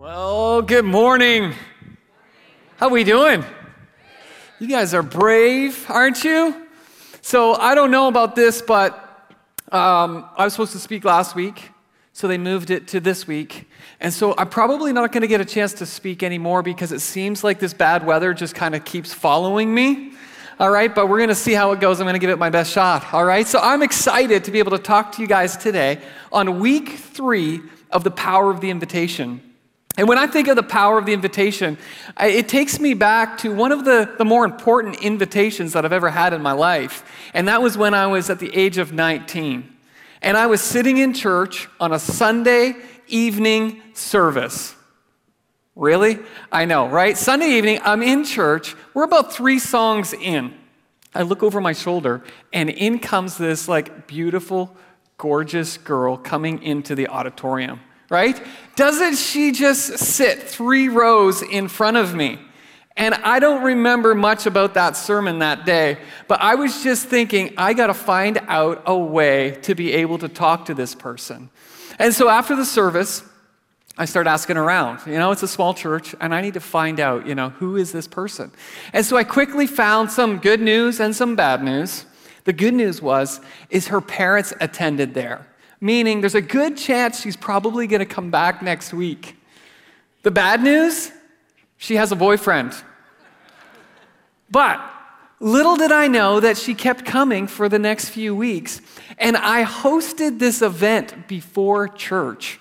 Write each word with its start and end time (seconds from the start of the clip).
Well, 0.00 0.62
good 0.62 0.86
morning. 0.86 1.52
How 2.78 2.86
are 2.86 2.90
we 2.90 3.04
doing? 3.04 3.44
You 4.58 4.66
guys 4.66 4.94
are 4.94 5.02
brave, 5.02 5.84
aren't 5.90 6.24
you? 6.24 6.66
So 7.20 7.52
I 7.52 7.74
don't 7.74 7.90
know 7.90 8.08
about 8.08 8.34
this, 8.34 8.62
but 8.62 8.94
um, 9.70 10.24
I 10.38 10.44
was 10.44 10.54
supposed 10.54 10.72
to 10.72 10.78
speak 10.78 11.04
last 11.04 11.34
week, 11.34 11.68
so 12.14 12.28
they 12.28 12.38
moved 12.38 12.70
it 12.70 12.88
to 12.88 13.00
this 13.00 13.26
week. 13.26 13.68
And 14.00 14.10
so 14.10 14.34
I'm 14.38 14.48
probably 14.48 14.94
not 14.94 15.12
going 15.12 15.20
to 15.20 15.28
get 15.28 15.42
a 15.42 15.44
chance 15.44 15.74
to 15.74 15.84
speak 15.84 16.22
anymore 16.22 16.62
because 16.62 16.92
it 16.92 17.00
seems 17.00 17.44
like 17.44 17.58
this 17.58 17.74
bad 17.74 18.06
weather 18.06 18.32
just 18.32 18.54
kind 18.54 18.74
of 18.74 18.86
keeps 18.86 19.12
following 19.12 19.74
me. 19.74 20.14
All 20.58 20.70
right, 20.70 20.94
but 20.94 21.10
we're 21.10 21.18
going 21.18 21.28
to 21.28 21.34
see 21.34 21.52
how 21.52 21.72
it 21.72 21.80
goes. 21.80 22.00
I'm 22.00 22.06
going 22.06 22.14
to 22.14 22.20
give 22.20 22.30
it 22.30 22.38
my 22.38 22.48
best 22.48 22.72
shot. 22.72 23.12
All 23.12 23.26
right, 23.26 23.46
so 23.46 23.58
I'm 23.60 23.82
excited 23.82 24.44
to 24.44 24.50
be 24.50 24.60
able 24.60 24.72
to 24.72 24.82
talk 24.82 25.12
to 25.16 25.20
you 25.20 25.28
guys 25.28 25.58
today 25.58 26.00
on 26.32 26.58
week 26.58 26.88
three 26.88 27.60
of 27.90 28.02
the 28.02 28.10
power 28.10 28.50
of 28.50 28.62
the 28.62 28.70
invitation. 28.70 29.42
And 29.96 30.08
when 30.08 30.18
I 30.18 30.26
think 30.26 30.48
of 30.48 30.56
the 30.56 30.62
power 30.62 30.98
of 30.98 31.06
the 31.06 31.12
invitation, 31.12 31.76
it 32.18 32.48
takes 32.48 32.78
me 32.78 32.94
back 32.94 33.38
to 33.38 33.52
one 33.52 33.72
of 33.72 33.84
the, 33.84 34.14
the 34.18 34.24
more 34.24 34.44
important 34.44 35.02
invitations 35.02 35.72
that 35.72 35.84
I've 35.84 35.92
ever 35.92 36.10
had 36.10 36.32
in 36.32 36.42
my 36.42 36.52
life. 36.52 37.04
And 37.34 37.48
that 37.48 37.60
was 37.60 37.76
when 37.76 37.92
I 37.92 38.06
was 38.06 38.30
at 38.30 38.38
the 38.38 38.54
age 38.54 38.78
of 38.78 38.92
19. 38.92 39.76
And 40.22 40.36
I 40.36 40.46
was 40.46 40.60
sitting 40.60 40.98
in 40.98 41.12
church 41.12 41.68
on 41.80 41.92
a 41.92 41.98
Sunday 41.98 42.76
evening 43.08 43.82
service. 43.92 44.74
Really? 45.74 46.18
I 46.52 46.66
know, 46.66 46.88
right? 46.88 47.16
Sunday 47.16 47.50
evening, 47.50 47.80
I'm 47.82 48.02
in 48.02 48.24
church. 48.24 48.76
We're 48.94 49.04
about 49.04 49.32
three 49.32 49.58
songs 49.58 50.12
in. 50.12 50.54
I 51.14 51.22
look 51.22 51.42
over 51.42 51.60
my 51.60 51.72
shoulder, 51.72 52.22
and 52.52 52.70
in 52.70 53.00
comes 53.00 53.36
this 53.36 53.66
like 53.66 54.06
beautiful, 54.06 54.76
gorgeous 55.18 55.76
girl 55.76 56.16
coming 56.16 56.62
into 56.62 56.94
the 56.94 57.08
auditorium 57.08 57.80
right? 58.10 58.38
Doesn't 58.76 59.16
she 59.16 59.52
just 59.52 59.98
sit 59.98 60.42
three 60.42 60.88
rows 60.88 61.42
in 61.42 61.68
front 61.68 61.96
of 61.96 62.14
me? 62.14 62.38
And 62.96 63.14
I 63.14 63.38
don't 63.38 63.62
remember 63.62 64.14
much 64.14 64.44
about 64.44 64.74
that 64.74 64.96
sermon 64.96 65.38
that 65.38 65.64
day, 65.64 65.96
but 66.28 66.40
I 66.42 66.56
was 66.56 66.82
just 66.82 67.06
thinking, 67.06 67.54
I 67.56 67.72
got 67.72 67.86
to 67.86 67.94
find 67.94 68.38
out 68.48 68.82
a 68.84 68.96
way 68.96 69.52
to 69.62 69.74
be 69.74 69.92
able 69.94 70.18
to 70.18 70.28
talk 70.28 70.66
to 70.66 70.74
this 70.74 70.94
person. 70.94 71.48
And 71.98 72.12
so 72.12 72.28
after 72.28 72.54
the 72.56 72.64
service, 72.64 73.22
I 73.96 74.06
start 74.06 74.26
asking 74.26 74.56
around. 74.56 75.06
You 75.06 75.18
know, 75.18 75.30
it's 75.30 75.42
a 75.42 75.48
small 75.48 75.72
church, 75.72 76.14
and 76.20 76.34
I 76.34 76.40
need 76.40 76.54
to 76.54 76.60
find 76.60 77.00
out, 77.00 77.26
you 77.26 77.34
know, 77.34 77.50
who 77.50 77.76
is 77.76 77.92
this 77.92 78.08
person? 78.08 78.50
And 78.92 79.06
so 79.06 79.16
I 79.16 79.24
quickly 79.24 79.66
found 79.66 80.10
some 80.10 80.38
good 80.38 80.60
news 80.60 81.00
and 81.00 81.14
some 81.14 81.36
bad 81.36 81.62
news. 81.62 82.06
The 82.44 82.52
good 82.52 82.74
news 82.74 83.00
was, 83.00 83.40
is 83.68 83.88
her 83.88 84.00
parents 84.00 84.52
attended 84.60 85.14
there 85.14 85.46
meaning 85.80 86.20
there's 86.20 86.34
a 86.34 86.40
good 86.40 86.76
chance 86.76 87.20
she's 87.20 87.36
probably 87.36 87.86
going 87.86 88.00
to 88.00 88.06
come 88.06 88.30
back 88.30 88.62
next 88.62 88.92
week. 88.92 89.36
The 90.22 90.30
bad 90.30 90.62
news? 90.62 91.10
She 91.78 91.96
has 91.96 92.12
a 92.12 92.16
boyfriend. 92.16 92.74
But 94.50 94.80
little 95.38 95.76
did 95.76 95.92
I 95.92 96.08
know 96.08 96.40
that 96.40 96.58
she 96.58 96.74
kept 96.74 97.04
coming 97.04 97.46
for 97.46 97.68
the 97.68 97.78
next 97.78 98.10
few 98.10 98.34
weeks. 98.34 98.80
And 99.16 99.36
I 99.36 99.64
hosted 99.64 100.38
this 100.38 100.60
event 100.60 101.26
before 101.26 101.88
church. 101.88 102.60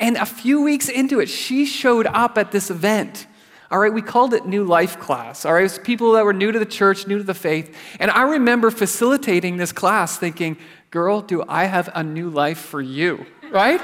And 0.00 0.16
a 0.16 0.26
few 0.26 0.62
weeks 0.62 0.88
into 0.88 1.20
it, 1.20 1.28
she 1.28 1.64
showed 1.64 2.06
up 2.06 2.36
at 2.36 2.52
this 2.52 2.70
event. 2.70 3.26
All 3.70 3.78
right, 3.80 3.92
we 3.92 4.02
called 4.02 4.32
it 4.32 4.46
New 4.46 4.64
Life 4.64 5.00
Class. 5.00 5.44
All 5.44 5.52
right, 5.52 5.60
it 5.60 5.62
was 5.64 5.78
people 5.78 6.12
that 6.12 6.24
were 6.24 6.32
new 6.32 6.52
to 6.52 6.58
the 6.58 6.66
church, 6.66 7.06
new 7.06 7.18
to 7.18 7.24
the 7.24 7.34
faith. 7.34 7.76
And 7.98 8.10
I 8.10 8.22
remember 8.22 8.70
facilitating 8.70 9.56
this 9.56 9.72
class 9.72 10.18
thinking, 10.18 10.56
Girl, 10.90 11.20
do 11.20 11.44
I 11.48 11.64
have 11.64 11.90
a 11.94 12.02
new 12.02 12.30
life 12.30 12.58
for 12.58 12.80
you, 12.80 13.26
right? 13.50 13.80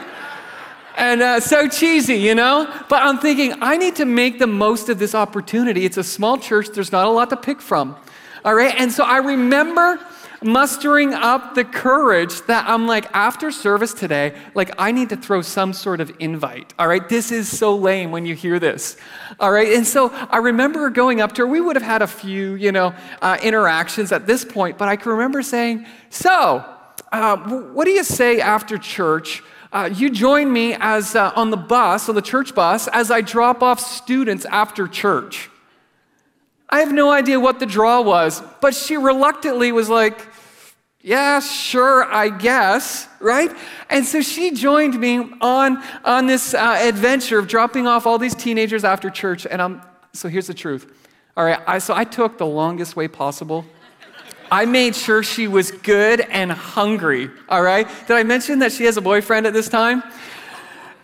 and 0.96 1.22
uh, 1.22 1.40
so 1.40 1.68
cheesy, 1.68 2.14
you 2.14 2.34
know? 2.34 2.72
But 2.88 3.02
I'm 3.02 3.18
thinking, 3.18 3.54
I 3.60 3.76
need 3.76 3.96
to 3.96 4.04
make 4.04 4.38
the 4.38 4.46
most 4.46 4.88
of 4.88 4.98
this 4.98 5.14
opportunity. 5.14 5.84
It's 5.84 5.96
a 5.96 6.04
small 6.04 6.38
church, 6.38 6.68
there's 6.68 6.92
not 6.92 7.06
a 7.06 7.10
lot 7.10 7.30
to 7.30 7.36
pick 7.36 7.60
from. 7.60 7.96
All 8.44 8.54
right, 8.54 8.74
and 8.78 8.90
so 8.92 9.04
I 9.04 9.18
remember 9.18 9.98
mustering 10.42 11.14
up 11.14 11.54
the 11.54 11.64
courage 11.64 12.42
that 12.42 12.68
I'm 12.68 12.86
like, 12.86 13.06
after 13.14 13.52
service 13.52 13.94
today, 13.94 14.34
like, 14.54 14.72
I 14.78 14.90
need 14.90 15.08
to 15.10 15.16
throw 15.16 15.42
some 15.42 15.72
sort 15.72 16.00
of 16.00 16.12
invite. 16.18 16.74
All 16.78 16.88
right, 16.88 17.08
this 17.08 17.30
is 17.30 17.48
so 17.48 17.76
lame 17.76 18.10
when 18.10 18.26
you 18.26 18.34
hear 18.34 18.58
this. 18.58 18.96
All 19.38 19.52
right, 19.52 19.72
and 19.72 19.86
so 19.86 20.10
I 20.12 20.38
remember 20.38 20.90
going 20.90 21.20
up 21.20 21.32
to 21.32 21.42
her. 21.42 21.46
We 21.46 21.60
would 21.60 21.76
have 21.76 21.84
had 21.84 22.02
a 22.02 22.06
few, 22.06 22.54
you 22.54 22.72
know, 22.72 22.94
uh, 23.20 23.38
interactions 23.42 24.10
at 24.10 24.26
this 24.26 24.44
point, 24.44 24.78
but 24.78 24.88
I 24.88 24.96
can 24.96 25.12
remember 25.12 25.42
saying, 25.42 25.86
So, 26.10 26.64
uh, 27.12 27.36
what 27.36 27.84
do 27.84 27.90
you 27.90 28.04
say 28.04 28.40
after 28.40 28.78
church? 28.78 29.42
Uh, 29.72 29.88
you 29.92 30.10
join 30.10 30.52
me 30.52 30.76
as 30.80 31.14
uh, 31.14 31.32
on 31.36 31.50
the 31.50 31.56
bus, 31.56 32.08
on 32.08 32.14
the 32.14 32.22
church 32.22 32.54
bus, 32.54 32.88
as 32.88 33.10
I 33.10 33.20
drop 33.20 33.62
off 33.62 33.80
students 33.80 34.44
after 34.46 34.88
church. 34.88 35.50
I 36.68 36.80
have 36.80 36.92
no 36.92 37.10
idea 37.10 37.38
what 37.38 37.58
the 37.58 37.66
draw 37.66 38.00
was, 38.00 38.42
but 38.60 38.74
she 38.74 38.96
reluctantly 38.96 39.72
was 39.72 39.90
like, 39.90 40.26
yeah, 41.02 41.40
sure, 41.40 42.04
I 42.04 42.28
guess, 42.28 43.08
right? 43.20 43.50
And 43.90 44.06
so 44.06 44.22
she 44.22 44.52
joined 44.52 44.98
me 44.98 45.18
on, 45.40 45.82
on 46.04 46.26
this 46.26 46.54
uh, 46.54 46.78
adventure 46.80 47.38
of 47.38 47.48
dropping 47.48 47.86
off 47.86 48.06
all 48.06 48.18
these 48.18 48.34
teenagers 48.34 48.84
after 48.84 49.10
church. 49.10 49.46
And 49.46 49.60
I'm, 49.60 49.82
so 50.12 50.28
here's 50.28 50.46
the 50.46 50.54
truth. 50.54 50.90
All 51.36 51.44
right, 51.44 51.60
I, 51.66 51.78
so 51.78 51.94
I 51.94 52.04
took 52.04 52.38
the 52.38 52.46
longest 52.46 52.94
way 52.94 53.08
possible 53.08 53.66
I 54.52 54.66
made 54.66 54.94
sure 54.94 55.22
she 55.22 55.48
was 55.48 55.70
good 55.70 56.20
and 56.20 56.52
hungry, 56.52 57.30
all 57.48 57.62
right? 57.62 57.88
Did 58.06 58.18
I 58.18 58.22
mention 58.22 58.58
that 58.58 58.70
she 58.70 58.84
has 58.84 58.98
a 58.98 59.00
boyfriend 59.00 59.46
at 59.46 59.54
this 59.54 59.66
time? 59.66 60.02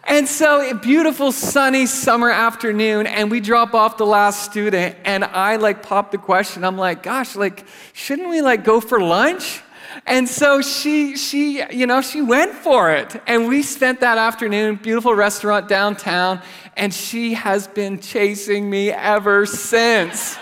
And 0.05 0.29
so, 0.29 0.71
a 0.71 0.75
beautiful 0.75 1.33
sunny 1.33 1.87
summer 1.87 2.31
afternoon, 2.31 3.07
and 3.07 3.31
we 3.31 3.41
drop 3.41 3.73
off 3.73 3.97
the 3.97 4.05
last 4.05 4.43
student, 4.43 4.97
and 5.07 5.25
I 5.25 5.57
like 5.57 5.83
pop 5.83 6.11
the 6.11 6.19
question. 6.19 6.63
I'm 6.63 6.77
like, 6.77 7.03
gosh, 7.03 7.37
like, 7.37 7.65
shouldn't 7.95 8.29
we 8.29 8.43
like 8.43 8.65
go 8.65 8.83
for 8.83 9.01
lunch? 9.01 9.63
And 10.07 10.29
so 10.29 10.61
she, 10.61 11.17
she, 11.17 11.63
you 11.73 11.87
know, 11.87 12.03
she 12.03 12.21
went 12.21 12.53
for 12.53 12.91
it. 12.91 13.19
And 13.27 13.49
we 13.49 13.63
spent 13.63 14.01
that 14.01 14.19
afternoon, 14.19 14.77
beautiful 14.77 15.15
restaurant 15.15 15.69
downtown, 15.69 16.43
and 16.77 16.93
she 16.93 17.33
has 17.33 17.67
been 17.67 17.99
chasing 17.99 18.69
me 18.69 18.91
ever 18.91 19.47
since. 19.47 20.37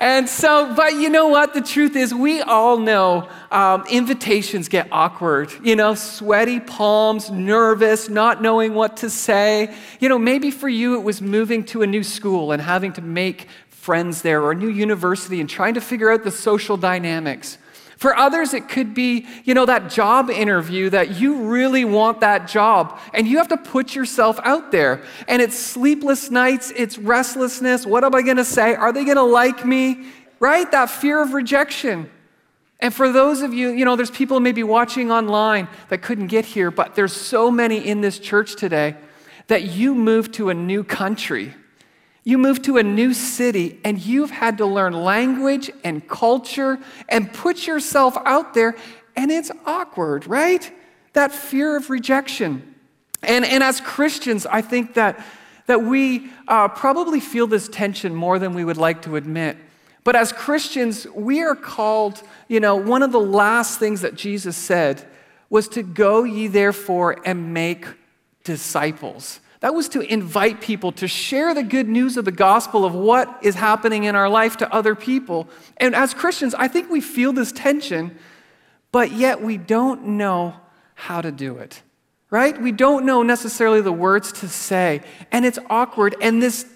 And 0.00 0.28
so, 0.28 0.74
but 0.76 0.94
you 0.94 1.10
know 1.10 1.26
what? 1.26 1.54
The 1.54 1.60
truth 1.60 1.96
is, 1.96 2.14
we 2.14 2.40
all 2.40 2.78
know 2.78 3.28
um, 3.50 3.84
invitations 3.90 4.68
get 4.68 4.86
awkward. 4.92 5.52
You 5.62 5.74
know, 5.74 5.96
sweaty 5.96 6.60
palms, 6.60 7.30
nervous, 7.30 8.08
not 8.08 8.40
knowing 8.40 8.74
what 8.74 8.98
to 8.98 9.10
say. 9.10 9.74
You 9.98 10.08
know, 10.08 10.18
maybe 10.18 10.52
for 10.52 10.68
you 10.68 10.94
it 10.94 11.02
was 11.02 11.20
moving 11.20 11.64
to 11.66 11.82
a 11.82 11.86
new 11.86 12.04
school 12.04 12.52
and 12.52 12.62
having 12.62 12.92
to 12.92 13.02
make 13.02 13.48
friends 13.70 14.22
there 14.22 14.40
or 14.40 14.52
a 14.52 14.54
new 14.54 14.68
university 14.68 15.40
and 15.40 15.50
trying 15.50 15.74
to 15.74 15.80
figure 15.80 16.12
out 16.12 16.22
the 16.22 16.30
social 16.30 16.76
dynamics. 16.76 17.58
For 17.98 18.16
others, 18.16 18.54
it 18.54 18.68
could 18.68 18.94
be, 18.94 19.26
you 19.42 19.54
know, 19.54 19.66
that 19.66 19.90
job 19.90 20.30
interview 20.30 20.88
that 20.90 21.18
you 21.18 21.48
really 21.48 21.84
want 21.84 22.20
that 22.20 22.46
job 22.46 22.96
and 23.12 23.26
you 23.26 23.38
have 23.38 23.48
to 23.48 23.56
put 23.56 23.96
yourself 23.96 24.38
out 24.44 24.70
there. 24.70 25.02
And 25.26 25.42
it's 25.42 25.58
sleepless 25.58 26.30
nights, 26.30 26.72
it's 26.76 26.96
restlessness. 26.96 27.84
What 27.84 28.04
am 28.04 28.14
I 28.14 28.22
going 28.22 28.36
to 28.36 28.44
say? 28.44 28.76
Are 28.76 28.92
they 28.92 29.04
going 29.04 29.16
to 29.16 29.24
like 29.24 29.66
me? 29.66 30.06
Right? 30.38 30.70
That 30.70 30.90
fear 30.90 31.20
of 31.20 31.34
rejection. 31.34 32.08
And 32.78 32.94
for 32.94 33.10
those 33.10 33.42
of 33.42 33.52
you, 33.52 33.70
you 33.70 33.84
know, 33.84 33.96
there's 33.96 34.12
people 34.12 34.38
maybe 34.38 34.62
watching 34.62 35.10
online 35.10 35.66
that 35.88 36.00
couldn't 36.00 36.28
get 36.28 36.44
here, 36.44 36.70
but 36.70 36.94
there's 36.94 37.12
so 37.12 37.50
many 37.50 37.78
in 37.84 38.00
this 38.00 38.20
church 38.20 38.54
today 38.54 38.94
that 39.48 39.64
you 39.64 39.96
moved 39.96 40.34
to 40.34 40.50
a 40.50 40.54
new 40.54 40.84
country 40.84 41.52
you 42.28 42.36
move 42.36 42.60
to 42.60 42.76
a 42.76 42.82
new 42.82 43.14
city 43.14 43.80
and 43.86 43.98
you've 43.98 44.30
had 44.30 44.58
to 44.58 44.66
learn 44.66 44.92
language 44.92 45.70
and 45.82 46.06
culture 46.06 46.78
and 47.08 47.32
put 47.32 47.66
yourself 47.66 48.18
out 48.26 48.52
there, 48.52 48.76
and 49.16 49.30
it's 49.30 49.50
awkward, 49.64 50.26
right? 50.26 50.70
That 51.14 51.32
fear 51.32 51.74
of 51.74 51.88
rejection. 51.88 52.74
And, 53.22 53.46
and 53.46 53.62
as 53.62 53.80
Christians, 53.80 54.44
I 54.44 54.60
think 54.60 54.92
that, 54.92 55.24
that 55.68 55.80
we 55.84 56.28
uh, 56.46 56.68
probably 56.68 57.18
feel 57.18 57.46
this 57.46 57.66
tension 57.66 58.14
more 58.14 58.38
than 58.38 58.52
we 58.52 58.62
would 58.62 58.76
like 58.76 59.00
to 59.02 59.16
admit. 59.16 59.56
But 60.04 60.14
as 60.14 60.30
Christians, 60.30 61.06
we 61.14 61.40
are 61.40 61.56
called, 61.56 62.22
you 62.46 62.60
know, 62.60 62.76
one 62.76 63.02
of 63.02 63.10
the 63.10 63.18
last 63.18 63.78
things 63.78 64.02
that 64.02 64.16
Jesus 64.16 64.54
said 64.54 65.02
was 65.48 65.66
to 65.68 65.82
go 65.82 66.24
ye 66.24 66.46
therefore 66.46 67.16
and 67.24 67.54
make 67.54 67.86
disciples. 68.44 69.40
That 69.60 69.74
was 69.74 69.88
to 69.90 70.00
invite 70.00 70.60
people 70.60 70.92
to 70.92 71.08
share 71.08 71.52
the 71.52 71.64
good 71.64 71.88
news 71.88 72.16
of 72.16 72.24
the 72.24 72.32
gospel 72.32 72.84
of 72.84 72.94
what 72.94 73.38
is 73.42 73.56
happening 73.56 74.04
in 74.04 74.14
our 74.14 74.28
life 74.28 74.56
to 74.58 74.72
other 74.72 74.94
people. 74.94 75.48
And 75.78 75.94
as 75.96 76.14
Christians, 76.14 76.54
I 76.54 76.68
think 76.68 76.90
we 76.90 77.00
feel 77.00 77.32
this 77.32 77.50
tension, 77.50 78.16
but 78.92 79.10
yet 79.12 79.42
we 79.42 79.56
don't 79.56 80.06
know 80.06 80.54
how 80.94 81.20
to 81.20 81.32
do 81.32 81.58
it, 81.58 81.82
right? 82.30 82.60
We 82.60 82.70
don't 82.70 83.04
know 83.04 83.22
necessarily 83.22 83.80
the 83.80 83.92
words 83.92 84.32
to 84.32 84.48
say, 84.48 85.02
and 85.32 85.44
it's 85.44 85.58
awkward. 85.68 86.14
And 86.20 86.40
this, 86.40 86.66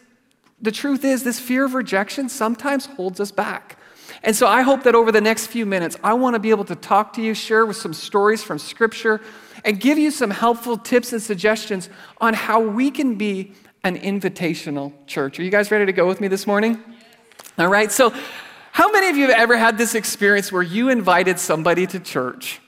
the 0.61 0.73
truth 0.73 1.05
is, 1.05 1.23
this 1.23 1.39
fear 1.39 1.65
of 1.65 1.75
rejection 1.75 2.29
sometimes 2.29 2.87
holds 2.87 3.21
us 3.21 3.31
back. 3.31 3.79
And 4.25 4.35
so 4.37 4.47
I 4.47 4.63
hope 4.63 4.83
that 4.85 4.95
over 4.95 5.11
the 5.11 5.21
next 5.21 5.47
few 5.47 5.67
minutes, 5.67 5.97
I 6.03 6.15
want 6.15 6.35
to 6.35 6.41
be 6.41 6.51
able 6.51 6.65
to 6.67 6.77
talk 6.77 7.13
to 7.15 7.23
you, 7.23 7.35
share 7.35 7.65
with 7.65 7.77
some 7.77 7.93
stories 7.93 8.43
from 8.43 8.59
Scripture, 8.59 9.21
and 9.65 9.81
give 9.81 9.99
you 9.99 10.11
some 10.11 10.31
helpful 10.31 10.77
tips 10.77 11.13
and 11.13 11.23
suggestions 11.23 11.89
on 12.21 12.35
how 12.35 12.61
we 12.61 12.91
can 12.91 13.15
be 13.15 13.53
an 13.85 13.99
invitational 13.99 14.93
church. 15.07 15.39
Are 15.39 15.43
you 15.43 15.51
guys 15.51 15.71
ready 15.71 15.87
to 15.87 15.93
go 15.93 16.07
with 16.07 16.21
me 16.21 16.29
this 16.29 16.47
morning? 16.47 16.83
All 17.59 17.69
right, 17.69 17.91
so 17.91 18.15
how 18.73 18.91
many 18.91 19.09
of 19.09 19.17
you 19.17 19.29
have 19.29 19.37
ever 19.37 19.57
had 19.57 19.77
this 19.77 19.95
experience 19.95 20.51
where 20.51 20.63
you 20.63 20.89
invited 20.89 21.39
somebody 21.39 21.87
to 21.89 22.01
church 22.01 22.61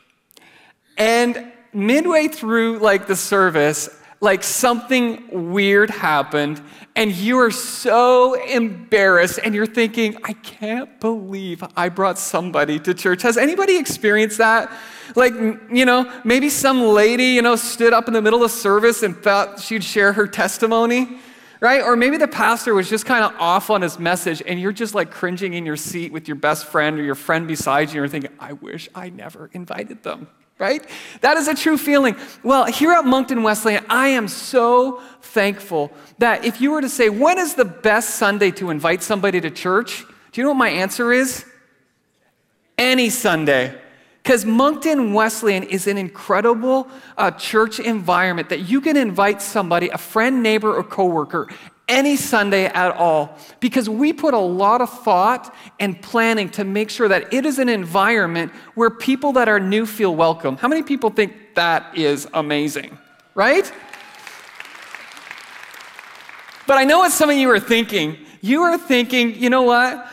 and 0.96 1.52
midway 1.72 2.28
through 2.28 2.78
like 2.78 3.06
the 3.06 3.16
service, 3.16 3.88
like 4.24 4.42
something 4.42 5.52
weird 5.52 5.90
happened 5.90 6.60
and 6.96 7.12
you 7.12 7.38
are 7.38 7.50
so 7.50 8.34
embarrassed 8.34 9.38
and 9.44 9.54
you're 9.54 9.66
thinking, 9.66 10.16
I 10.24 10.32
can't 10.32 10.98
believe 10.98 11.62
I 11.76 11.90
brought 11.90 12.18
somebody 12.18 12.78
to 12.80 12.94
church. 12.94 13.20
Has 13.22 13.36
anybody 13.36 13.76
experienced 13.76 14.38
that? 14.38 14.72
Like, 15.14 15.34
you 15.34 15.84
know, 15.84 16.10
maybe 16.24 16.48
some 16.48 16.82
lady, 16.82 17.24
you 17.24 17.42
know, 17.42 17.54
stood 17.54 17.92
up 17.92 18.08
in 18.08 18.14
the 18.14 18.22
middle 18.22 18.42
of 18.42 18.50
service 18.50 19.02
and 19.02 19.14
thought 19.14 19.60
she'd 19.60 19.84
share 19.84 20.14
her 20.14 20.26
testimony, 20.26 21.18
right? 21.60 21.82
Or 21.82 21.94
maybe 21.94 22.16
the 22.16 22.28
pastor 22.28 22.72
was 22.74 22.88
just 22.88 23.04
kind 23.04 23.24
of 23.24 23.38
off 23.38 23.68
on 23.68 23.82
his 23.82 23.98
message 23.98 24.42
and 24.46 24.58
you're 24.58 24.72
just 24.72 24.94
like 24.94 25.10
cringing 25.10 25.52
in 25.52 25.66
your 25.66 25.76
seat 25.76 26.12
with 26.12 26.28
your 26.28 26.36
best 26.36 26.64
friend 26.64 26.98
or 26.98 27.02
your 27.02 27.14
friend 27.14 27.46
beside 27.46 27.80
you 27.80 27.86
and 27.88 27.94
you're 27.94 28.08
thinking, 28.08 28.32
I 28.40 28.54
wish 28.54 28.88
I 28.94 29.10
never 29.10 29.50
invited 29.52 30.02
them 30.02 30.28
right? 30.58 30.84
That 31.20 31.36
is 31.36 31.48
a 31.48 31.54
true 31.54 31.76
feeling. 31.76 32.16
Well, 32.42 32.66
here 32.66 32.92
at 32.92 33.04
Moncton 33.04 33.42
Wesleyan, 33.42 33.84
I 33.88 34.08
am 34.08 34.28
so 34.28 35.02
thankful 35.20 35.92
that 36.18 36.44
if 36.44 36.60
you 36.60 36.70
were 36.70 36.80
to 36.80 36.88
say, 36.88 37.08
when 37.08 37.38
is 37.38 37.54
the 37.54 37.64
best 37.64 38.16
Sunday 38.16 38.50
to 38.52 38.70
invite 38.70 39.02
somebody 39.02 39.40
to 39.40 39.50
church? 39.50 40.04
Do 40.32 40.40
you 40.40 40.44
know 40.44 40.50
what 40.50 40.58
my 40.58 40.70
answer 40.70 41.12
is? 41.12 41.44
Any 42.78 43.10
Sunday. 43.10 43.74
Because 44.22 44.46
Moncton 44.46 45.12
Wesleyan 45.12 45.64
is 45.64 45.86
an 45.86 45.98
incredible 45.98 46.88
uh, 47.18 47.30
church 47.32 47.78
environment 47.78 48.48
that 48.48 48.60
you 48.60 48.80
can 48.80 48.96
invite 48.96 49.42
somebody, 49.42 49.90
a 49.90 49.98
friend, 49.98 50.42
neighbor, 50.42 50.74
or 50.74 50.82
coworker, 50.82 51.48
any 51.88 52.16
Sunday 52.16 52.66
at 52.66 52.92
all 52.92 53.38
because 53.60 53.88
we 53.88 54.12
put 54.12 54.34
a 54.34 54.38
lot 54.38 54.80
of 54.80 54.90
thought 54.90 55.54
and 55.78 56.00
planning 56.00 56.48
to 56.50 56.64
make 56.64 56.90
sure 56.90 57.08
that 57.08 57.32
it 57.32 57.44
is 57.44 57.58
an 57.58 57.68
environment 57.68 58.52
where 58.74 58.90
people 58.90 59.32
that 59.32 59.48
are 59.48 59.60
new 59.60 59.84
feel 59.84 60.14
welcome. 60.14 60.56
How 60.56 60.68
many 60.68 60.82
people 60.82 61.10
think 61.10 61.54
that 61.54 61.96
is 61.96 62.26
amazing, 62.32 62.98
right? 63.34 63.70
But 66.66 66.78
I 66.78 66.84
know 66.84 67.00
what 67.00 67.12
some 67.12 67.28
of 67.28 67.36
you 67.36 67.50
are 67.50 67.60
thinking. 67.60 68.18
You 68.40 68.62
are 68.62 68.78
thinking, 68.78 69.34
you 69.34 69.50
know 69.50 69.62
what? 69.62 70.08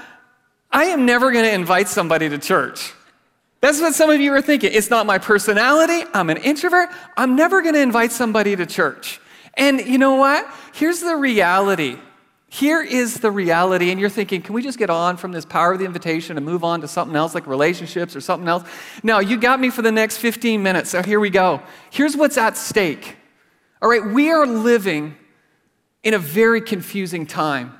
I 0.71 0.85
am 0.85 1.05
never 1.05 1.31
going 1.31 1.45
to 1.45 1.53
invite 1.53 1.87
somebody 1.87 2.27
to 2.29 2.37
church. 2.37 2.93
That's 3.61 3.79
what 3.79 3.93
some 3.93 4.09
of 4.09 4.19
you 4.19 4.33
are 4.33 4.41
thinking. 4.41 4.71
It's 4.73 4.89
not 4.89 5.05
my 5.05 5.19
personality. 5.19 6.03
I'm 6.13 6.29
an 6.29 6.37
introvert. 6.37 6.89
I'm 7.15 7.35
never 7.35 7.61
going 7.61 7.75
to 7.75 7.81
invite 7.81 8.11
somebody 8.11 8.55
to 8.55 8.65
church. 8.65 9.20
And 9.55 9.81
you 9.81 9.97
know 9.97 10.15
what? 10.15 10.47
Here's 10.73 11.01
the 11.01 11.15
reality. 11.15 11.97
Here 12.53 12.81
is 12.81 13.21
the 13.21 13.31
reality, 13.31 13.91
and 13.91 13.99
you're 13.99 14.09
thinking, 14.09 14.41
can 14.41 14.53
we 14.53 14.61
just 14.61 14.77
get 14.77 14.89
on 14.89 15.15
from 15.15 15.31
this 15.31 15.45
power 15.45 15.71
of 15.71 15.79
the 15.79 15.85
invitation 15.85 16.35
and 16.35 16.45
move 16.45 16.65
on 16.65 16.81
to 16.81 16.87
something 16.87 17.15
else 17.15 17.33
like 17.33 17.47
relationships 17.47 18.13
or 18.13 18.19
something 18.19 18.49
else? 18.49 18.67
No, 19.03 19.19
you 19.19 19.37
got 19.37 19.61
me 19.61 19.69
for 19.69 19.81
the 19.81 19.91
next 19.91 20.17
15 20.17 20.61
minutes, 20.61 20.89
so 20.89 21.01
here 21.01 21.21
we 21.21 21.29
go. 21.29 21.61
Here's 21.91 22.17
what's 22.17 22.37
at 22.37 22.57
stake. 22.57 23.15
All 23.81 23.89
right, 23.89 24.05
we 24.05 24.31
are 24.31 24.45
living 24.45 25.15
in 26.03 26.13
a 26.13 26.19
very 26.19 26.59
confusing 26.59 27.25
time 27.25 27.73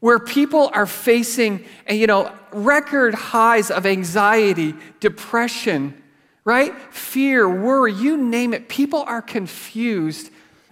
where 0.00 0.18
people 0.18 0.70
are 0.74 0.86
facing, 0.86 1.64
eh, 1.86 1.94
you 1.94 2.08
know, 2.08 2.30
record 2.52 3.14
highs 3.14 3.70
of 3.70 3.86
anxiety, 3.86 4.74
depression, 4.98 6.02
right? 6.44 6.74
Fear, 6.92 7.48
worry, 7.48 7.92
you 7.92 8.16
name 8.16 8.52
it. 8.52 8.68
People 8.68 9.04
are 9.06 9.22
confused 9.22 10.30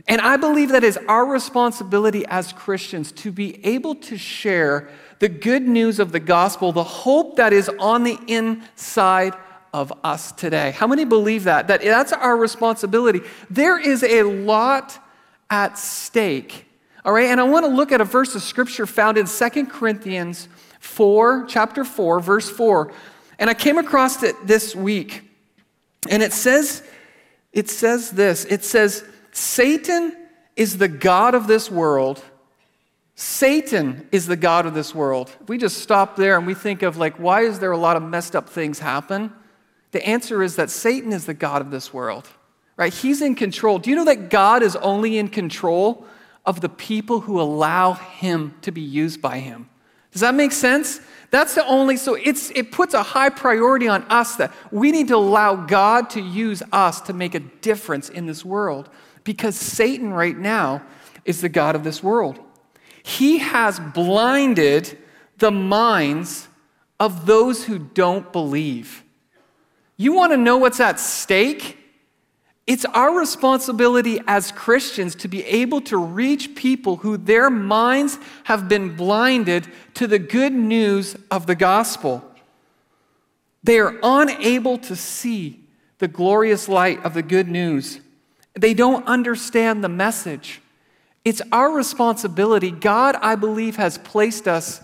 and 0.08 0.20
I 0.20 0.36
believe 0.36 0.70
that 0.70 0.84
is 0.84 0.98
our 1.08 1.24
responsibility 1.24 2.24
as 2.26 2.52
Christians 2.52 3.12
to 3.12 3.30
be 3.30 3.64
able 3.64 3.94
to 3.96 4.16
share 4.16 4.88
the 5.20 5.28
good 5.28 5.62
news 5.62 6.00
of 6.00 6.10
the 6.10 6.20
gospel, 6.20 6.72
the 6.72 6.82
hope 6.82 7.36
that 7.36 7.52
is 7.52 7.70
on 7.78 8.02
the 8.02 8.18
inside 8.26 9.34
of 9.72 9.92
us 10.02 10.32
today. 10.32 10.72
How 10.72 10.86
many 10.86 11.04
believe 11.04 11.44
that? 11.44 11.68
That 11.68 11.82
that's 11.82 12.12
our 12.12 12.36
responsibility. 12.36 13.20
There 13.48 13.78
is 13.78 14.02
a 14.02 14.24
lot 14.24 14.98
at 15.48 15.78
stake. 15.78 16.66
All 17.04 17.12
right, 17.12 17.28
and 17.28 17.40
I 17.40 17.44
want 17.44 17.64
to 17.66 17.70
look 17.70 17.92
at 17.92 18.00
a 18.00 18.04
verse 18.04 18.34
of 18.34 18.42
scripture 18.42 18.86
found 18.86 19.18
in 19.18 19.26
Second 19.26 19.66
Corinthians 19.66 20.48
4, 20.80 21.46
chapter 21.48 21.84
4, 21.84 22.20
verse 22.20 22.50
4. 22.50 22.92
And 23.38 23.48
I 23.48 23.54
came 23.54 23.78
across 23.78 24.22
it 24.22 24.36
this 24.46 24.74
week. 24.74 25.28
And 26.08 26.22
it 26.22 26.32
says, 26.32 26.82
it 27.52 27.70
says 27.70 28.10
this. 28.10 28.44
It 28.44 28.64
says, 28.64 29.04
Satan 29.32 30.16
is 30.54 30.78
the 30.78 30.88
God 30.88 31.34
of 31.34 31.46
this 31.46 31.70
world. 31.70 32.22
Satan 33.14 34.08
is 34.12 34.26
the 34.26 34.36
God 34.36 34.66
of 34.66 34.74
this 34.74 34.94
world. 34.94 35.34
If 35.40 35.48
we 35.48 35.58
just 35.58 35.78
stop 35.78 36.16
there 36.16 36.36
and 36.36 36.46
we 36.46 36.54
think 36.54 36.82
of, 36.82 36.96
like, 36.96 37.18
why 37.18 37.42
is 37.42 37.58
there 37.58 37.72
a 37.72 37.78
lot 37.78 37.96
of 37.96 38.02
messed 38.02 38.36
up 38.36 38.48
things 38.48 38.78
happen? 38.78 39.32
The 39.92 40.06
answer 40.06 40.42
is 40.42 40.56
that 40.56 40.70
Satan 40.70 41.12
is 41.12 41.26
the 41.26 41.34
God 41.34 41.60
of 41.60 41.70
this 41.70 41.92
world, 41.92 42.28
right? 42.76 42.92
He's 42.92 43.20
in 43.20 43.34
control. 43.34 43.78
Do 43.78 43.90
you 43.90 43.96
know 43.96 44.06
that 44.06 44.30
God 44.30 44.62
is 44.62 44.76
only 44.76 45.18
in 45.18 45.28
control 45.28 46.06
of 46.44 46.60
the 46.60 46.68
people 46.68 47.20
who 47.20 47.40
allow 47.40 47.92
him 47.92 48.54
to 48.62 48.72
be 48.72 48.80
used 48.80 49.20
by 49.20 49.38
him? 49.38 49.68
Does 50.10 50.22
that 50.22 50.34
make 50.34 50.52
sense? 50.52 51.00
That's 51.30 51.54
the 51.54 51.66
only, 51.66 51.96
so 51.96 52.14
it's, 52.14 52.50
it 52.50 52.72
puts 52.72 52.92
a 52.92 53.02
high 53.02 53.30
priority 53.30 53.88
on 53.88 54.02
us 54.04 54.36
that 54.36 54.52
we 54.70 54.92
need 54.92 55.08
to 55.08 55.16
allow 55.16 55.56
God 55.56 56.10
to 56.10 56.20
use 56.20 56.62
us 56.72 57.00
to 57.02 57.14
make 57.14 57.34
a 57.34 57.40
difference 57.40 58.10
in 58.10 58.26
this 58.26 58.44
world 58.44 58.90
because 59.24 59.56
Satan 59.56 60.12
right 60.12 60.36
now 60.36 60.82
is 61.24 61.40
the 61.40 61.48
God 61.48 61.74
of 61.74 61.84
this 61.84 62.02
world. 62.02 62.38
He 63.02 63.38
has 63.38 63.80
blinded 63.80 64.98
the 65.38 65.50
minds 65.50 66.48
of 67.00 67.26
those 67.26 67.64
who 67.64 67.78
don't 67.78 68.32
believe. 68.32 69.02
You 69.96 70.12
want 70.12 70.32
to 70.32 70.36
know 70.36 70.56
what's 70.56 70.80
at 70.80 71.00
stake? 71.00 71.78
It's 72.66 72.84
our 72.84 73.18
responsibility 73.18 74.20
as 74.28 74.52
Christians 74.52 75.16
to 75.16 75.28
be 75.28 75.44
able 75.44 75.80
to 75.82 75.96
reach 75.96 76.54
people 76.54 76.96
who 76.96 77.16
their 77.16 77.50
minds 77.50 78.18
have 78.44 78.68
been 78.68 78.94
blinded 78.94 79.66
to 79.94 80.06
the 80.06 80.20
good 80.20 80.52
news 80.52 81.16
of 81.30 81.46
the 81.46 81.56
gospel. 81.56 82.24
They 83.64 83.78
are 83.80 83.98
unable 84.02 84.78
to 84.78 84.94
see 84.94 85.60
the 85.98 86.08
glorious 86.08 86.68
light 86.68 87.04
of 87.04 87.14
the 87.14 87.22
good 87.22 87.48
news. 87.48 88.00
They 88.54 88.74
don't 88.74 89.06
understand 89.06 89.82
the 89.82 89.88
message. 89.88 90.60
It's 91.24 91.42
our 91.52 91.70
responsibility. 91.70 92.70
God, 92.70 93.16
I 93.20 93.34
believe, 93.34 93.76
has 93.76 93.98
placed 93.98 94.48
us, 94.48 94.82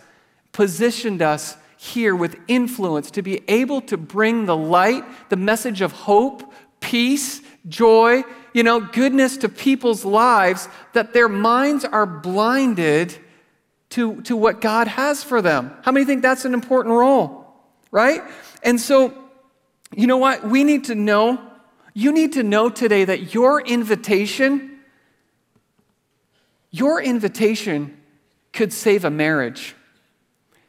positioned 0.52 1.20
us 1.20 1.56
here 1.76 2.14
with 2.14 2.36
influence 2.48 3.10
to 3.12 3.22
be 3.22 3.42
able 3.48 3.80
to 3.82 3.96
bring 3.96 4.46
the 4.46 4.56
light, 4.56 5.04
the 5.28 5.36
message 5.36 5.80
of 5.80 5.92
hope, 5.92 6.52
peace, 6.80 7.40
joy, 7.68 8.22
you 8.52 8.62
know, 8.62 8.80
goodness 8.80 9.36
to 9.38 9.48
people's 9.48 10.04
lives 10.04 10.68
that 10.92 11.12
their 11.12 11.28
minds 11.28 11.84
are 11.84 12.06
blinded 12.06 13.16
to, 13.90 14.20
to 14.22 14.36
what 14.36 14.60
God 14.60 14.88
has 14.88 15.22
for 15.22 15.40
them. 15.42 15.72
How 15.82 15.92
many 15.92 16.04
think 16.04 16.22
that's 16.22 16.44
an 16.44 16.54
important 16.54 16.94
role? 16.94 17.46
Right? 17.90 18.22
And 18.62 18.80
so, 18.80 19.14
you 19.94 20.06
know 20.06 20.18
what? 20.18 20.46
We 20.46 20.64
need 20.64 20.84
to 20.84 20.94
know 20.94 21.40
you 21.98 22.12
need 22.12 22.34
to 22.34 22.44
know 22.44 22.68
today 22.68 23.04
that 23.04 23.34
your 23.34 23.60
invitation, 23.60 24.78
your 26.70 27.02
invitation 27.02 28.00
could 28.52 28.72
save 28.72 29.04
a 29.04 29.10
marriage. 29.10 29.74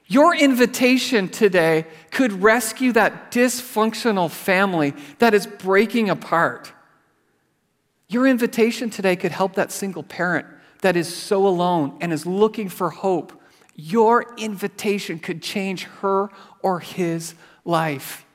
Your 0.07 0.35
invitation 0.35 1.29
today 1.29 1.85
could 2.09 2.31
rescue 2.31 2.91
that 2.93 3.31
dysfunctional 3.31 4.31
family 4.31 4.95
that 5.19 5.35
is 5.35 5.45
breaking 5.45 6.09
apart. 6.09 6.73
Your 8.07 8.25
invitation 8.25 8.89
today 8.89 9.15
could 9.15 9.31
help 9.31 9.53
that 9.53 9.71
single 9.71 10.01
parent 10.01 10.47
that 10.81 10.95
is 10.95 11.15
so 11.15 11.45
alone 11.45 11.95
and 12.01 12.11
is 12.11 12.25
looking 12.25 12.69
for 12.69 12.89
hope. 12.89 13.39
Your 13.75 14.35
invitation 14.37 15.19
could 15.19 15.43
change 15.43 15.83
her 16.01 16.29
or 16.63 16.79
his 16.79 17.35
life. 17.65 18.25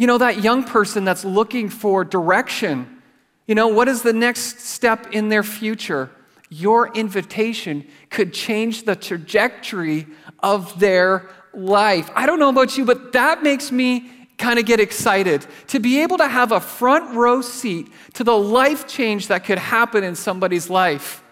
You 0.00 0.06
know, 0.06 0.16
that 0.16 0.42
young 0.42 0.64
person 0.64 1.04
that's 1.04 1.26
looking 1.26 1.68
for 1.68 2.06
direction. 2.06 3.02
You 3.46 3.54
know, 3.54 3.68
what 3.68 3.86
is 3.86 4.00
the 4.00 4.14
next 4.14 4.60
step 4.60 5.12
in 5.12 5.28
their 5.28 5.42
future? 5.42 6.10
Your 6.48 6.90
invitation 6.94 7.86
could 8.08 8.32
change 8.32 8.84
the 8.84 8.96
trajectory 8.96 10.06
of 10.42 10.80
their 10.80 11.28
life. 11.52 12.10
I 12.14 12.24
don't 12.24 12.38
know 12.38 12.48
about 12.48 12.78
you, 12.78 12.86
but 12.86 13.12
that 13.12 13.42
makes 13.42 13.70
me 13.70 14.10
kind 14.38 14.58
of 14.58 14.64
get 14.64 14.80
excited 14.80 15.46
to 15.66 15.80
be 15.80 16.00
able 16.00 16.16
to 16.16 16.28
have 16.28 16.50
a 16.50 16.60
front 16.60 17.14
row 17.14 17.42
seat 17.42 17.92
to 18.14 18.24
the 18.24 18.38
life 18.38 18.88
change 18.88 19.26
that 19.26 19.44
could 19.44 19.58
happen 19.58 20.02
in 20.02 20.14
somebody's 20.14 20.70
life. 20.70 21.22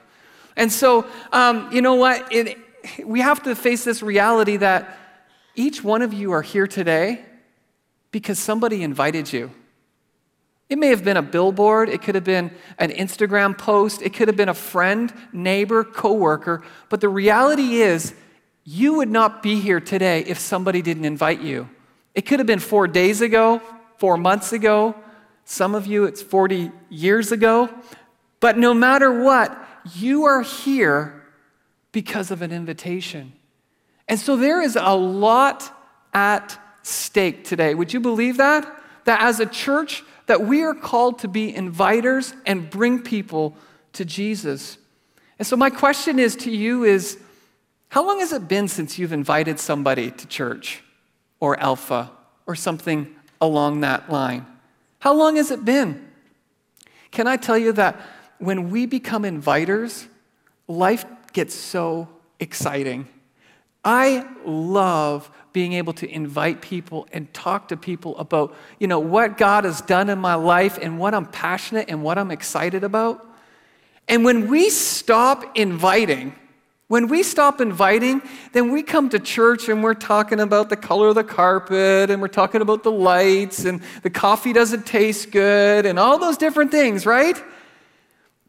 And 0.58 0.70
so, 0.70 1.06
um, 1.32 1.72
you 1.72 1.80
know 1.80 1.94
what? 1.94 2.30
It, 2.30 2.58
we 3.02 3.22
have 3.22 3.42
to 3.44 3.54
face 3.54 3.84
this 3.84 4.02
reality 4.02 4.58
that 4.58 4.94
each 5.54 5.82
one 5.82 6.02
of 6.02 6.12
you 6.12 6.32
are 6.32 6.42
here 6.42 6.66
today 6.66 7.24
because 8.10 8.38
somebody 8.38 8.82
invited 8.82 9.32
you. 9.32 9.50
It 10.68 10.78
may 10.78 10.88
have 10.88 11.02
been 11.02 11.16
a 11.16 11.22
billboard, 11.22 11.88
it 11.88 12.02
could 12.02 12.14
have 12.14 12.24
been 12.24 12.50
an 12.78 12.90
Instagram 12.90 13.56
post, 13.56 14.02
it 14.02 14.12
could 14.12 14.28
have 14.28 14.36
been 14.36 14.50
a 14.50 14.54
friend, 14.54 15.12
neighbor, 15.32 15.82
coworker, 15.82 16.62
but 16.90 17.00
the 17.00 17.08
reality 17.08 17.76
is 17.76 18.14
you 18.64 18.94
would 18.94 19.08
not 19.08 19.42
be 19.42 19.60
here 19.60 19.80
today 19.80 20.24
if 20.24 20.38
somebody 20.38 20.82
didn't 20.82 21.06
invite 21.06 21.40
you. 21.40 21.70
It 22.14 22.26
could 22.26 22.38
have 22.38 22.46
been 22.46 22.58
4 22.58 22.86
days 22.86 23.22
ago, 23.22 23.62
4 23.96 24.18
months 24.18 24.52
ago, 24.52 24.94
some 25.46 25.74
of 25.74 25.86
you 25.86 26.04
it's 26.04 26.20
40 26.20 26.70
years 26.90 27.32
ago, 27.32 27.70
but 28.40 28.58
no 28.58 28.74
matter 28.74 29.22
what, 29.22 29.56
you 29.94 30.24
are 30.24 30.42
here 30.42 31.24
because 31.92 32.30
of 32.30 32.42
an 32.42 32.52
invitation. 32.52 33.32
And 34.06 34.20
so 34.20 34.36
there 34.36 34.60
is 34.60 34.76
a 34.76 34.94
lot 34.94 35.74
at 36.12 36.58
stake 36.82 37.44
today. 37.44 37.74
Would 37.74 37.92
you 37.92 38.00
believe 38.00 38.36
that? 38.38 38.82
That 39.04 39.20
as 39.22 39.40
a 39.40 39.46
church, 39.46 40.02
that 40.26 40.42
we 40.42 40.62
are 40.62 40.74
called 40.74 41.20
to 41.20 41.28
be 41.28 41.52
inviters 41.52 42.34
and 42.46 42.68
bring 42.68 43.00
people 43.00 43.56
to 43.94 44.04
Jesus. 44.04 44.78
And 45.38 45.46
so 45.46 45.56
my 45.56 45.70
question 45.70 46.18
is 46.18 46.36
to 46.36 46.50
you 46.50 46.84
is 46.84 47.18
how 47.88 48.06
long 48.06 48.20
has 48.20 48.32
it 48.32 48.48
been 48.48 48.68
since 48.68 48.98
you've 48.98 49.12
invited 49.12 49.58
somebody 49.58 50.10
to 50.10 50.26
church 50.26 50.82
or 51.40 51.58
alpha 51.58 52.10
or 52.46 52.54
something 52.54 53.14
along 53.40 53.80
that 53.80 54.10
line? 54.10 54.46
How 54.98 55.14
long 55.14 55.36
has 55.36 55.50
it 55.50 55.64
been? 55.64 56.06
Can 57.10 57.26
I 57.26 57.36
tell 57.36 57.56
you 57.56 57.72
that 57.72 57.98
when 58.38 58.70
we 58.70 58.86
become 58.86 59.22
inviters, 59.22 60.06
life 60.66 61.04
gets 61.32 61.54
so 61.54 62.08
exciting. 62.40 63.08
I 63.84 64.26
love 64.44 65.30
being 65.52 65.72
able 65.72 65.92
to 65.94 66.08
invite 66.08 66.60
people 66.60 67.08
and 67.12 67.32
talk 67.32 67.68
to 67.68 67.76
people 67.76 68.16
about, 68.18 68.54
you 68.78 68.86
know, 68.86 68.98
what 68.98 69.38
God 69.38 69.64
has 69.64 69.80
done 69.80 70.08
in 70.08 70.18
my 70.18 70.34
life 70.34 70.78
and 70.80 70.98
what 70.98 71.14
I'm 71.14 71.26
passionate 71.26 71.86
and 71.88 72.02
what 72.02 72.18
I'm 72.18 72.30
excited 72.30 72.84
about. 72.84 73.24
And 74.08 74.24
when 74.24 74.48
we 74.48 74.70
stop 74.70 75.56
inviting, 75.56 76.34
when 76.88 77.08
we 77.08 77.22
stop 77.22 77.60
inviting, 77.60 78.22
then 78.52 78.72
we 78.72 78.82
come 78.82 79.10
to 79.10 79.18
church 79.18 79.68
and 79.68 79.82
we're 79.82 79.92
talking 79.92 80.40
about 80.40 80.70
the 80.70 80.76
color 80.76 81.08
of 81.08 81.14
the 81.14 81.24
carpet 81.24 82.10
and 82.10 82.22
we're 82.22 82.28
talking 82.28 82.62
about 82.62 82.82
the 82.82 82.90
lights 82.90 83.66
and 83.66 83.82
the 84.02 84.10
coffee 84.10 84.54
doesn't 84.54 84.86
taste 84.86 85.30
good 85.30 85.84
and 85.84 85.98
all 85.98 86.18
those 86.18 86.38
different 86.38 86.70
things, 86.70 87.04
right? 87.04 87.42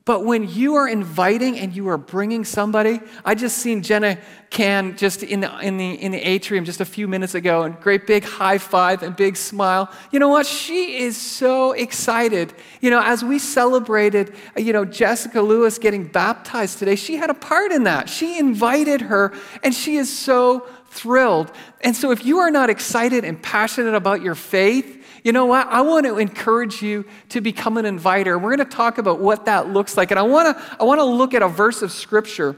But 0.10 0.26
when 0.26 0.50
you 0.50 0.74
are 0.74 0.88
inviting 0.88 1.60
and 1.60 1.76
you 1.76 1.88
are 1.90 1.98
bringing 2.00 2.44
somebody, 2.44 3.00
I 3.24 3.36
just 3.36 3.60
seen 3.60 3.84
Jenna 3.84 4.18
Can 4.50 4.98
just 4.98 5.22
in 5.22 5.42
the, 5.42 5.60
in, 5.60 5.78
the, 5.78 5.94
in 6.02 6.12
the 6.12 6.18
atrium 6.18 6.66
just 6.66 6.82
a 6.82 6.86
few 6.86 7.08
minutes 7.08 7.36
ago, 7.36 7.62
and 7.62 7.80
great 7.80 8.08
big 8.08 8.24
high 8.24 8.58
five 8.58 9.04
and 9.04 9.16
big 9.16 9.38
smile. 9.38 9.94
You 10.12 10.18
know 10.18 10.30
what? 10.30 10.48
She 10.48 10.98
is 10.98 11.16
so 11.16 11.74
excited. 11.74 12.56
You 12.82 12.90
know, 12.90 13.04
as 13.04 13.24
we 13.24 13.38
celebrated, 13.38 14.34
you 14.58 14.74
know, 14.74 14.84
Jessica 14.84 15.44
Lewis 15.44 15.78
getting 15.78 16.06
baptized 16.06 16.80
today, 16.80 16.96
she 16.96 17.18
had 17.18 17.30
a 17.30 17.36
part 17.36 17.72
in 17.72 17.84
that. 17.84 18.10
She 18.10 18.40
invited 18.40 19.02
her, 19.02 19.32
and 19.62 19.76
she 19.76 19.98
is 19.98 20.12
so 20.12 20.66
thrilled. 20.90 21.52
And 21.82 21.96
so 21.96 22.10
if 22.10 22.26
you 22.26 22.40
are 22.40 22.50
not 22.50 22.72
excited 22.72 23.24
and 23.24 23.40
passionate 23.40 23.94
about 23.94 24.24
your 24.24 24.34
faith, 24.34 24.99
you 25.24 25.32
know 25.32 25.46
what? 25.46 25.68
I 25.68 25.82
want 25.82 26.06
to 26.06 26.18
encourage 26.18 26.82
you 26.82 27.06
to 27.30 27.42
become 27.42 27.78
an 27.78 27.86
inviter. 27.86 28.38
We're 28.38 28.56
going 28.56 28.70
to 28.70 28.76
talk 28.76 28.98
about 28.98 29.20
what 29.20 29.46
that 29.46 29.70
looks 29.70 29.98
like. 29.98 30.12
And 30.12 30.20
I 30.20 30.24
want 30.24 30.58
to, 30.58 30.78
I 30.80 30.84
want 30.84 31.00
to 31.00 31.06
look 31.06 31.34
at 31.34 31.42
a 31.42 31.48
verse 31.48 31.82
of 31.82 31.92
scripture 31.92 32.56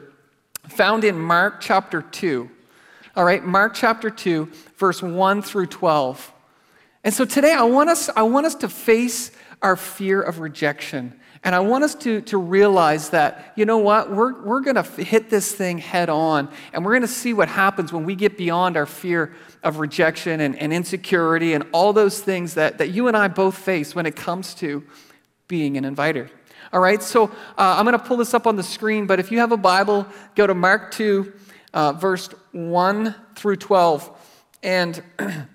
found 0.70 1.04
in 1.04 1.20
Mark 1.20 1.60
chapter 1.60 2.02
2. 2.02 2.50
All 3.16 3.26
right, 3.26 3.44
Mark 3.44 3.74
chapter 3.74 4.10
2, 4.10 4.50
verse 4.78 5.02
1 5.02 5.42
through 5.42 5.68
12. 5.68 6.32
And 7.04 7.14
so 7.14 7.26
today 7.26 7.54
I 7.54 7.64
want 7.64 7.90
us, 7.90 8.10
I 8.16 8.22
want 8.22 8.46
us 8.46 8.56
to 8.56 8.70
face 8.70 9.32
our 9.62 9.76
fear 9.76 10.22
of 10.22 10.40
rejection. 10.40 11.20
And 11.44 11.56
I 11.56 11.60
want 11.60 11.84
us 11.84 11.96
to, 11.96 12.22
to 12.22 12.38
realize 12.38 13.10
that, 13.10 13.54
you 13.56 13.66
know 13.66 13.80
what, 13.80 14.12
we're, 14.12 14.44
we're 14.44 14.62
going 14.62 14.76
to 14.76 14.84
hit 14.84 15.32
this 15.32 15.52
thing 15.52 15.80
head 15.80 16.08
on, 16.08 16.50
and 16.72 16.86
we're 16.86 16.92
going 16.92 17.02
to 17.02 17.08
see 17.08 17.34
what 17.34 17.48
happens 17.48 17.92
when 17.92 18.06
we 18.06 18.16
get 18.16 18.38
beyond 18.38 18.78
our 18.78 18.86
fear 18.86 19.34
of 19.64 19.80
rejection 19.80 20.40
and, 20.40 20.56
and 20.56 20.72
insecurity 20.72 21.54
and 21.54 21.64
all 21.72 21.94
those 21.94 22.20
things 22.20 22.54
that, 22.54 22.78
that 22.78 22.90
you 22.90 23.08
and 23.08 23.18
I 23.18 23.28
both 23.28 23.58
face 23.58 23.96
when 23.96 24.06
it 24.06 24.16
comes 24.16 24.54
to 24.56 24.84
being 25.48 25.78
an 25.78 25.86
inviter. 25.86 26.30
All 26.72 26.80
right, 26.80 27.02
so 27.02 27.26
uh, 27.26 27.30
I'm 27.58 27.86
going 27.86 27.98
to 27.98 28.06
pull 28.06 28.18
this 28.18 28.34
up 28.36 28.46
on 28.46 28.56
the 28.56 28.64
screen, 28.64 29.08
but 29.08 29.20
if 29.20 29.32
you 29.32 29.40
have 29.40 29.52
a 29.52 29.58
Bible, 29.58 30.06
go 30.36 30.46
to 30.46 30.54
Mark 30.54 30.92
2, 30.92 31.34
uh, 31.74 31.94
verse 31.94 32.30
1 32.52 33.16
through 33.36 33.56
12. 33.58 34.10
And 34.64 35.04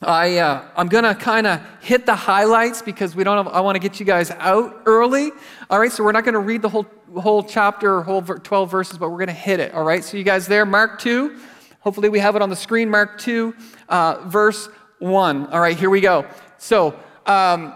I, 0.00 0.38
uh, 0.38 0.64
I'm 0.76 0.86
going 0.86 1.02
to 1.02 1.14
kind 1.14 1.46
of 1.46 1.60
hit 1.80 2.06
the 2.06 2.14
highlights 2.14 2.82
because 2.82 3.16
we 3.16 3.24
don't 3.24 3.44
have, 3.44 3.52
I 3.52 3.60
want 3.60 3.74
to 3.74 3.80
get 3.80 3.98
you 3.98 4.06
guys 4.06 4.30
out 4.30 4.82
early. 4.86 5.32
All 5.68 5.80
right, 5.80 5.90
so 5.90 6.04
we're 6.04 6.12
not 6.12 6.24
going 6.24 6.34
to 6.34 6.40
read 6.40 6.62
the 6.62 6.68
whole, 6.68 6.86
whole 7.16 7.42
chapter 7.42 7.96
or 7.96 8.02
whole 8.04 8.22
12 8.22 8.70
verses, 8.70 8.96
but 8.96 9.10
we're 9.10 9.18
going 9.18 9.26
to 9.26 9.32
hit 9.32 9.58
it. 9.58 9.74
All 9.74 9.82
right, 9.82 10.04
so 10.04 10.16
you 10.16 10.22
guys 10.22 10.46
there, 10.46 10.64
Mark 10.64 11.00
2. 11.00 11.36
Hopefully 11.80 12.08
we 12.08 12.20
have 12.20 12.36
it 12.36 12.42
on 12.42 12.50
the 12.50 12.56
screen, 12.56 12.88
Mark 12.90 13.18
2, 13.18 13.54
uh, 13.88 14.22
verse 14.26 14.68
1. 15.00 15.46
All 15.48 15.60
right, 15.60 15.76
here 15.76 15.90
we 15.90 16.00
go. 16.00 16.26
So 16.58 16.98
um, 17.26 17.74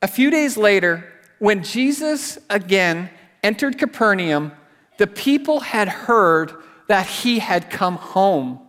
a 0.00 0.08
few 0.08 0.30
days 0.30 0.56
later, 0.56 1.04
when 1.40 1.62
Jesus 1.62 2.38
again 2.48 3.10
entered 3.42 3.78
Capernaum, 3.78 4.52
the 4.96 5.06
people 5.06 5.60
had 5.60 5.88
heard 5.88 6.52
that 6.86 7.06
he 7.06 7.38
had 7.38 7.70
come 7.70 7.96
home. 7.96 8.60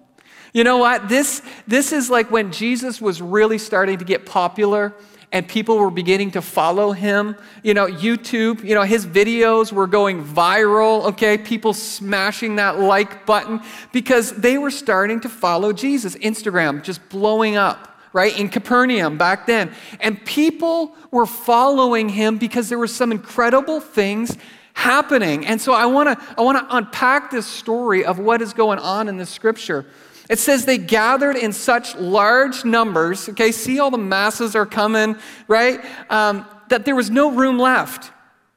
You 0.53 0.63
know 0.63 0.77
what? 0.77 1.08
This, 1.08 1.41
this 1.67 1.91
is 1.91 2.10
like 2.10 2.29
when 2.29 2.51
Jesus 2.51 3.01
was 3.01 3.22
really 3.22 3.58
starting 3.58 3.98
to 4.00 4.05
get 4.05 4.25
popular 4.25 4.93
and 5.31 5.48
people 5.48 5.77
were 5.77 5.91
beginning 5.91 6.31
to 6.31 6.41
follow 6.41 6.91
him. 6.91 7.38
You 7.63 7.74
know, 7.74 7.88
YouTube, 7.88 8.63
you 8.63 8.75
know, 8.75 8.84
his 8.84 9.05
videos 9.05 9.72
were 9.72 9.88
going 9.88 10.25
viral, 10.25 11.05
okay? 11.05 11.38
People 11.38 11.74
smashing 11.74 12.58
that 12.58 12.79
like 12.79 13.25
button 13.25 13.62
because 13.93 14.34
they 14.34 14.58
were 14.58 14.72
starting 14.72 15.22
to 15.22 15.29
follow 15.29 15.72
Jesus. 15.72 16.15
Instagram 16.15 16.84
just 16.84 17.08
blowing 17.10 17.55
up 17.55 17.88
right, 18.13 18.38
in 18.38 18.50
Capernaum 18.50 19.17
back 19.17 19.48
then. 19.48 19.72
And 20.00 20.24
people 20.25 20.96
were 21.12 21.25
following 21.25 22.10
him 22.10 22.38
because 22.38 22.67
there 22.70 22.77
were 22.77 22.88
some 22.88 23.12
incredible 23.12 23.79
things 23.79 24.38
happening. 24.74 25.46
And 25.46 25.62
so 25.62 25.74
I 25.74 25.86
wanna, 25.86 26.17
I 26.38 26.41
wanna 26.41 26.67
unpack 26.70 27.31
this 27.31 27.48
story 27.48 28.03
of 28.03 28.20
what 28.20 28.41
is 28.41 28.53
going 28.53 28.79
on 28.79 29.08
in 29.08 29.17
the 29.17 29.25
scripture. 29.25 29.86
It 30.32 30.40
says 30.40 30.64
they 30.64 30.78
gathered 30.78 31.36
in 31.36 31.52
such 31.52 31.94
large 31.96 32.64
numbers, 32.64 33.28
okay, 33.28 33.52
see 33.52 33.82
all 33.82 33.92
the 33.92 33.98
masses 33.98 34.56
are 34.56 34.66
coming, 34.66 35.18
right? 35.50 35.84
Um, 36.10 36.46
that 36.70 36.86
there 36.86 36.96
was 36.96 37.10
no 37.10 37.32
room 37.32 37.60
left, 37.60 38.14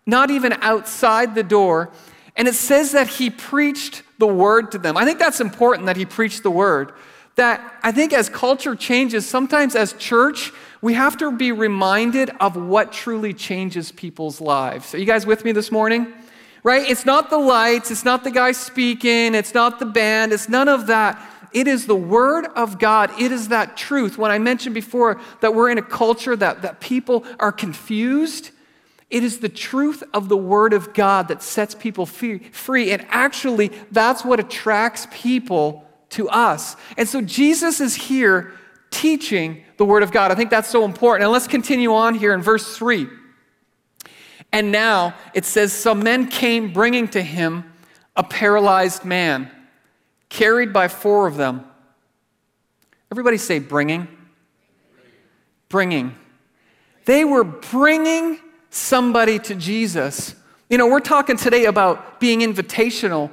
not 0.07 0.31
even 0.31 0.52
outside 0.61 1.35
the 1.35 1.43
door. 1.43 1.90
And 2.37 2.47
it 2.47 2.54
says 2.54 2.93
that 2.93 3.09
he 3.09 3.28
preached 3.28 4.04
the 4.21 4.26
word 4.28 4.71
to 4.71 4.78
them. 4.78 4.97
I 4.97 5.04
think 5.04 5.19
that's 5.19 5.40
important 5.40 5.87
that 5.87 5.97
he 5.97 6.07
preached 6.07 6.45
the 6.45 6.50
word. 6.50 6.93
That 7.35 7.61
I 7.83 7.90
think 7.90 8.12
as 8.12 8.28
culture 8.28 8.76
changes, 8.76 9.28
sometimes 9.28 9.75
as 9.75 9.95
church, 9.95 10.52
we 10.81 10.95
have 10.95 11.16
to 11.16 11.33
be 11.33 11.50
reminded 11.50 12.31
of 12.38 12.54
what 12.54 12.93
truly 12.93 13.35
changes 13.35 13.90
people's 13.90 14.40
lives. 14.40 14.95
Are 14.95 14.99
you 14.99 15.07
guys 15.07 15.26
with 15.26 15.45
me 15.45 15.50
this 15.50 15.73
morning? 15.73 16.12
Right? 16.62 16.88
It's 16.88 17.04
not 17.04 17.31
the 17.31 17.38
lights, 17.38 17.90
it's 17.90 18.04
not 18.04 18.23
the 18.23 18.31
guy 18.31 18.52
speaking, 18.52 19.35
it's 19.35 19.54
not 19.54 19.81
the 19.81 19.87
band, 19.87 20.33
it's 20.33 20.49
none 20.49 20.69
of 20.69 20.87
that. 20.87 21.21
It 21.54 21.68
is 21.68 21.87
the 21.87 21.96
Word 21.96 22.46
of 22.56 22.80
God. 22.80 23.12
It 23.18 23.30
is 23.30 23.49
that 23.49 23.76
truth. 23.76 24.18
When 24.18 24.32
I 24.32 24.38
mentioned 24.38 24.75
before 24.75 25.20
that 25.40 25.54
we're 25.54 25.70
in 25.70 25.78
a 25.78 25.82
culture 25.82 26.34
that, 26.34 26.62
that 26.62 26.80
people 26.80 27.25
are 27.38 27.52
confused, 27.52 28.50
it 29.08 29.23
is 29.23 29.38
the 29.38 29.49
truth 29.49 30.02
of 30.12 30.28
the 30.28 30.37
Word 30.37 30.73
of 30.73 30.92
God 30.92 31.28
that 31.28 31.44
sets 31.44 31.73
people 31.73 32.06
free. 32.06 32.90
And 32.90 33.06
actually, 33.08 33.68
that's 33.92 34.25
what 34.25 34.40
attracts 34.40 35.06
people 35.12 35.88
to 36.11 36.28
us. 36.28 36.75
And 36.96 37.08
so 37.08 37.20
Jesus 37.20 37.80
is 37.80 37.94
here 37.94 38.52
teaching 38.90 39.62
the 39.76 39.84
Word 39.84 40.02
of 40.02 40.11
God. 40.11 40.32
I 40.32 40.34
think 40.34 40.50
that's 40.50 40.68
so 40.68 40.84
important. 40.84 41.23
And 41.23 41.32
let's 41.32 41.46
continue 41.46 41.94
on 41.94 42.16
here 42.16 42.34
in 42.34 42.42
verse 42.42 42.76
3. 42.76 43.06
And 44.52 44.73
now 44.73 45.14
it 45.34 45.44
says, 45.44 45.73
Some 45.73 46.02
men 46.02 46.26
came 46.26 46.73
bringing 46.73 47.06
to 47.08 47.23
him 47.23 47.73
a 48.16 48.25
paralyzed 48.25 49.04
man 49.04 49.50
carried 50.34 50.72
by 50.72 50.88
four 50.88 51.28
of 51.28 51.36
them. 51.36 51.64
Everybody 53.12 53.36
say 53.36 53.60
bringing. 53.60 54.08
Bringing. 55.68 56.16
They 57.04 57.24
were 57.24 57.44
bringing 57.44 58.40
somebody 58.68 59.38
to 59.38 59.54
Jesus. 59.54 60.34
You 60.68 60.76
know, 60.76 60.88
we're 60.88 60.98
talking 60.98 61.36
today 61.36 61.66
about 61.66 62.18
being 62.18 62.40
invitational, 62.40 63.30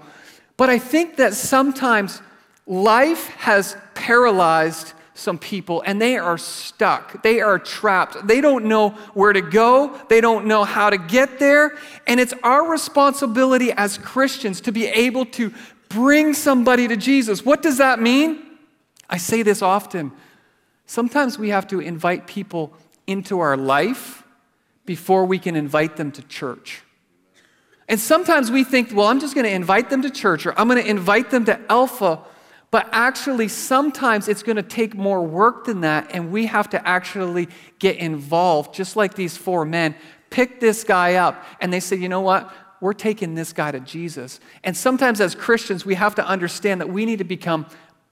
but 0.57 0.69
I 0.69 0.77
think 0.77 1.15
that 1.15 1.33
sometimes 1.33 2.21
life 2.67 3.29
has 3.29 3.75
paralyzed 3.95 4.93
some 5.15 5.39
people 5.39 5.81
and 5.87 5.99
they 5.99 6.17
are 6.17 6.37
stuck. 6.37 7.23
They 7.23 7.41
are 7.41 7.57
trapped. 7.57 8.27
They 8.27 8.41
don't 8.41 8.65
know 8.65 8.89
where 9.15 9.33
to 9.33 9.41
go. 9.41 9.99
They 10.07 10.21
don't 10.21 10.45
know 10.45 10.63
how 10.63 10.91
to 10.91 10.99
get 10.99 11.39
there. 11.39 11.79
And 12.05 12.19
it's 12.19 12.35
our 12.43 12.69
responsibility 12.69 13.71
as 13.71 13.97
Christians 13.97 14.61
to 14.61 14.71
be 14.71 14.85
able 14.85 15.25
to 15.25 15.51
bring 15.93 16.33
somebody 16.33 16.87
to 16.87 16.95
Jesus. 16.95 17.45
What 17.45 17.61
does 17.61 17.77
that 17.77 17.99
mean? 17.99 18.43
I 19.09 19.17
say 19.17 19.43
this 19.43 19.61
often. 19.61 20.11
Sometimes 20.85 21.37
we 21.37 21.49
have 21.49 21.67
to 21.67 21.79
invite 21.79 22.27
people 22.27 22.73
into 23.07 23.39
our 23.39 23.57
life 23.57 24.23
before 24.85 25.25
we 25.25 25.39
can 25.39 25.55
invite 25.55 25.97
them 25.97 26.11
to 26.13 26.21
church. 26.23 26.81
And 27.87 27.99
sometimes 27.99 28.49
we 28.51 28.63
think, 28.63 28.91
well, 28.93 29.07
I'm 29.07 29.19
just 29.19 29.35
going 29.35 29.45
to 29.45 29.53
invite 29.53 29.89
them 29.89 30.01
to 30.01 30.09
church 30.09 30.45
or 30.45 30.57
I'm 30.57 30.67
going 30.67 30.81
to 30.81 30.89
invite 30.89 31.29
them 31.29 31.45
to 31.45 31.59
Alpha. 31.69 32.19
But 32.71 32.87
actually, 32.93 33.49
sometimes 33.49 34.29
it's 34.29 34.43
going 34.43 34.55
to 34.55 34.63
take 34.63 34.95
more 34.95 35.21
work 35.21 35.65
than 35.65 35.81
that, 35.81 36.09
and 36.13 36.31
we 36.31 36.45
have 36.45 36.69
to 36.69 36.87
actually 36.87 37.49
get 37.79 37.97
involved, 37.97 38.73
just 38.73 38.95
like 38.95 39.13
these 39.13 39.35
four 39.35 39.65
men. 39.65 39.93
Pick 40.29 40.61
this 40.61 40.85
guy 40.85 41.15
up, 41.15 41.43
and 41.59 41.71
they 41.71 41.81
say, 41.81 41.97
you 41.97 42.07
know 42.07 42.21
what? 42.21 42.49
We're 42.81 42.93
taking 42.93 43.35
this 43.35 43.53
guy 43.53 43.71
to 43.71 43.79
Jesus. 43.79 44.39
And 44.63 44.75
sometimes, 44.75 45.21
as 45.21 45.35
Christians, 45.35 45.85
we 45.85 45.95
have 45.95 46.15
to 46.15 46.27
understand 46.27 46.81
that 46.81 46.89
we 46.89 47.05
need 47.05 47.19
to 47.19 47.23
become 47.23 47.67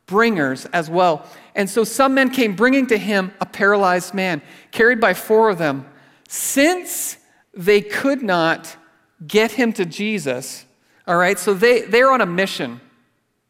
bringers 0.05 0.65
as 0.67 0.89
well. 0.89 1.25
And 1.55 1.69
so 1.69 1.83
some 1.83 2.13
men 2.13 2.29
came 2.29 2.55
bringing 2.55 2.87
to 2.87 2.97
him 2.97 3.31
a 3.41 3.45
paralyzed 3.45 4.13
man, 4.13 4.41
carried 4.71 5.01
by 5.01 5.13
four 5.13 5.49
of 5.49 5.57
them. 5.57 5.85
Since 6.27 7.17
they 7.53 7.81
could 7.81 8.21
not 8.21 8.77
get 9.25 9.51
him 9.51 9.73
to 9.73 9.85
Jesus, 9.85 10.65
all 11.07 11.17
right, 11.17 11.37
so 11.39 11.53
they, 11.53 11.81
they're 11.81 12.11
on 12.11 12.21
a 12.21 12.25
mission, 12.25 12.79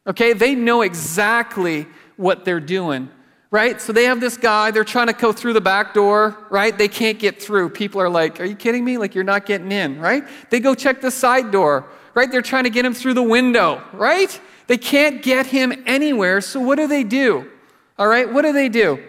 okay? 0.08 0.32
They 0.32 0.56
know 0.56 0.82
exactly 0.82 1.86
what 2.16 2.46
they're 2.46 2.62
doing, 2.62 3.10
right? 3.52 3.82
So 3.82 3.94
they 3.94 4.06
have 4.06 4.20
this 4.20 4.38
guy, 4.38 4.72
they're 4.72 4.84
trying 4.84 5.08
to 5.08 5.14
go 5.14 5.32
through 5.32 5.54
the 5.54 5.62
back 5.62 5.94
door, 5.94 6.38
right? 6.50 6.78
They 6.78 6.88
can't 6.88 7.20
get 7.20 7.42
through. 7.42 7.70
People 7.70 8.02
are 8.02 8.10
like, 8.10 8.40
Are 8.40 8.46
you 8.46 8.56
kidding 8.56 8.86
me? 8.86 8.98
Like, 8.98 9.16
you're 9.16 9.24
not 9.24 9.46
getting 9.46 9.72
in, 9.72 10.00
right? 10.00 10.24
They 10.50 10.60
go 10.60 10.76
check 10.76 11.02
the 11.02 11.12
side 11.12 11.52
door, 11.52 11.88
right? 12.14 12.32
They're 12.32 12.42
trying 12.42 12.66
to 12.66 12.70
get 12.70 12.86
him 12.86 12.94
through 12.94 13.16
the 13.16 13.24
window, 13.24 13.84
right? 13.94 14.40
They 14.68 14.78
can't 14.78 15.24
get 15.24 15.48
him 15.48 15.84
anywhere, 15.88 16.42
so 16.42 16.60
what 16.60 16.76
do 16.76 16.88
they 16.88 17.04
do? 17.04 17.50
All 17.98 18.08
right, 18.08 18.32
what 18.32 18.44
do 18.44 18.54
they 18.54 18.70
do? 18.70 19.04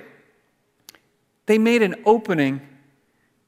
They 1.46 1.58
made 1.58 1.82
an 1.82 1.96
opening 2.06 2.60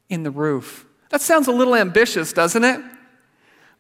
in 0.09 0.23
the 0.23 0.31
roof. 0.31 0.87
That 1.09 1.21
sounds 1.21 1.49
a 1.49 1.53
little 1.53 1.75
ambitious, 1.75 2.33
doesn't 2.33 2.65
it? 2.65 2.81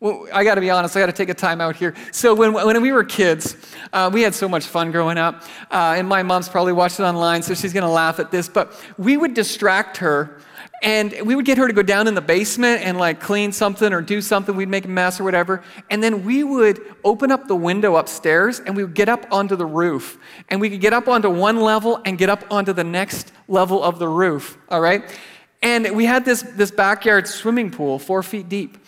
Well, 0.02 0.26
I 0.32 0.42
got 0.42 0.56
to 0.56 0.60
be 0.60 0.68
honest, 0.68 0.96
I 0.96 0.98
got 0.98 1.06
to 1.06 1.12
take 1.12 1.28
a 1.28 1.34
time 1.34 1.60
out 1.60 1.76
here. 1.76 1.94
So, 2.10 2.34
when, 2.34 2.52
when 2.52 2.82
we 2.82 2.90
were 2.90 3.04
kids, 3.04 3.56
uh, 3.92 4.10
we 4.12 4.22
had 4.22 4.34
so 4.34 4.48
much 4.48 4.66
fun 4.66 4.90
growing 4.90 5.16
up. 5.16 5.44
Uh, 5.70 5.94
and 5.96 6.08
my 6.08 6.24
mom's 6.24 6.48
probably 6.48 6.72
watched 6.72 6.98
it 6.98 7.04
online, 7.04 7.40
so 7.44 7.54
she's 7.54 7.72
going 7.72 7.84
to 7.84 7.88
laugh 7.88 8.18
at 8.18 8.32
this. 8.32 8.48
But 8.48 8.74
we 8.98 9.16
would 9.16 9.32
distract 9.32 9.98
her 9.98 10.40
and 10.82 11.14
we 11.24 11.36
would 11.36 11.44
get 11.44 11.56
her 11.56 11.68
to 11.68 11.72
go 11.72 11.82
down 11.82 12.08
in 12.08 12.16
the 12.16 12.20
basement 12.20 12.82
and 12.82 12.98
like 12.98 13.20
clean 13.20 13.52
something 13.52 13.92
or 13.92 14.02
do 14.02 14.20
something. 14.20 14.56
We'd 14.56 14.68
make 14.68 14.86
a 14.86 14.88
mess 14.88 15.20
or 15.20 15.24
whatever. 15.24 15.62
And 15.88 16.02
then 16.02 16.24
we 16.24 16.42
would 16.42 16.80
open 17.04 17.30
up 17.30 17.46
the 17.46 17.54
window 17.54 17.94
upstairs 17.94 18.58
and 18.58 18.76
we 18.76 18.82
would 18.82 18.94
get 18.94 19.08
up 19.08 19.24
onto 19.30 19.54
the 19.54 19.66
roof. 19.66 20.18
And 20.48 20.60
we 20.60 20.68
could 20.68 20.80
get 20.80 20.92
up 20.92 21.06
onto 21.06 21.30
one 21.30 21.60
level 21.60 22.00
and 22.04 22.18
get 22.18 22.28
up 22.28 22.44
onto 22.50 22.72
the 22.72 22.82
next 22.82 23.30
level 23.46 23.80
of 23.80 24.00
the 24.00 24.08
roof. 24.08 24.58
All 24.68 24.80
right? 24.80 25.16
And 25.62 25.94
we 25.94 26.06
had 26.06 26.24
this, 26.24 26.42
this 26.42 26.72
backyard 26.72 27.28
swimming 27.28 27.70
pool, 27.70 28.00
four 28.00 28.24
feet 28.24 28.48
deep. 28.48 28.78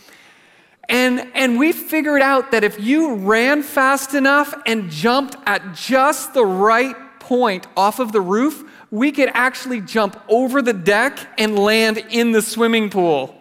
And, 0.88 1.30
and 1.34 1.58
we 1.58 1.72
figured 1.72 2.22
out 2.22 2.50
that 2.50 2.64
if 2.64 2.80
you 2.80 3.14
ran 3.14 3.62
fast 3.62 4.14
enough 4.14 4.54
and 4.66 4.90
jumped 4.90 5.36
at 5.46 5.74
just 5.74 6.34
the 6.34 6.44
right 6.44 6.96
point 7.20 7.66
off 7.76 8.00
of 8.00 8.12
the 8.12 8.20
roof, 8.20 8.64
we 8.90 9.10
could 9.10 9.30
actually 9.32 9.80
jump 9.80 10.20
over 10.28 10.62
the 10.62 10.72
deck 10.72 11.18
and 11.38 11.58
land 11.58 11.98
in 12.10 12.32
the 12.32 12.42
swimming 12.42 12.90
pool. 12.90 13.34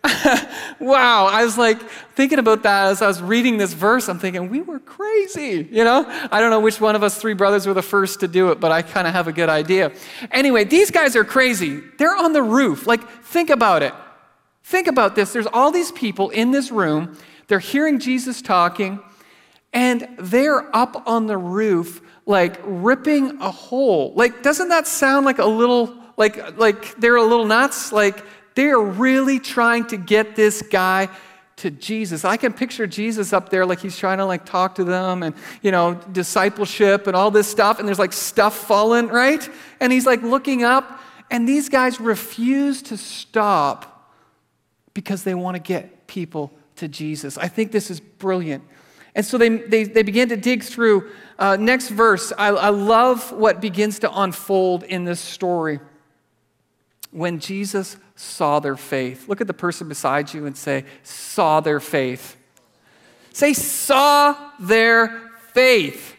wow, 0.80 1.26
I 1.26 1.44
was 1.44 1.58
like 1.58 1.80
thinking 2.14 2.38
about 2.38 2.62
that 2.62 2.88
as 2.88 3.02
I 3.02 3.06
was 3.06 3.20
reading 3.20 3.58
this 3.58 3.72
verse. 3.72 4.08
I'm 4.08 4.18
thinking, 4.18 4.48
we 4.48 4.60
were 4.60 4.78
crazy, 4.78 5.68
you 5.70 5.84
know? 5.84 6.04
I 6.30 6.40
don't 6.40 6.50
know 6.50 6.60
which 6.60 6.80
one 6.80 6.94
of 6.94 7.02
us 7.02 7.18
three 7.18 7.34
brothers 7.34 7.66
were 7.66 7.74
the 7.74 7.82
first 7.82 8.20
to 8.20 8.28
do 8.28 8.50
it, 8.50 8.60
but 8.60 8.70
I 8.70 8.82
kind 8.82 9.06
of 9.06 9.12
have 9.12 9.28
a 9.28 9.32
good 9.32 9.48
idea. 9.48 9.92
Anyway, 10.30 10.64
these 10.64 10.90
guys 10.90 11.16
are 11.16 11.24
crazy. 11.24 11.80
They're 11.98 12.16
on 12.16 12.32
the 12.32 12.42
roof. 12.42 12.86
Like, 12.86 13.08
think 13.22 13.50
about 13.50 13.82
it. 13.82 13.92
Think 14.68 14.86
about 14.86 15.14
this. 15.14 15.32
There's 15.32 15.46
all 15.46 15.72
these 15.72 15.90
people 15.92 16.28
in 16.28 16.50
this 16.50 16.70
room, 16.70 17.16
they're 17.46 17.58
hearing 17.58 17.98
Jesus 17.98 18.42
talking, 18.42 19.00
and 19.72 20.06
they're 20.18 20.76
up 20.76 21.08
on 21.08 21.26
the 21.26 21.38
roof 21.38 22.02
like 22.26 22.60
ripping 22.64 23.40
a 23.40 23.50
hole. 23.50 24.12
Like, 24.14 24.42
doesn't 24.42 24.68
that 24.68 24.86
sound 24.86 25.24
like 25.24 25.38
a 25.38 25.46
little, 25.46 25.96
like, 26.18 26.58
like 26.58 26.94
they're 26.96 27.16
a 27.16 27.24
little 27.24 27.46
nuts? 27.46 27.92
Like, 27.92 28.22
they're 28.56 28.78
really 28.78 29.40
trying 29.40 29.86
to 29.86 29.96
get 29.96 30.36
this 30.36 30.60
guy 30.60 31.08
to 31.56 31.70
Jesus. 31.70 32.26
I 32.26 32.36
can 32.36 32.52
picture 32.52 32.86
Jesus 32.86 33.32
up 33.32 33.48
there 33.48 33.64
like 33.64 33.80
he's 33.80 33.96
trying 33.96 34.18
to 34.18 34.26
like 34.26 34.44
talk 34.44 34.74
to 34.74 34.84
them 34.84 35.22
and, 35.22 35.34
you 35.62 35.70
know, 35.70 35.94
discipleship 36.12 37.06
and 37.06 37.16
all 37.16 37.30
this 37.30 37.48
stuff. 37.48 37.78
And 37.78 37.88
there's 37.88 37.98
like 37.98 38.12
stuff 38.12 38.54
falling, 38.54 39.08
right? 39.08 39.48
And 39.80 39.90
he's 39.94 40.04
like 40.04 40.22
looking 40.22 40.62
up. 40.62 41.00
And 41.30 41.48
these 41.48 41.70
guys 41.70 41.98
refuse 42.00 42.82
to 42.82 42.98
stop 42.98 43.94
because 44.98 45.22
they 45.22 45.32
want 45.32 45.54
to 45.54 45.62
get 45.62 46.08
people 46.08 46.50
to 46.74 46.88
Jesus. 46.88 47.38
I 47.38 47.46
think 47.46 47.70
this 47.70 47.88
is 47.88 48.00
brilliant. 48.00 48.64
And 49.14 49.24
so 49.24 49.38
they, 49.38 49.48
they, 49.48 49.84
they 49.84 50.02
began 50.02 50.28
to 50.30 50.36
dig 50.36 50.64
through. 50.64 51.08
Uh, 51.38 51.56
next 51.56 51.90
verse, 51.90 52.32
I, 52.36 52.48
I 52.48 52.70
love 52.70 53.30
what 53.30 53.60
begins 53.60 54.00
to 54.00 54.10
unfold 54.12 54.82
in 54.82 55.04
this 55.04 55.20
story. 55.20 55.78
When 57.12 57.38
Jesus 57.38 57.96
saw 58.16 58.58
their 58.58 58.76
faith, 58.76 59.28
look 59.28 59.40
at 59.40 59.46
the 59.46 59.54
person 59.54 59.88
beside 59.88 60.34
you 60.34 60.46
and 60.46 60.56
say, 60.56 60.84
saw 61.04 61.60
their 61.60 61.78
faith. 61.78 62.36
Say, 63.32 63.52
saw 63.52 64.36
their 64.58 65.30
faith. 65.52 66.16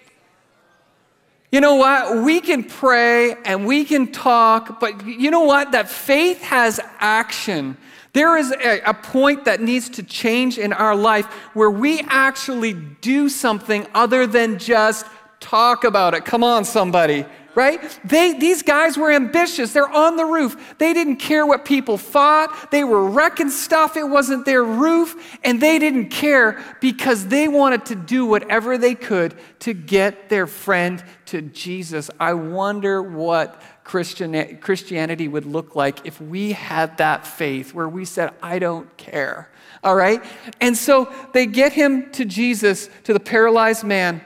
You 1.51 1.59
know 1.59 1.75
what? 1.75 2.23
We 2.23 2.39
can 2.39 2.63
pray 2.63 3.35
and 3.43 3.67
we 3.67 3.83
can 3.83 4.13
talk, 4.13 4.79
but 4.79 5.05
you 5.05 5.31
know 5.31 5.41
what? 5.41 5.73
That 5.73 5.89
faith 5.89 6.41
has 6.43 6.79
action. 6.99 7.75
There 8.13 8.37
is 8.37 8.51
a, 8.51 8.81
a, 8.81 8.93
point 8.93 9.45
that 9.45 9.61
needs 9.61 9.89
to 9.89 10.03
change 10.03 10.57
in 10.57 10.73
our 10.73 10.95
life 10.95 11.25
where 11.53 11.69
we 11.69 12.01
actually 12.07 12.73
do 12.73 13.29
something 13.29 13.85
other 13.93 14.25
than 14.25 14.57
just 14.57 15.05
talk 15.39 15.83
about 15.83 16.15
it. 16.15 16.25
Come 16.25 16.43
on, 16.43 16.65
somebody, 16.65 17.23
right? 17.53 17.99
They, 18.03 18.33
these 18.33 18.63
guys 18.63 18.97
were 18.97 19.11
ambitious. 19.11 19.73
They're 19.73 19.87
on 19.87 20.17
the 20.17 20.25
roof. 20.25 20.75
They 20.79 20.91
didn't 20.93 21.17
care 21.17 21.45
what 21.45 21.65
people 21.65 21.97
thought. 21.97 22.71
They 22.71 22.83
were 22.83 23.09
wrecking 23.09 23.51
stuff. 23.51 23.95
It 23.95 24.03
wasn't 24.03 24.45
their 24.45 24.63
roof. 24.63 25.37
And 25.43 25.61
they 25.61 25.77
didn't 25.77 26.09
care 26.09 26.59
because 26.81 27.27
they 27.27 27.47
wanted 27.47 27.85
to 27.85 27.95
do 27.95 28.25
whatever 28.25 28.77
they 28.77 28.95
could 28.95 29.35
to 29.59 29.73
get 29.73 30.29
their 30.29 30.47
friend 30.47 31.03
to 31.27 31.41
Jesus. 31.41 32.09
I 32.19 32.33
wonder 32.33 33.03
what 33.03 33.61
Christian, 33.89 34.57
Christianity 34.57 35.27
would 35.27 35.47
look 35.47 35.75
like 35.75 36.05
if 36.05 36.21
we 36.21 36.51
had 36.51 36.99
that 36.99 37.25
faith 37.25 37.73
where 37.73 37.89
we 37.89 38.05
said, 38.05 38.31
I 38.39 38.59
don't 38.59 38.95
care. 38.97 39.49
All 39.83 39.95
right? 39.95 40.23
And 40.61 40.77
so 40.77 41.11
they 41.33 41.47
get 41.47 41.73
him 41.73 42.11
to 42.11 42.23
Jesus, 42.23 42.87
to 43.05 43.13
the 43.13 43.19
paralyzed 43.19 43.83
man, 43.83 44.21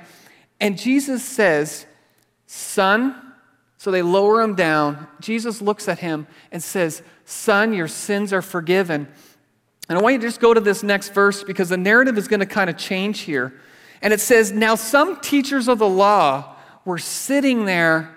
and 0.59 0.77
Jesus 0.77 1.23
says, 1.23 1.85
Son, 2.45 3.15
so 3.77 3.89
they 3.89 4.01
lower 4.01 4.41
him 4.41 4.53
down. 4.53 5.07
Jesus 5.21 5.61
looks 5.61 5.87
at 5.87 5.99
him 5.99 6.27
and 6.51 6.61
says, 6.61 7.01
Son, 7.23 7.71
your 7.71 7.87
sins 7.87 8.33
are 8.33 8.41
forgiven. 8.41 9.07
And 9.87 9.97
I 9.97 10.01
want 10.01 10.15
you 10.15 10.19
to 10.19 10.27
just 10.27 10.41
go 10.41 10.53
to 10.53 10.59
this 10.59 10.83
next 10.83 11.13
verse 11.13 11.41
because 11.41 11.69
the 11.69 11.77
narrative 11.77 12.17
is 12.17 12.27
going 12.27 12.41
to 12.41 12.45
kind 12.45 12.69
of 12.69 12.75
change 12.75 13.21
here. 13.21 13.53
And 14.01 14.11
it 14.11 14.19
says, 14.19 14.51
Now 14.51 14.75
some 14.75 15.21
teachers 15.21 15.69
of 15.69 15.79
the 15.79 15.87
law 15.87 16.57
were 16.83 16.97
sitting 16.97 17.63
there 17.63 18.12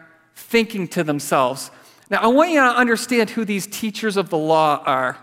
thinking 0.48 0.88
to 0.88 1.04
themselves. 1.04 1.70
Now, 2.08 2.20
I 2.22 2.28
want 2.28 2.50
you 2.50 2.60
to 2.60 2.66
understand 2.66 3.30
who 3.30 3.44
these 3.44 3.66
teachers 3.66 4.16
of 4.16 4.30
the 4.30 4.38
law 4.38 4.82
are. 4.84 5.18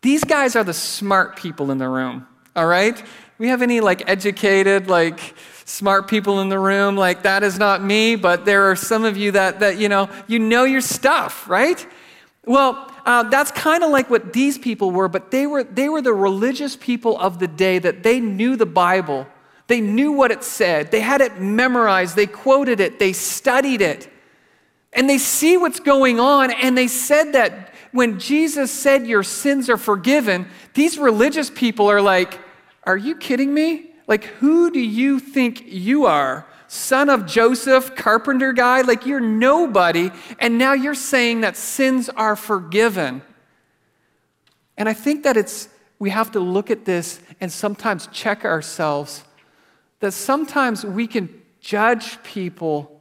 These 0.00 0.24
guys 0.24 0.56
are 0.56 0.64
the 0.64 0.74
smart 0.74 1.36
people 1.36 1.70
in 1.70 1.78
the 1.78 1.88
room, 1.88 2.26
all 2.56 2.66
right? 2.66 3.02
We 3.38 3.48
have 3.48 3.62
any 3.62 3.80
like 3.80 4.08
educated, 4.08 4.88
like 4.88 5.34
smart 5.64 6.08
people 6.08 6.40
in 6.40 6.48
the 6.48 6.58
room? 6.58 6.96
Like, 6.96 7.22
that 7.22 7.42
is 7.42 7.58
not 7.58 7.82
me, 7.82 8.16
but 8.16 8.44
there 8.44 8.70
are 8.70 8.76
some 8.76 9.04
of 9.04 9.16
you 9.16 9.32
that, 9.32 9.60
that 9.60 9.78
you 9.78 9.88
know, 9.88 10.08
you 10.26 10.38
know 10.38 10.64
your 10.64 10.80
stuff, 10.80 11.48
right? 11.48 11.86
Well, 12.46 12.90
uh, 13.06 13.24
that's 13.24 13.50
kind 13.50 13.82
of 13.82 13.90
like 13.90 14.10
what 14.10 14.32
these 14.32 14.58
people 14.58 14.90
were, 14.90 15.08
but 15.08 15.30
they 15.30 15.46
were, 15.46 15.64
they 15.64 15.88
were 15.88 16.02
the 16.02 16.12
religious 16.12 16.76
people 16.76 17.18
of 17.18 17.38
the 17.38 17.48
day 17.48 17.78
that 17.78 18.02
they 18.02 18.20
knew 18.20 18.56
the 18.56 18.66
Bible. 18.66 19.26
They 19.66 19.80
knew 19.80 20.12
what 20.12 20.30
it 20.30 20.44
said. 20.44 20.90
They 20.90 21.00
had 21.00 21.20
it 21.22 21.40
memorized. 21.40 22.16
They 22.16 22.26
quoted 22.26 22.80
it. 22.80 22.98
They 22.98 23.14
studied 23.14 23.80
it. 23.80 24.10
And 24.94 25.10
they 25.10 25.18
see 25.18 25.56
what's 25.56 25.80
going 25.80 26.20
on, 26.20 26.52
and 26.52 26.78
they 26.78 26.88
said 26.88 27.32
that 27.32 27.74
when 27.92 28.18
Jesus 28.18 28.70
said, 28.70 29.06
Your 29.06 29.22
sins 29.22 29.68
are 29.68 29.76
forgiven, 29.76 30.48
these 30.74 30.98
religious 30.98 31.50
people 31.50 31.88
are 31.88 32.00
like, 32.00 32.38
Are 32.84 32.96
you 32.96 33.16
kidding 33.16 33.52
me? 33.52 33.90
Like, 34.06 34.24
who 34.24 34.70
do 34.70 34.80
you 34.80 35.18
think 35.18 35.64
you 35.66 36.06
are? 36.06 36.46
Son 36.68 37.08
of 37.08 37.26
Joseph, 37.26 37.94
carpenter 37.96 38.52
guy? 38.52 38.82
Like, 38.82 39.06
you're 39.06 39.20
nobody, 39.20 40.10
and 40.38 40.58
now 40.58 40.74
you're 40.74 40.94
saying 40.94 41.40
that 41.40 41.56
sins 41.56 42.08
are 42.10 42.36
forgiven. 42.36 43.22
And 44.76 44.88
I 44.88 44.92
think 44.92 45.22
that 45.22 45.36
it's, 45.36 45.68
we 45.98 46.10
have 46.10 46.32
to 46.32 46.40
look 46.40 46.70
at 46.70 46.84
this 46.84 47.20
and 47.40 47.50
sometimes 47.50 48.08
check 48.08 48.44
ourselves 48.44 49.24
that 50.00 50.12
sometimes 50.12 50.84
we 50.84 51.06
can 51.06 51.30
judge 51.60 52.22
people 52.22 52.93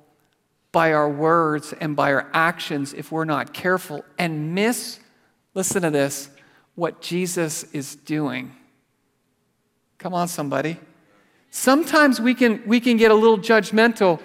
by 0.74 0.92
our 0.92 1.08
words 1.08 1.72
and 1.80 1.96
by 1.96 2.12
our 2.12 2.30
actions 2.34 2.94
if 2.94 3.12
we're 3.12 3.24
not 3.24 3.54
careful 3.54 4.04
and 4.18 4.54
miss, 4.54 5.00
listen 5.54 5.84
to 5.84 5.92
this, 5.92 6.30
what 6.76 7.00
Jesus 7.00 7.64
is 7.72 7.96
doing. 7.96 8.52
Come 10.00 10.14
on, 10.14 10.28
somebody. 10.28 10.78
Sometimes 11.52 12.20
we 12.20 12.34
can, 12.34 12.64
we 12.66 12.80
can 12.80 12.98
get 12.98 13.12
a 13.12 13.14
little 13.14 13.38
judgmental 13.38 14.20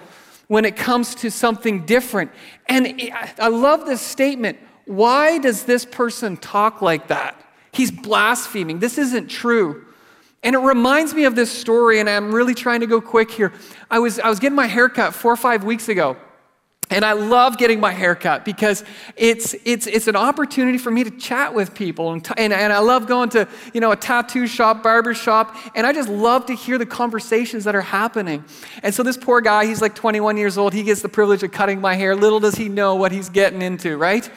when 0.47 0.65
it 0.65 0.75
comes 0.75 1.13
to 1.15 1.29
something 1.29 1.85
different. 1.85 2.31
And 2.67 2.99
I 3.37 3.49
love 3.49 3.85
this 3.85 4.01
statement. 4.01 4.57
Why 4.85 5.37
does 5.37 5.65
this 5.65 5.85
person 5.85 6.35
talk 6.35 6.81
like 6.81 7.09
that? 7.09 7.39
He's 7.71 7.91
blaspheming. 7.91 8.79
This 8.79 8.97
isn't 8.97 9.27
true. 9.27 9.85
And 10.41 10.55
it 10.55 10.59
reminds 10.59 11.13
me 11.13 11.25
of 11.25 11.35
this 11.35 11.51
story, 11.51 11.99
and 11.99 12.09
I'm 12.09 12.33
really 12.33 12.55
trying 12.55 12.79
to 12.79 12.87
go 12.87 12.99
quick 12.99 13.29
here. 13.29 13.53
I 13.91 13.99
was, 13.99 14.17
I 14.19 14.29
was 14.29 14.39
getting 14.39 14.55
my 14.55 14.65
haircut 14.65 15.13
four 15.13 15.31
or 15.31 15.37
five 15.37 15.63
weeks 15.63 15.89
ago. 15.89 16.17
And 16.91 17.05
I 17.05 17.13
love 17.13 17.59
getting 17.59 17.79
my 17.79 17.91
hair 17.91 18.15
cut 18.15 18.43
because 18.43 18.83
it's, 19.15 19.55
it's, 19.63 19.85
it's 19.85 20.07
an 20.07 20.15
opportunity 20.15 20.79
for 20.79 20.89
me 20.89 21.03
to 21.03 21.11
chat 21.11 21.53
with 21.53 21.75
people. 21.75 22.11
And, 22.11 22.25
t- 22.25 22.33
and, 22.35 22.51
and 22.51 22.73
I 22.73 22.79
love 22.79 23.05
going 23.05 23.29
to 23.29 23.47
you 23.73 23.81
know, 23.81 23.91
a 23.91 23.95
tattoo 23.95 24.47
shop, 24.47 24.81
barber 24.81 25.13
shop, 25.13 25.55
and 25.75 25.85
I 25.85 25.93
just 25.93 26.09
love 26.09 26.47
to 26.47 26.53
hear 26.53 26.79
the 26.79 26.87
conversations 26.87 27.65
that 27.65 27.75
are 27.75 27.81
happening. 27.81 28.43
And 28.81 28.93
so 28.93 29.03
this 29.03 29.17
poor 29.17 29.39
guy, 29.39 29.67
he's 29.67 29.81
like 29.81 29.93
21 29.93 30.37
years 30.37 30.57
old, 30.57 30.73
he 30.73 30.81
gets 30.81 31.03
the 31.03 31.09
privilege 31.09 31.43
of 31.43 31.51
cutting 31.51 31.79
my 31.79 31.93
hair. 31.93 32.15
Little 32.15 32.39
does 32.39 32.55
he 32.55 32.69
know 32.69 32.95
what 32.95 33.11
he's 33.11 33.29
getting 33.29 33.61
into, 33.61 33.95
right? 33.95 34.27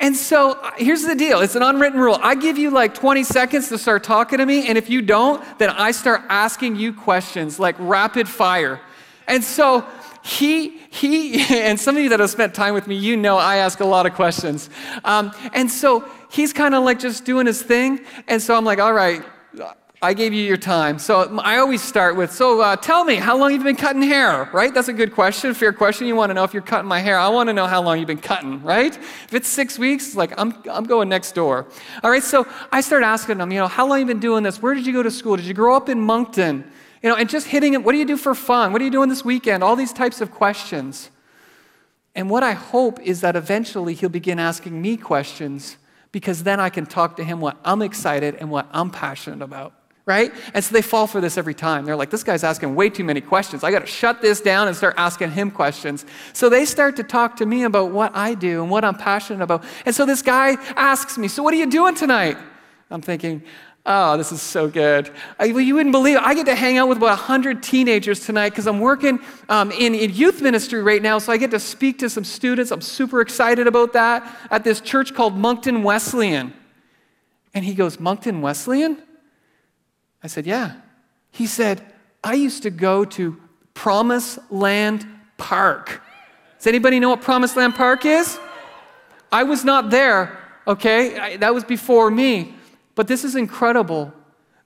And 0.00 0.16
so 0.16 0.52
uh, 0.52 0.72
here's 0.76 1.02
the 1.02 1.14
deal 1.14 1.40
it's 1.40 1.56
an 1.56 1.62
unwritten 1.62 2.00
rule. 2.00 2.18
I 2.22 2.34
give 2.34 2.58
you 2.58 2.70
like 2.70 2.94
20 2.94 3.24
seconds 3.24 3.68
to 3.70 3.78
start 3.78 4.04
talking 4.04 4.38
to 4.38 4.46
me, 4.46 4.68
and 4.68 4.76
if 4.76 4.90
you 4.90 5.00
don't, 5.00 5.42
then 5.58 5.70
I 5.70 5.92
start 5.92 6.22
asking 6.28 6.76
you 6.76 6.92
questions 6.92 7.58
like 7.58 7.76
rapid 7.78 8.28
fire. 8.28 8.80
And 9.28 9.44
so 9.44 9.86
he, 10.22 10.78
he, 10.90 11.40
and 11.56 11.78
some 11.78 11.96
of 11.96 12.02
you 12.02 12.08
that 12.10 12.20
have 12.20 12.30
spent 12.30 12.54
time 12.54 12.74
with 12.74 12.86
me, 12.86 12.96
you 12.96 13.16
know 13.16 13.36
I 13.36 13.56
ask 13.56 13.80
a 13.80 13.86
lot 13.86 14.06
of 14.06 14.14
questions. 14.14 14.70
Um, 15.04 15.32
and 15.54 15.70
so 15.70 16.08
he's 16.30 16.52
kind 16.52 16.74
of 16.74 16.84
like 16.84 16.98
just 16.98 17.24
doing 17.24 17.46
his 17.46 17.62
thing. 17.62 18.00
And 18.28 18.40
so 18.40 18.56
I'm 18.56 18.64
like, 18.64 18.78
all 18.78 18.92
right, 18.92 19.22
I 20.02 20.14
gave 20.14 20.32
you 20.32 20.42
your 20.42 20.56
time. 20.56 20.98
So 20.98 21.38
I 21.40 21.58
always 21.58 21.82
start 21.82 22.16
with, 22.16 22.32
so 22.32 22.62
uh, 22.62 22.76
tell 22.76 23.04
me, 23.04 23.16
how 23.16 23.36
long 23.36 23.50
have 23.50 23.60
you 23.60 23.64
been 23.64 23.76
cutting 23.76 24.00
hair, 24.00 24.48
right? 24.50 24.72
That's 24.72 24.88
a 24.88 24.94
good 24.94 25.12
question, 25.12 25.52
fair 25.52 25.74
question. 25.74 26.06
You 26.06 26.16
want 26.16 26.30
to 26.30 26.34
know 26.34 26.42
if 26.42 26.54
you're 26.54 26.62
cutting 26.62 26.88
my 26.88 27.00
hair. 27.00 27.18
I 27.18 27.28
want 27.28 27.48
to 27.48 27.52
know 27.52 27.66
how 27.66 27.82
long 27.82 27.98
you've 27.98 28.06
been 28.06 28.16
cutting, 28.16 28.62
right? 28.62 28.96
If 28.96 29.34
it's 29.34 29.46
six 29.48 29.78
weeks, 29.78 30.16
like 30.16 30.32
I'm, 30.38 30.54
I'm 30.70 30.84
going 30.84 31.10
next 31.10 31.32
door. 31.32 31.66
All 32.02 32.10
right, 32.10 32.22
so 32.22 32.46
I 32.72 32.80
start 32.80 33.02
asking 33.02 33.38
them, 33.38 33.52
you 33.52 33.58
know, 33.58 33.68
how 33.68 33.86
long 33.86 34.00
you 34.00 34.06
been 34.06 34.20
doing 34.20 34.42
this? 34.42 34.62
Where 34.62 34.74
did 34.74 34.86
you 34.86 34.94
go 34.94 35.02
to 35.02 35.10
school? 35.10 35.36
Did 35.36 35.44
you 35.44 35.52
grow 35.52 35.76
up 35.76 35.90
in 35.90 36.00
Moncton? 36.00 36.64
You 37.02 37.08
know, 37.08 37.16
and 37.16 37.28
just 37.28 37.46
hitting 37.46 37.74
it, 37.74 37.82
what 37.82 37.92
do 37.92 37.98
you 37.98 38.04
do 38.04 38.16
for 38.16 38.34
fun? 38.34 38.72
What 38.72 38.82
are 38.82 38.84
you 38.84 38.90
doing 38.90 39.08
this 39.08 39.24
weekend? 39.24 39.64
All 39.64 39.76
these 39.76 39.92
types 39.92 40.20
of 40.20 40.30
questions. 40.30 41.10
And 42.14 42.28
what 42.28 42.42
I 42.42 42.52
hope 42.52 43.00
is 43.00 43.20
that 43.22 43.36
eventually 43.36 43.94
he'll 43.94 44.08
begin 44.08 44.38
asking 44.38 44.80
me 44.80 44.96
questions 44.96 45.76
because 46.12 46.42
then 46.42 46.60
I 46.60 46.68
can 46.68 46.86
talk 46.86 47.16
to 47.16 47.24
him 47.24 47.40
what 47.40 47.56
I'm 47.64 47.82
excited 47.82 48.34
and 48.34 48.50
what 48.50 48.68
I'm 48.72 48.90
passionate 48.90 49.42
about 49.42 49.74
right? 50.10 50.32
And 50.54 50.64
so 50.64 50.72
they 50.72 50.82
fall 50.82 51.06
for 51.06 51.20
this 51.20 51.38
every 51.38 51.54
time. 51.54 51.84
They're 51.84 51.94
like, 51.94 52.10
this 52.10 52.24
guy's 52.24 52.42
asking 52.42 52.74
way 52.74 52.90
too 52.90 53.04
many 53.04 53.20
questions. 53.20 53.62
I 53.62 53.70
got 53.70 53.80
to 53.80 53.86
shut 53.86 54.20
this 54.20 54.40
down 54.40 54.66
and 54.66 54.76
start 54.76 54.94
asking 54.96 55.30
him 55.30 55.52
questions. 55.52 56.04
So 56.32 56.48
they 56.48 56.64
start 56.64 56.96
to 56.96 57.04
talk 57.04 57.36
to 57.36 57.46
me 57.46 57.62
about 57.62 57.92
what 57.92 58.10
I 58.16 58.34
do 58.34 58.60
and 58.60 58.70
what 58.70 58.84
I'm 58.84 58.96
passionate 58.96 59.44
about. 59.44 59.62
And 59.86 59.94
so 59.94 60.04
this 60.04 60.20
guy 60.20 60.56
asks 60.74 61.16
me, 61.16 61.28
So 61.28 61.44
what 61.44 61.54
are 61.54 61.58
you 61.58 61.70
doing 61.70 61.94
tonight? 61.94 62.36
I'm 62.90 63.02
thinking, 63.02 63.44
Oh, 63.86 64.18
this 64.18 64.30
is 64.30 64.42
so 64.42 64.68
good. 64.68 65.10
I, 65.38 65.52
well, 65.52 65.60
you 65.60 65.74
wouldn't 65.74 65.92
believe 65.92 66.16
it. 66.16 66.22
I 66.22 66.34
get 66.34 66.46
to 66.46 66.54
hang 66.54 66.76
out 66.76 66.88
with 66.88 66.98
about 66.98 67.18
100 67.18 67.62
teenagers 67.62 68.20
tonight 68.20 68.50
because 68.50 68.66
I'm 68.66 68.78
working 68.78 69.20
um, 69.48 69.72
in, 69.72 69.94
in 69.94 70.12
youth 70.12 70.42
ministry 70.42 70.82
right 70.82 71.00
now. 71.00 71.18
So 71.18 71.32
I 71.32 71.38
get 71.38 71.50
to 71.52 71.60
speak 71.60 71.98
to 72.00 72.10
some 72.10 72.24
students. 72.24 72.70
I'm 72.70 72.82
super 72.82 73.22
excited 73.22 73.66
about 73.66 73.94
that 73.94 74.36
at 74.50 74.64
this 74.64 74.82
church 74.82 75.14
called 75.14 75.34
Moncton 75.34 75.82
Wesleyan. 75.82 76.52
And 77.54 77.64
he 77.64 77.74
goes, 77.74 77.98
Moncton 77.98 78.42
Wesleyan? 78.42 79.02
I 80.22 80.26
said, 80.26 80.46
Yeah. 80.46 80.74
He 81.32 81.46
said, 81.46 81.84
I 82.22 82.34
used 82.34 82.64
to 82.64 82.70
go 82.70 83.04
to 83.04 83.40
Promise 83.72 84.38
Land 84.50 85.06
Park. 85.36 86.02
Does 86.58 86.66
anybody 86.66 87.00
know 87.00 87.10
what 87.10 87.22
Promise 87.22 87.56
Land 87.56 87.76
Park 87.76 88.04
is? 88.04 88.38
I 89.32 89.44
was 89.44 89.64
not 89.64 89.90
there, 89.90 90.38
okay? 90.66 91.18
I, 91.18 91.36
that 91.38 91.54
was 91.54 91.64
before 91.64 92.10
me. 92.10 92.54
But 93.00 93.08
this 93.08 93.24
is 93.24 93.34
incredible 93.34 94.12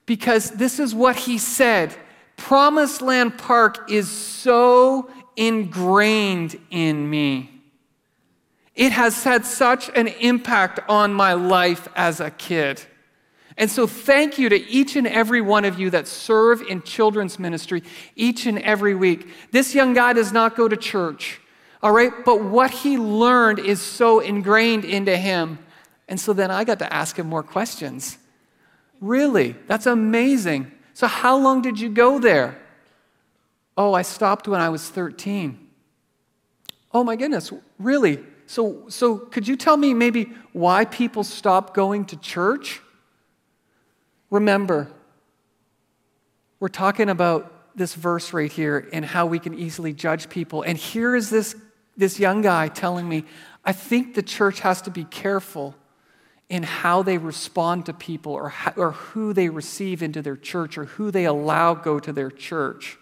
because 0.05 0.51
this 0.51 0.77
is 0.77 0.93
what 0.93 1.15
he 1.15 1.37
said. 1.37 1.95
Promised 2.35 3.01
Land 3.01 3.37
Park 3.37 3.89
is 3.89 4.09
so 4.09 5.09
ingrained 5.37 6.59
in 6.69 7.09
me. 7.09 7.49
It 8.75 8.91
has 8.91 9.23
had 9.23 9.45
such 9.45 9.89
an 9.95 10.09
impact 10.09 10.81
on 10.89 11.13
my 11.13 11.31
life 11.31 11.87
as 11.95 12.19
a 12.19 12.29
kid. 12.29 12.81
And 13.55 13.71
so, 13.71 13.87
thank 13.87 14.37
you 14.37 14.49
to 14.49 14.67
each 14.67 14.97
and 14.97 15.07
every 15.07 15.39
one 15.39 15.63
of 15.63 15.79
you 15.79 15.89
that 15.91 16.05
serve 16.05 16.61
in 16.61 16.81
children's 16.81 17.39
ministry 17.39 17.83
each 18.17 18.45
and 18.47 18.59
every 18.59 18.95
week. 18.95 19.29
This 19.51 19.73
young 19.73 19.93
guy 19.93 20.11
does 20.11 20.33
not 20.33 20.57
go 20.57 20.67
to 20.67 20.75
church, 20.75 21.39
all 21.81 21.93
right? 21.93 22.11
But 22.25 22.43
what 22.43 22.71
he 22.71 22.97
learned 22.97 23.59
is 23.59 23.81
so 23.81 24.19
ingrained 24.19 24.83
into 24.83 25.15
him. 25.15 25.59
And 26.09 26.19
so 26.19 26.33
then 26.33 26.51
I 26.51 26.65
got 26.65 26.79
to 26.79 26.93
ask 26.93 27.17
him 27.17 27.27
more 27.27 27.41
questions. 27.41 28.17
Really? 29.05 29.55
That's 29.67 29.85
amazing. 29.85 30.71
So, 30.95 31.05
how 31.05 31.37
long 31.37 31.61
did 31.61 31.79
you 31.79 31.89
go 31.89 32.17
there? 32.17 32.57
Oh, 33.77 33.93
I 33.93 34.01
stopped 34.01 34.47
when 34.47 34.59
I 34.59 34.69
was 34.69 34.89
13. 34.89 35.59
Oh, 36.91 37.03
my 37.03 37.15
goodness, 37.15 37.53
really? 37.77 38.23
So, 38.47 38.85
so 38.89 39.17
could 39.17 39.47
you 39.47 39.57
tell 39.57 39.77
me 39.77 39.93
maybe 39.93 40.31
why 40.53 40.85
people 40.85 41.23
stop 41.23 41.75
going 41.75 42.05
to 42.05 42.17
church? 42.17 42.81
Remember, 44.31 44.91
we're 46.59 46.67
talking 46.69 47.09
about 47.09 47.77
this 47.77 47.93
verse 47.93 48.33
right 48.33 48.51
here 48.51 48.89
and 48.91 49.05
how 49.05 49.27
we 49.27 49.37
can 49.37 49.53
easily 49.53 49.93
judge 49.93 50.29
people. 50.29 50.63
And 50.63 50.79
here 50.79 51.15
is 51.15 51.29
this, 51.29 51.55
this 51.95 52.19
young 52.19 52.41
guy 52.41 52.69
telling 52.69 53.07
me, 53.07 53.25
I 53.63 53.71
think 53.71 54.15
the 54.15 54.23
church 54.23 54.61
has 54.61 54.81
to 54.83 54.89
be 54.89 55.03
careful 55.03 55.75
in 56.49 56.63
how 56.63 57.01
they 57.01 57.17
respond 57.17 57.85
to 57.87 57.93
people 57.93 58.33
or, 58.33 58.49
how, 58.49 58.73
or 58.75 58.91
who 58.91 59.33
they 59.33 59.49
receive 59.49 60.03
into 60.03 60.21
their 60.21 60.35
church 60.35 60.77
or 60.77 60.85
who 60.85 61.09
they 61.11 61.25
allow 61.25 61.73
go 61.73 61.99
to 61.99 62.13
their 62.13 62.29
church. 62.29 62.97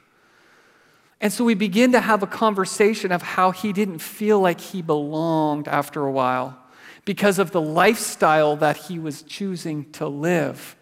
And 1.19 1.31
so 1.31 1.43
we 1.43 1.53
begin 1.53 1.91
to 1.93 1.99
have 1.99 2.23
a 2.23 2.27
conversation 2.27 3.11
of 3.11 3.21
how 3.21 3.51
he 3.51 3.73
didn't 3.73 3.99
feel 3.99 4.39
like 4.39 4.59
he 4.59 4.81
belonged 4.81 5.67
after 5.67 6.05
a 6.05 6.11
while 6.11 6.57
because 7.05 7.39
of 7.39 7.51
the 7.51 7.61
lifestyle 7.61 8.55
that 8.57 8.77
he 8.77 8.99
was 8.99 9.21
choosing 9.23 9.89
to 9.91 10.07
live. 10.07 10.75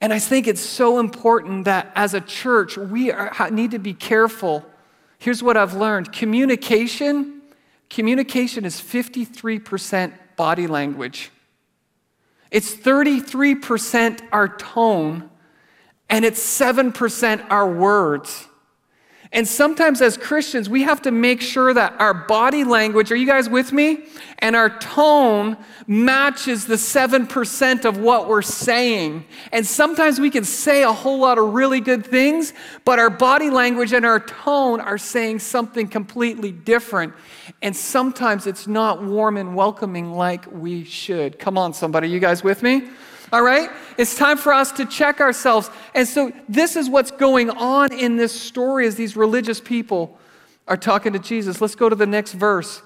And 0.00 0.12
I 0.12 0.18
think 0.18 0.46
it's 0.46 0.60
so 0.60 0.98
important 0.98 1.66
that 1.66 1.90
as 1.94 2.14
a 2.14 2.20
church, 2.20 2.76
we 2.76 3.12
are, 3.12 3.50
need 3.50 3.72
to 3.72 3.78
be 3.78 3.92
careful. 3.92 4.64
Here's 5.18 5.42
what 5.42 5.56
I've 5.56 5.74
learned 5.74 6.12
communication, 6.12 7.42
communication 7.90 8.64
is 8.64 8.76
53% 8.76 10.12
body 10.40 10.66
language. 10.66 11.30
It's 12.50 12.74
33% 12.74 14.22
our 14.32 14.48
tone, 14.48 15.28
and 16.08 16.24
it's 16.24 16.40
7% 16.40 17.46
our 17.50 17.70
words. 17.70 18.46
And 19.32 19.46
sometimes 19.46 20.02
as 20.02 20.16
Christians, 20.16 20.68
we 20.68 20.82
have 20.82 21.02
to 21.02 21.12
make 21.12 21.40
sure 21.40 21.72
that 21.72 21.94
our 22.00 22.12
body 22.12 22.64
language, 22.64 23.12
are 23.12 23.16
you 23.16 23.26
guys 23.26 23.48
with 23.48 23.72
me? 23.72 24.00
And 24.40 24.56
our 24.56 24.76
tone 24.78 25.56
matches 25.86 26.66
the 26.66 26.74
7% 26.74 27.84
of 27.84 27.98
what 27.98 28.26
we're 28.26 28.42
saying. 28.42 29.24
And 29.52 29.64
sometimes 29.64 30.18
we 30.18 30.30
can 30.30 30.42
say 30.42 30.82
a 30.82 30.92
whole 30.92 31.20
lot 31.20 31.38
of 31.38 31.54
really 31.54 31.80
good 31.80 32.04
things, 32.04 32.52
but 32.84 32.98
our 32.98 33.10
body 33.10 33.50
language 33.50 33.92
and 33.92 34.04
our 34.04 34.18
tone 34.18 34.80
are 34.80 34.98
saying 34.98 35.38
something 35.38 35.86
completely 35.86 36.50
different. 36.50 37.14
And 37.62 37.76
sometimes 37.76 38.48
it's 38.48 38.66
not 38.66 39.00
warm 39.00 39.36
and 39.36 39.54
welcoming 39.54 40.12
like 40.12 40.50
we 40.50 40.82
should. 40.82 41.38
Come 41.38 41.56
on, 41.56 41.72
somebody, 41.72 42.08
you 42.08 42.18
guys 42.18 42.42
with 42.42 42.64
me? 42.64 42.88
All 43.32 43.42
right? 43.42 43.70
It's 43.96 44.16
time 44.16 44.36
for 44.36 44.52
us 44.52 44.72
to 44.72 44.84
check 44.86 45.20
ourselves. 45.20 45.70
And 45.94 46.06
so 46.06 46.32
this 46.48 46.76
is 46.76 46.88
what's 46.88 47.10
going 47.10 47.50
on 47.50 47.92
in 47.92 48.16
this 48.16 48.38
story 48.38 48.86
as 48.86 48.96
these 48.96 49.16
religious 49.16 49.60
people 49.60 50.18
are 50.66 50.76
talking 50.76 51.12
to 51.12 51.18
Jesus. 51.18 51.60
Let's 51.60 51.74
go 51.74 51.88
to 51.88 51.96
the 51.96 52.06
next 52.06 52.32
verse. 52.32 52.82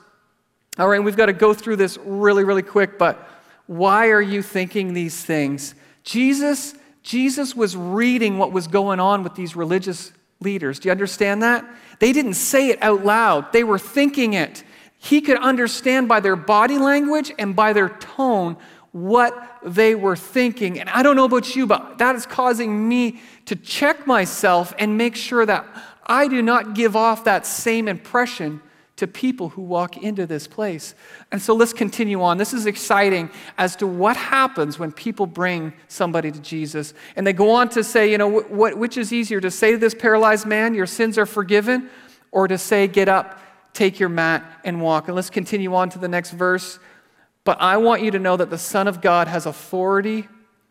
All 0.79 0.89
right, 0.89 1.03
we've 1.03 1.17
got 1.17 1.27
to 1.27 1.33
go 1.33 1.55
through 1.55 1.77
this 1.77 1.99
really, 1.99 2.45
really 2.45 2.63
quick, 2.63 2.99
but 2.99 3.29
why 3.67 4.09
are 4.09 4.21
you 4.21 4.43
thinking 4.43 4.93
these 4.93 5.25
things? 5.25 5.75
Jesus, 6.03 6.75
Jesus 7.03 7.55
was 7.55 7.77
reading 7.77 8.39
what 8.39 8.53
was 8.53 8.67
going 8.67 9.01
on 9.01 9.23
with 9.23 9.35
these 9.35 9.55
religious 9.55 10.13
leaders. 10.41 10.79
Do 10.79 10.89
you 10.89 10.93
understand 10.93 11.43
that? 11.43 11.65
They 12.01 12.13
didn't 12.13 12.35
say 12.35 12.69
it 12.69 12.83
out 12.83 13.05
loud, 13.05 13.53
they 13.53 13.65
were 13.65 13.79
thinking 13.79 14.35
it. 14.35 14.65
He 14.99 15.21
could 15.21 15.37
understand 15.37 16.09
by 16.09 16.21
their 16.21 16.37
body 16.37 16.79
language 16.79 17.31
and 17.39 17.55
by 17.55 17.75
their 17.75 17.91
tone 17.91 18.57
what 18.95 19.59
they 19.65 19.97
were 19.97 20.15
thinking. 20.15 20.79
And 20.79 20.89
I 20.89 21.03
don't 21.03 21.17
know 21.17 21.25
about 21.25 21.57
you, 21.57 21.67
but 21.67 21.99
that 21.99 22.15
is 22.15 22.27
causing 22.27 22.89
me 22.89 23.19
to 23.47 23.57
check 23.57 24.07
myself 24.07 24.73
and 24.79 24.97
make 24.97 25.17
sure 25.17 25.45
that 25.45 25.67
I 26.07 26.29
do 26.29 26.41
not 26.41 26.75
give 26.75 26.95
off 26.95 27.25
that 27.25 27.45
same 27.45 27.89
impression 27.89 28.63
to 28.95 29.09
people 29.09 29.49
who 29.49 29.63
walk 29.63 29.97
into 29.97 30.29
this 30.29 30.47
place. 30.47 30.95
And 31.33 31.43
so 31.43 31.57
let's 31.57 31.73
continue 31.73 32.23
on. 32.23 32.39
This 32.39 32.53
is 32.53 32.67
exciting 32.67 33.31
as 33.59 33.75
to 33.77 33.87
what 33.89 34.17
happens 34.17 34.79
when 34.79 34.93
people 34.93 35.27
bring 35.27 35.73
somebody 35.89 36.31
to 36.31 36.39
Jesus. 36.39 36.95
And 37.17 37.27
they 37.27 37.33
go 37.33 37.51
on 37.51 37.71
to 37.71 37.83
say, 37.83 38.13
you 38.13 38.19
know, 38.19 38.43
which 38.43 38.97
is 38.97 39.13
easier 39.13 39.41
to 39.41 39.51
say 39.51 39.73
to 39.73 39.77
this 39.77 39.95
paralyzed 39.95 40.47
man, 40.47 40.73
your 40.73 40.87
sins 40.87 41.19
are 41.19 41.27
forgiven, 41.27 41.91
or 42.31 42.47
to 42.47 42.57
say, 42.57 42.87
get 42.87 43.09
up, 43.09 43.41
take 43.73 43.99
your 43.99 44.09
mat, 44.09 44.45
and 44.63 44.81
walk. 44.81 45.09
And 45.09 45.17
let's 45.17 45.31
continue 45.31 45.75
on 45.75 45.91
to 45.91 45.99
the 45.99 46.07
next 46.07 46.31
verse. 46.31 46.79
But 47.45 47.61
I 47.61 47.77
want 47.77 48.03
you 48.03 48.11
to 48.11 48.19
know 48.19 48.37
that 48.37 48.51
the 48.51 48.59
Son 48.59 48.89
of 48.89 49.01
God 49.01 49.29
has 49.29 49.47
authority 49.47 50.29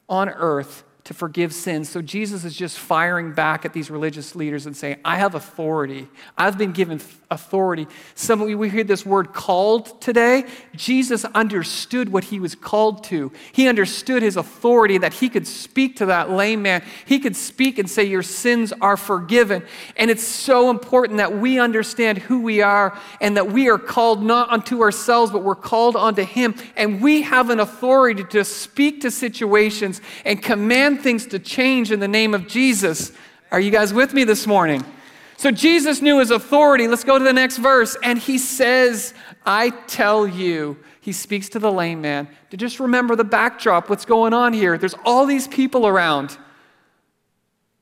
on 0.10 0.30
earth 0.30 0.84
to 1.06 1.14
forgive 1.14 1.54
sins. 1.54 1.90
So 1.90 2.02
Jesus 2.02 2.46
is 2.46 2.56
just 2.56 2.80
firing 2.80 3.34
back 3.34 3.66
at 3.66 3.74
these 3.74 3.92
religious 3.92 4.36
leaders 4.36 4.66
and 4.66 4.76
saying, 4.76 4.98
I 5.04 5.18
have 5.18 5.36
authority. 5.36 6.08
I've 6.38 6.58
been 6.58 6.72
given 6.72 7.02
authority. 7.30 7.88
Some 8.16 8.40
we 8.40 8.70
hear 8.70 8.86
this 8.86 9.06
word 9.06 9.34
called 9.34 10.00
today. 10.00 10.46
Jesus 10.76 11.26
understood 11.26 12.10
what 12.10 12.26
he 12.26 12.40
was 12.40 12.56
called 12.56 13.04
to. 13.06 13.34
He 13.52 13.68
understood 13.68 14.24
his 14.24 14.38
authority 14.38 14.98
that 15.00 15.16
he 15.16 15.28
could 15.28 15.46
speak 15.46 15.98
to 15.98 16.06
that 16.06 16.30
lame 16.30 16.62
man. 16.62 16.84
He 17.06 17.20
could 17.20 17.36
speak 17.36 17.80
and 17.80 17.90
say, 17.90 18.06
Your 18.06 18.24
sins 18.24 18.72
are 18.80 18.96
forgiven. 18.96 19.66
And 19.98 20.10
it's 20.10 20.24
so 20.24 20.70
important 20.70 21.18
that 21.18 21.38
we 21.38 21.60
understand 21.60 22.20
who 22.20 22.42
we 22.42 22.62
are 22.62 22.98
and 23.20 23.36
that 23.36 23.52
we 23.52 23.70
are 23.70 23.80
called 23.80 24.24
not 24.24 24.50
unto 24.52 24.82
ourselves, 24.82 25.32
but 25.32 25.44
we're 25.44 25.56
called 25.56 25.98
unto 25.98 26.24
him. 26.24 26.56
And 26.78 27.02
we 27.02 27.24
have 27.24 27.50
an 27.50 27.60
authority 27.60 28.24
to 28.26 28.46
speak 28.46 29.02
to 29.02 29.12
situations 29.12 30.00
and 30.24 30.42
command 30.42 30.93
command 30.94 31.04
things 31.04 31.26
to 31.28 31.40
change 31.40 31.92
in 31.92 32.00
the 32.00 32.08
name 32.08 32.34
of 32.34 32.48
Jesus. 32.48 33.12
Are 33.52 33.60
you 33.60 33.72
guys 33.72 33.94
with 33.94 34.14
me 34.14 34.24
this 34.24 34.46
morning? 34.46 34.84
So 35.38 35.50
Jesus 35.52 36.02
knew 36.02 36.20
his 36.20 36.30
authority. 36.32 36.88
Let's 36.88 37.04
go 37.04 37.18
to 37.18 37.24
the 37.24 37.34
next 37.34 37.58
verse. 37.58 37.98
And 38.04 38.20
he 38.20 38.38
says, 38.38 39.14
I 39.46 39.72
tell 39.88 40.28
you, 40.28 40.78
he 41.02 41.12
speaks 41.12 41.50
to 41.50 41.60
the 41.60 41.72
lame 41.72 42.02
man 42.02 42.28
to 42.52 42.58
just 42.58 42.80
remember 42.80 43.16
the 43.16 43.24
backdrop, 43.24 43.90
what's 43.90 44.06
going 44.06 44.34
on 44.34 44.54
here. 44.54 44.78
There's 44.78 44.96
all 45.04 45.26
these 45.26 45.48
people 45.48 45.88
around. 45.88 46.38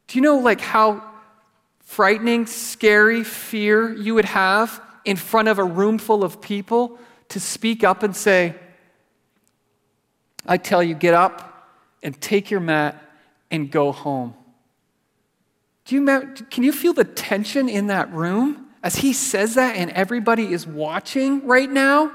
Do 0.08 0.18
you 0.18 0.22
know 0.22 0.38
like 0.38 0.62
how 0.62 1.04
frightening, 1.84 2.46
scary 2.46 3.24
fear 3.24 3.94
you 3.94 4.14
would 4.16 4.26
have 4.26 4.82
in 5.04 5.18
front 5.18 5.50
of 5.50 5.60
a 5.60 5.64
room 5.64 5.98
full 5.98 6.24
of 6.24 6.42
people 6.42 6.98
to 7.30 7.40
speak 7.40 7.84
up 7.84 8.04
and 8.04 8.16
say, 8.16 8.56
I 10.46 10.58
tell 10.58 10.82
you, 10.82 10.96
get 10.96 11.14
up, 11.14 11.51
and 12.04 12.20
take 12.20 12.52
your 12.52 12.60
mat 12.60 13.02
and 13.50 13.70
go 13.70 13.92
home. 13.92 14.34
Do 15.86 15.96
you, 15.96 16.06
can 16.50 16.64
you 16.64 16.72
feel 16.72 16.94
the 16.94 17.04
tension 17.04 17.68
in 17.68 17.88
that 17.88 18.12
room 18.14 18.68
as 18.84 18.98
he 18.98 19.14
says 19.14 19.56
that 19.56 19.76
and 19.76 19.92
everybody 19.92 20.54
is 20.54 20.66
watching 20.66 21.46
right 21.46 21.70
now? 21.70 22.12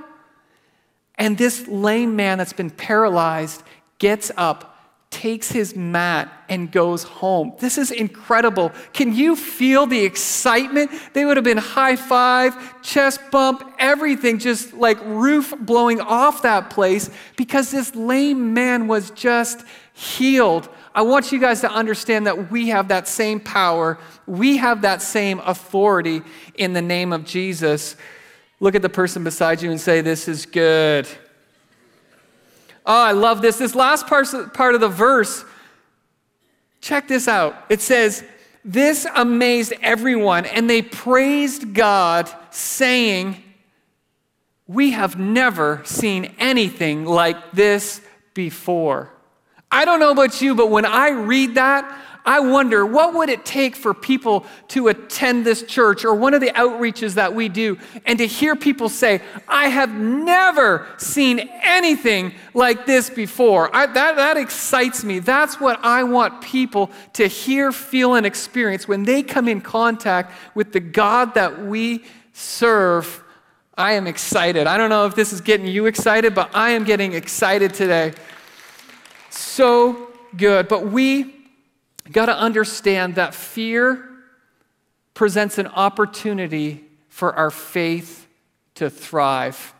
And 1.16 1.36
this 1.38 1.66
lame 1.66 2.16
man 2.16 2.38
that's 2.38 2.52
been 2.52 2.70
paralyzed 2.70 3.62
gets 3.98 4.30
up 4.36 4.75
takes 5.16 5.50
his 5.50 5.74
mat 5.74 6.30
and 6.50 6.70
goes 6.70 7.02
home. 7.02 7.54
This 7.58 7.78
is 7.78 7.90
incredible. 7.90 8.70
Can 8.92 9.14
you 9.14 9.34
feel 9.34 9.86
the 9.86 10.04
excitement? 10.04 10.90
They 11.14 11.24
would 11.24 11.38
have 11.38 11.44
been 11.44 11.56
high 11.56 11.96
five, 11.96 12.82
chest 12.82 13.20
bump, 13.30 13.64
everything 13.78 14.38
just 14.38 14.74
like 14.74 14.98
roof 15.06 15.54
blowing 15.58 16.02
off 16.02 16.42
that 16.42 16.68
place 16.68 17.08
because 17.38 17.70
this 17.70 17.96
lame 17.96 18.52
man 18.52 18.88
was 18.88 19.10
just 19.12 19.64
healed. 19.94 20.68
I 20.94 21.00
want 21.00 21.32
you 21.32 21.38
guys 21.38 21.62
to 21.62 21.70
understand 21.70 22.26
that 22.26 22.50
we 22.50 22.68
have 22.68 22.88
that 22.88 23.08
same 23.08 23.40
power, 23.40 23.98
we 24.26 24.58
have 24.58 24.82
that 24.82 25.00
same 25.00 25.40
authority 25.46 26.20
in 26.56 26.74
the 26.74 26.82
name 26.82 27.14
of 27.14 27.24
Jesus. 27.24 27.96
Look 28.60 28.74
at 28.74 28.82
the 28.82 28.90
person 28.90 29.24
beside 29.24 29.62
you 29.62 29.70
and 29.70 29.80
say, 29.80 30.02
This 30.02 30.28
is 30.28 30.44
good. 30.44 31.08
Oh, 32.86 33.02
I 33.02 33.12
love 33.12 33.42
this. 33.42 33.58
This 33.58 33.74
last 33.74 34.06
part, 34.06 34.26
part 34.54 34.74
of 34.76 34.80
the 34.80 34.88
verse, 34.88 35.44
check 36.80 37.08
this 37.08 37.26
out. 37.26 37.56
It 37.68 37.80
says, 37.80 38.24
This 38.64 39.06
amazed 39.14 39.72
everyone, 39.82 40.46
and 40.46 40.70
they 40.70 40.82
praised 40.82 41.74
God, 41.74 42.30
saying, 42.50 43.42
We 44.68 44.92
have 44.92 45.18
never 45.18 45.82
seen 45.84 46.34
anything 46.38 47.04
like 47.04 47.52
this 47.52 48.00
before. 48.34 49.10
I 49.70 49.84
don't 49.84 49.98
know 49.98 50.12
about 50.12 50.40
you, 50.40 50.54
but 50.54 50.70
when 50.70 50.86
I 50.86 51.10
read 51.10 51.56
that, 51.56 51.92
I 52.26 52.40
wonder 52.40 52.84
what 52.84 53.14
would 53.14 53.28
it 53.28 53.44
take 53.44 53.76
for 53.76 53.94
people 53.94 54.44
to 54.68 54.88
attend 54.88 55.46
this 55.46 55.62
church 55.62 56.04
or 56.04 56.12
one 56.12 56.34
of 56.34 56.40
the 56.40 56.50
outreaches 56.50 57.14
that 57.14 57.32
we 57.32 57.48
do 57.48 57.78
and 58.04 58.18
to 58.18 58.26
hear 58.26 58.56
people 58.56 58.88
say, 58.88 59.22
I 59.46 59.68
have 59.68 59.92
never 59.94 60.88
seen 60.98 61.48
anything 61.62 62.34
like 62.52 62.84
this 62.84 63.10
before. 63.10 63.74
I, 63.74 63.86
that, 63.86 64.16
that 64.16 64.36
excites 64.36 65.04
me. 65.04 65.20
That's 65.20 65.60
what 65.60 65.78
I 65.84 66.02
want 66.02 66.42
people 66.42 66.90
to 67.12 67.28
hear, 67.28 67.70
feel, 67.70 68.14
and 68.14 68.26
experience 68.26 68.88
when 68.88 69.04
they 69.04 69.22
come 69.22 69.46
in 69.46 69.60
contact 69.60 70.32
with 70.56 70.72
the 70.72 70.80
God 70.80 71.34
that 71.34 71.64
we 71.64 72.04
serve. 72.32 73.22
I 73.78 73.92
am 73.92 74.08
excited. 74.08 74.66
I 74.66 74.78
don't 74.78 74.90
know 74.90 75.06
if 75.06 75.14
this 75.14 75.32
is 75.32 75.40
getting 75.40 75.66
you 75.66 75.86
excited, 75.86 76.34
but 76.34 76.50
I 76.56 76.70
am 76.70 76.82
getting 76.82 77.12
excited 77.12 77.72
today. 77.72 78.14
So 79.30 80.10
good. 80.36 80.66
But 80.66 80.88
we 80.88 81.35
got 82.12 82.26
to 82.26 82.36
understand 82.36 83.16
that 83.16 83.34
fear 83.34 84.08
presents 85.14 85.58
an 85.58 85.66
opportunity 85.68 86.84
for 87.08 87.34
our 87.34 87.50
faith 87.50 88.26
to 88.74 88.90
thrive. 88.90 89.74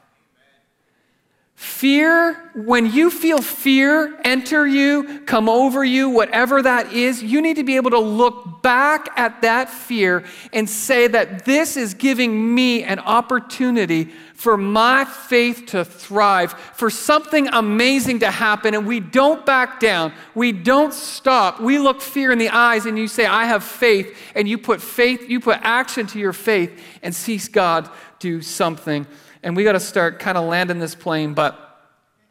Fear, 1.56 2.34
when 2.54 2.92
you 2.92 3.10
feel 3.10 3.40
fear 3.40 4.20
enter 4.24 4.66
you, 4.66 5.20
come 5.24 5.48
over 5.48 5.82
you, 5.82 6.10
whatever 6.10 6.60
that 6.60 6.92
is, 6.92 7.22
you 7.22 7.40
need 7.40 7.56
to 7.56 7.64
be 7.64 7.76
able 7.76 7.90
to 7.92 7.98
look 7.98 8.62
back 8.62 9.08
at 9.16 9.40
that 9.40 9.70
fear 9.70 10.24
and 10.52 10.68
say 10.68 11.06
that 11.06 11.46
this 11.46 11.78
is 11.78 11.94
giving 11.94 12.54
me 12.54 12.82
an 12.82 12.98
opportunity 12.98 14.12
for 14.36 14.56
my 14.56 15.04
faith 15.04 15.66
to 15.66 15.84
thrive, 15.84 16.52
for 16.52 16.90
something 16.90 17.48
amazing 17.48 18.20
to 18.20 18.30
happen, 18.30 18.74
and 18.74 18.86
we 18.86 19.00
don't 19.00 19.44
back 19.44 19.80
down. 19.80 20.12
We 20.34 20.52
don't 20.52 20.92
stop. 20.92 21.60
We 21.60 21.78
look 21.78 22.00
fear 22.00 22.30
in 22.32 22.38
the 22.38 22.50
eyes 22.50 22.86
and 22.86 22.98
you 22.98 23.08
say, 23.08 23.26
I 23.26 23.46
have 23.46 23.64
faith, 23.64 24.16
and 24.34 24.46
you 24.48 24.58
put 24.58 24.80
faith, 24.80 25.28
you 25.28 25.40
put 25.40 25.58
action 25.62 26.06
to 26.08 26.18
your 26.18 26.32
faith 26.32 26.80
and 27.02 27.14
see 27.14 27.38
God 27.52 27.88
do 28.18 28.40
something 28.42 29.06
and 29.46 29.54
we 29.54 29.62
got 29.62 29.72
to 29.72 29.80
start 29.80 30.18
kind 30.18 30.36
of 30.36 30.44
landing 30.44 30.80
this 30.80 30.96
plane. 30.96 31.32
But 31.32 31.56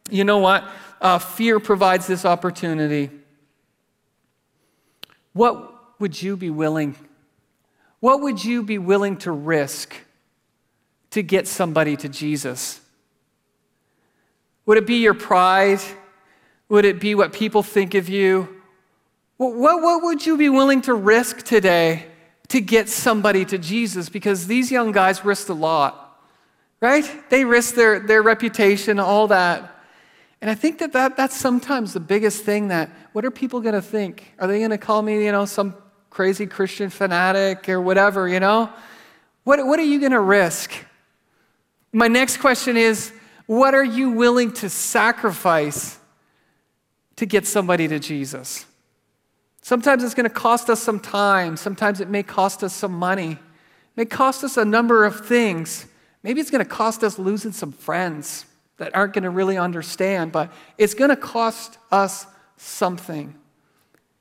you 0.09 0.25
know 0.25 0.39
what? 0.39 0.69
Uh, 0.99 1.17
fear 1.17 1.61
provides 1.61 2.07
this 2.07 2.25
opportunity. 2.25 3.09
What 5.31 5.99
would 6.01 6.21
you 6.21 6.35
be 6.35 6.49
willing? 6.49 6.97
What 8.01 8.19
would 8.19 8.43
you 8.43 8.63
be 8.63 8.77
willing 8.77 9.15
to 9.19 9.31
risk 9.31 9.95
to 11.15 11.23
get 11.23 11.47
somebody 11.47 11.97
to 11.97 12.07
Jesus? 12.07 12.79
Would 14.65 14.77
it 14.77 14.87
be 14.87 14.97
your 14.97 15.13
pride? 15.13 15.81
Would 16.69 16.85
it 16.85 16.99
be 16.99 17.15
what 17.15 17.33
people 17.33 17.63
think 17.63 17.93
of 17.95 18.07
you? 18.07 18.61
What, 19.37 19.81
what 19.81 20.03
would 20.03 20.25
you 20.25 20.37
be 20.37 20.47
willing 20.47 20.81
to 20.83 20.93
risk 20.93 21.43
today 21.43 22.05
to 22.47 22.61
get 22.61 22.87
somebody 22.87 23.43
to 23.45 23.57
Jesus? 23.57 24.07
Because 24.07 24.47
these 24.47 24.71
young 24.71 24.91
guys 24.91 25.25
risked 25.25 25.49
a 25.49 25.53
lot 25.53 26.05
right? 26.81 27.29
They 27.29 27.45
risk 27.45 27.73
their, 27.73 27.99
their 27.99 28.21
reputation, 28.21 28.99
all 28.99 29.27
that. 29.29 29.71
And 30.39 30.51
I 30.51 30.53
think 30.53 30.77
that, 30.79 30.93
that 30.93 31.17
that's 31.17 31.35
sometimes 31.35 31.93
the 31.93 31.99
biggest 31.99 32.43
thing 32.43 32.67
that, 32.67 32.91
what 33.13 33.25
are 33.25 33.31
people 33.31 33.59
going 33.59 33.73
to 33.73 33.81
think? 33.81 34.33
Are 34.37 34.47
they 34.47 34.59
going 34.59 34.69
to 34.69 34.77
call 34.77 35.01
me, 35.01 35.25
you 35.25 35.31
know, 35.31 35.45
some 35.45 35.73
crazy 36.11 36.45
Christian 36.45 36.91
fanatic 36.91 37.69
or 37.69 37.81
whatever, 37.81 38.27
you 38.27 38.39
know? 38.39 38.69
What, 39.45 39.65
what 39.65 39.79
are 39.79 39.83
you 39.83 39.99
going 39.99 40.11
to 40.11 40.19
risk? 40.19 40.73
My 41.95 42.09
next 42.09 42.37
question 42.37 42.75
is, 42.75 43.13
what 43.45 43.73
are 43.73 43.83
you 43.83 44.09
willing 44.09 44.51
to 44.55 44.69
sacrifice 44.69 45.97
to 47.15 47.25
get 47.25 47.47
somebody 47.47 47.87
to 47.87 47.99
Jesus? 47.99 48.65
Sometimes 49.61 50.03
it's 50.03 50.13
going 50.13 50.27
to 50.27 50.35
cost 50.35 50.69
us 50.69 50.83
some 50.83 50.99
time. 50.99 51.55
Sometimes 51.55 52.01
it 52.01 52.09
may 52.09 52.21
cost 52.21 52.65
us 52.65 52.73
some 52.73 52.91
money. 52.91 53.31
It 53.31 53.39
may 53.95 54.03
cost 54.03 54.43
us 54.43 54.57
a 54.57 54.65
number 54.65 55.05
of 55.05 55.25
things. 55.25 55.85
Maybe 56.21 56.41
it's 56.41 56.51
going 56.51 56.65
to 56.65 56.69
cost 56.69 57.01
us 57.01 57.17
losing 57.17 57.53
some 57.53 57.71
friends 57.71 58.45
that 58.75 58.93
aren't 58.93 59.13
going 59.13 59.23
to 59.23 59.29
really 59.29 59.57
understand, 59.57 60.33
but 60.33 60.51
it's 60.77 60.95
going 60.95 61.11
to 61.11 61.15
cost 61.15 61.77
us 61.93 62.27
something. 62.57 63.33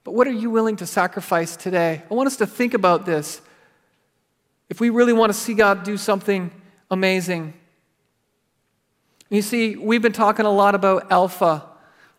But 0.05 0.13
what 0.13 0.29
are 0.29 0.33
you 0.33 0.49
willing 0.49 0.77
to 0.77 0.87
sacrifice 0.87 1.57
today? 1.57 2.05
I 2.09 2.15
want 2.15 2.29
us 2.29 2.37
to 2.37 2.47
think 2.47 2.73
about 2.73 3.05
this. 3.05 3.41
If 4.69 4.81
we 4.81 4.91
really 4.91 5.13
want 5.13 5.31
to 5.31 5.37
see 5.37 5.55
God 5.55 5.83
do 5.83 5.97
something 5.97 6.53
amazing, 6.89 7.55
you 9.37 9.43
see, 9.43 9.77
we've 9.77 10.03
been 10.03 10.13
talking 10.13 10.47
a 10.47 10.51
lot 10.51 10.75
about 10.75 11.11
Alpha, 11.11 11.65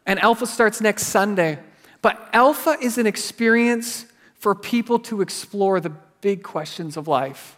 and 0.06 0.20
Alpha 0.20 0.46
starts 0.46 0.82
next 0.82 1.08
Sunday. 1.08 1.60
But 2.02 2.30
Alpha 2.34 2.78
is 2.82 2.98
an 2.98 3.08
experience 3.08 4.06
for 4.36 4.54
people 4.54 5.00
to 5.00 5.22
explore 5.22 5.80
the 5.80 5.92
big 6.22 6.44
questions 6.44 6.98
of 6.98 7.08
life. 7.08 7.58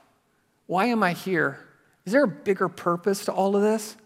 Why 0.68 0.86
am 0.86 1.04
I 1.04 1.14
here? 1.14 1.60
Is 2.06 2.14
there 2.14 2.24
a 2.24 2.28
bigger 2.28 2.70
purpose 2.70 3.26
to 3.26 3.34
all 3.34 3.56
of 3.56 3.62
this? 3.62 3.98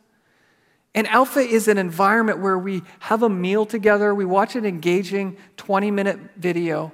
And 0.94 1.08
Alpha 1.08 1.40
is 1.40 1.68
an 1.68 1.78
environment 1.78 2.40
where 2.40 2.58
we 2.58 2.84
have 3.00 3.24
a 3.24 3.30
meal 3.30 3.66
together, 3.66 4.14
we 4.14 4.26
watch 4.26 4.56
an 4.56 4.66
engaging 4.66 5.38
20 5.58 5.92
minute 5.92 6.20
video, 6.38 6.92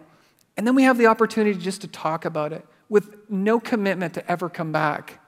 and 0.55 0.67
then 0.67 0.75
we 0.75 0.83
have 0.83 0.97
the 0.97 1.07
opportunity 1.07 1.57
just 1.57 1.81
to 1.81 1.87
talk 1.87 2.25
about 2.25 2.53
it 2.53 2.65
with 2.89 3.15
no 3.29 3.59
commitment 3.59 4.13
to 4.13 4.31
ever 4.31 4.49
come 4.49 4.71
back. 4.71 5.19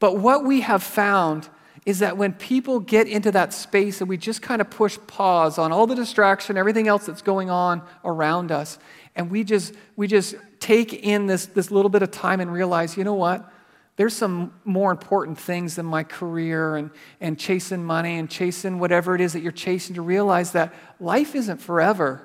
But 0.00 0.18
what 0.18 0.44
we 0.44 0.60
have 0.62 0.82
found 0.82 1.48
is 1.86 1.98
that 1.98 2.16
when 2.16 2.32
people 2.32 2.80
get 2.80 3.06
into 3.06 3.30
that 3.30 3.52
space 3.52 4.00
and 4.00 4.08
we 4.08 4.16
just 4.16 4.40
kind 4.40 4.60
of 4.60 4.70
push 4.70 4.98
pause 5.06 5.58
on 5.58 5.70
all 5.70 5.86
the 5.86 5.94
distraction, 5.94 6.56
everything 6.56 6.88
else 6.88 7.06
that's 7.06 7.22
going 7.22 7.50
on 7.50 7.82
around 8.04 8.50
us, 8.50 8.78
and 9.14 9.30
we 9.30 9.44
just 9.44 9.74
we 9.96 10.06
just 10.06 10.34
take 10.60 10.94
in 10.94 11.26
this, 11.26 11.46
this 11.46 11.70
little 11.70 11.90
bit 11.90 12.02
of 12.02 12.10
time 12.10 12.40
and 12.40 12.50
realize, 12.50 12.96
you 12.96 13.04
know 13.04 13.14
what? 13.14 13.52
There's 13.96 14.14
some 14.14 14.54
more 14.64 14.90
important 14.90 15.38
things 15.38 15.76
than 15.76 15.86
my 15.86 16.02
career 16.02 16.76
and, 16.76 16.90
and 17.20 17.38
chasing 17.38 17.84
money 17.84 18.18
and 18.18 18.28
chasing 18.28 18.78
whatever 18.78 19.14
it 19.14 19.20
is 19.20 19.34
that 19.34 19.40
you're 19.40 19.52
chasing 19.52 19.94
to 19.96 20.02
realize 20.02 20.52
that 20.52 20.74
life 20.98 21.34
isn't 21.34 21.58
forever. 21.58 22.22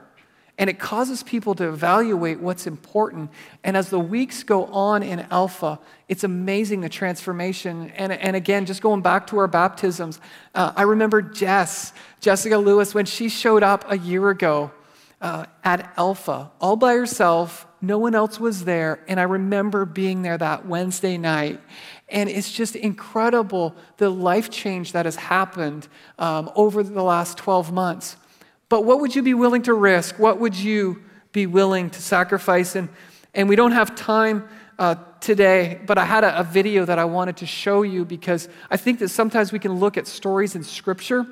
And 0.59 0.69
it 0.69 0.77
causes 0.77 1.23
people 1.23 1.55
to 1.55 1.69
evaluate 1.69 2.41
what's 2.41 2.67
important. 2.67 3.31
And 3.63 3.77
as 3.77 3.89
the 3.89 3.99
weeks 3.99 4.43
go 4.43 4.65
on 4.65 5.01
in 5.03 5.25
Alpha, 5.31 5.79
it's 6.09 6.25
amazing 6.25 6.81
the 6.81 6.89
transformation. 6.89 7.91
And, 7.95 8.11
and 8.11 8.35
again, 8.35 8.65
just 8.65 8.81
going 8.81 9.01
back 9.01 9.27
to 9.27 9.37
our 9.37 9.47
baptisms, 9.47 10.19
uh, 10.53 10.73
I 10.75 10.81
remember 10.81 11.21
Jess, 11.21 11.93
Jessica 12.19 12.57
Lewis, 12.57 12.93
when 12.93 13.05
she 13.05 13.29
showed 13.29 13.63
up 13.63 13.89
a 13.89 13.97
year 13.97 14.29
ago 14.29 14.71
uh, 15.21 15.45
at 15.63 15.93
Alpha, 15.95 16.51
all 16.59 16.75
by 16.75 16.93
herself. 16.93 17.65
No 17.81 17.97
one 17.97 18.13
else 18.13 18.37
was 18.37 18.65
there. 18.65 18.99
And 19.07 19.17
I 19.17 19.23
remember 19.23 19.85
being 19.85 20.23
there 20.23 20.37
that 20.37 20.65
Wednesday 20.65 21.17
night. 21.17 21.61
And 22.09 22.29
it's 22.29 22.51
just 22.51 22.75
incredible 22.75 23.75
the 23.95 24.09
life 24.09 24.49
change 24.49 24.91
that 24.91 25.05
has 25.05 25.15
happened 25.15 25.87
um, 26.17 26.51
over 26.53 26.83
the 26.83 27.03
last 27.03 27.37
12 27.37 27.71
months. 27.71 28.17
But 28.69 28.85
what 28.85 29.01
would 29.01 29.15
you 29.15 29.23
be 29.23 29.33
willing 29.33 29.63
to 29.63 29.73
risk? 29.73 30.19
What 30.19 30.39
would 30.39 30.55
you 30.55 31.03
be 31.31 31.47
willing 31.47 31.89
to 31.89 32.01
sacrifice? 32.01 32.75
And, 32.75 32.89
and 33.33 33.49
we 33.49 33.55
don't 33.55 33.71
have 33.71 33.95
time 33.95 34.47
uh, 34.77 34.95
today, 35.19 35.81
but 35.85 35.97
I 35.97 36.05
had 36.05 36.23
a, 36.23 36.39
a 36.39 36.43
video 36.43 36.85
that 36.85 36.97
I 36.97 37.05
wanted 37.05 37.37
to 37.37 37.45
show 37.45 37.81
you 37.81 38.05
because 38.05 38.47
I 38.71 38.77
think 38.77 38.99
that 38.99 39.09
sometimes 39.09 39.51
we 39.51 39.59
can 39.59 39.73
look 39.73 39.97
at 39.97 40.07
stories 40.07 40.55
in 40.55 40.63
Scripture 40.63 41.25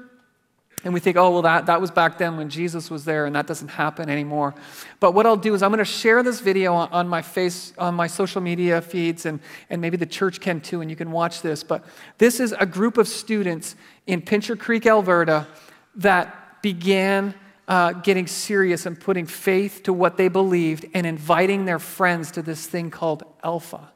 and 0.84 0.93
we 0.93 1.00
think, 1.00 1.17
oh, 1.17 1.32
well, 1.32 1.41
that, 1.41 1.65
that 1.65 1.82
was 1.82 1.89
back 1.89 2.17
then 2.17 2.38
when 2.38 2.50
Jesus 2.50 2.91
was 2.91 3.04
there, 3.04 3.26
and 3.26 3.36
that 3.36 3.47
doesn't 3.47 3.69
happen 3.69 4.12
anymore. 4.12 4.54
But 5.00 5.13
what 5.15 5.26
I'll 5.26 5.36
do 5.36 5.56
is 5.56 5.63
I'm 5.63 5.71
going 5.71 5.80
to 5.80 5.86
share 5.86 6.21
this 6.21 6.39
video 6.39 6.73
on, 6.76 6.89
on, 6.89 7.08
my 7.08 7.23
face, 7.23 7.73
on 7.80 7.95
my 7.95 8.06
social 8.06 8.41
media 8.41 8.80
feeds, 8.82 9.26
and, 9.26 9.39
and 9.71 9.82
maybe 9.82 9.97
the 9.97 10.06
church 10.06 10.39
can 10.39 10.62
too, 10.62 10.82
and 10.82 10.89
you 10.89 10.95
can 10.95 11.12
watch 11.12 11.41
this. 11.41 11.63
But 11.63 11.84
this 12.19 12.39
is 12.39 12.54
a 12.60 12.65
group 12.65 13.00
of 13.00 13.08
students 13.08 13.76
in 14.06 14.21
Pincher 14.21 14.56
Creek, 14.56 14.86
Alberta, 14.86 15.47
that 15.95 16.46
began 16.62 17.34
uh, 17.67 17.93
getting 17.93 18.28
serious 18.28 18.86
and 18.86 19.00
putting 19.00 19.26
faith 19.26 19.84
to 19.84 19.93
what 19.93 20.17
they 20.17 20.28
believed 20.28 20.86
and 20.93 21.06
inviting 21.06 21.65
their 21.65 21.80
friends 21.80 22.32
to 22.32 22.41
this 22.41 22.65
thing 22.65 22.89
called 22.89 23.24
Alpha. 23.43 23.91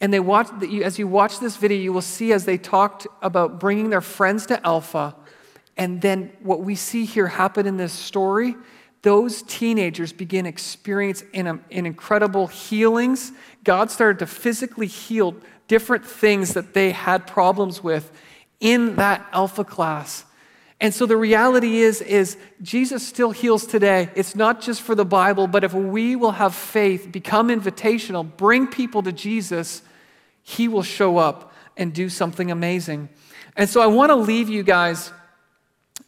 And 0.00 0.12
they 0.12 0.20
watch, 0.20 0.48
as 0.82 0.98
you 0.98 1.08
watch 1.08 1.40
this 1.40 1.56
video, 1.56 1.78
you 1.78 1.92
will 1.92 2.02
see 2.02 2.32
as 2.32 2.44
they 2.44 2.58
talked 2.58 3.06
about 3.22 3.58
bringing 3.58 3.90
their 3.90 4.02
friends 4.02 4.46
to 4.46 4.66
Alpha 4.66 5.14
and 5.76 6.00
then 6.00 6.32
what 6.42 6.60
we 6.60 6.74
see 6.74 7.04
here 7.04 7.26
happen 7.26 7.66
in 7.66 7.76
this 7.76 7.92
story, 7.92 8.56
those 9.02 9.42
teenagers 9.42 10.12
begin 10.12 10.46
experiencing 10.46 11.28
in, 11.32 11.60
in 11.70 11.86
incredible 11.86 12.46
healings. 12.46 13.32
God 13.64 13.90
started 13.90 14.18
to 14.20 14.26
physically 14.26 14.86
heal 14.86 15.34
different 15.68 16.06
things 16.06 16.54
that 16.54 16.74
they 16.74 16.92
had 16.92 17.26
problems 17.26 17.82
with 17.82 18.12
in 18.60 18.96
that 18.96 19.26
alpha 19.32 19.64
class. 19.64 20.24
And 20.80 20.92
so 20.92 21.06
the 21.06 21.16
reality 21.16 21.78
is 21.78 22.00
is 22.00 22.36
Jesus 22.62 23.06
still 23.06 23.30
heals 23.30 23.66
today. 23.66 24.10
It's 24.14 24.34
not 24.34 24.60
just 24.60 24.82
for 24.82 24.94
the 24.94 25.04
Bible, 25.04 25.46
but 25.46 25.64
if 25.64 25.72
we 25.72 26.16
will 26.16 26.32
have 26.32 26.54
faith, 26.54 27.10
become 27.10 27.48
invitational, 27.48 28.36
bring 28.36 28.66
people 28.66 29.02
to 29.02 29.12
Jesus, 29.12 29.82
he 30.42 30.68
will 30.68 30.82
show 30.82 31.16
up 31.16 31.52
and 31.76 31.92
do 31.92 32.08
something 32.08 32.50
amazing. 32.50 33.08
And 33.56 33.68
so 33.68 33.80
I 33.80 33.86
want 33.86 34.10
to 34.10 34.16
leave 34.16 34.48
you 34.48 34.62
guys 34.62 35.12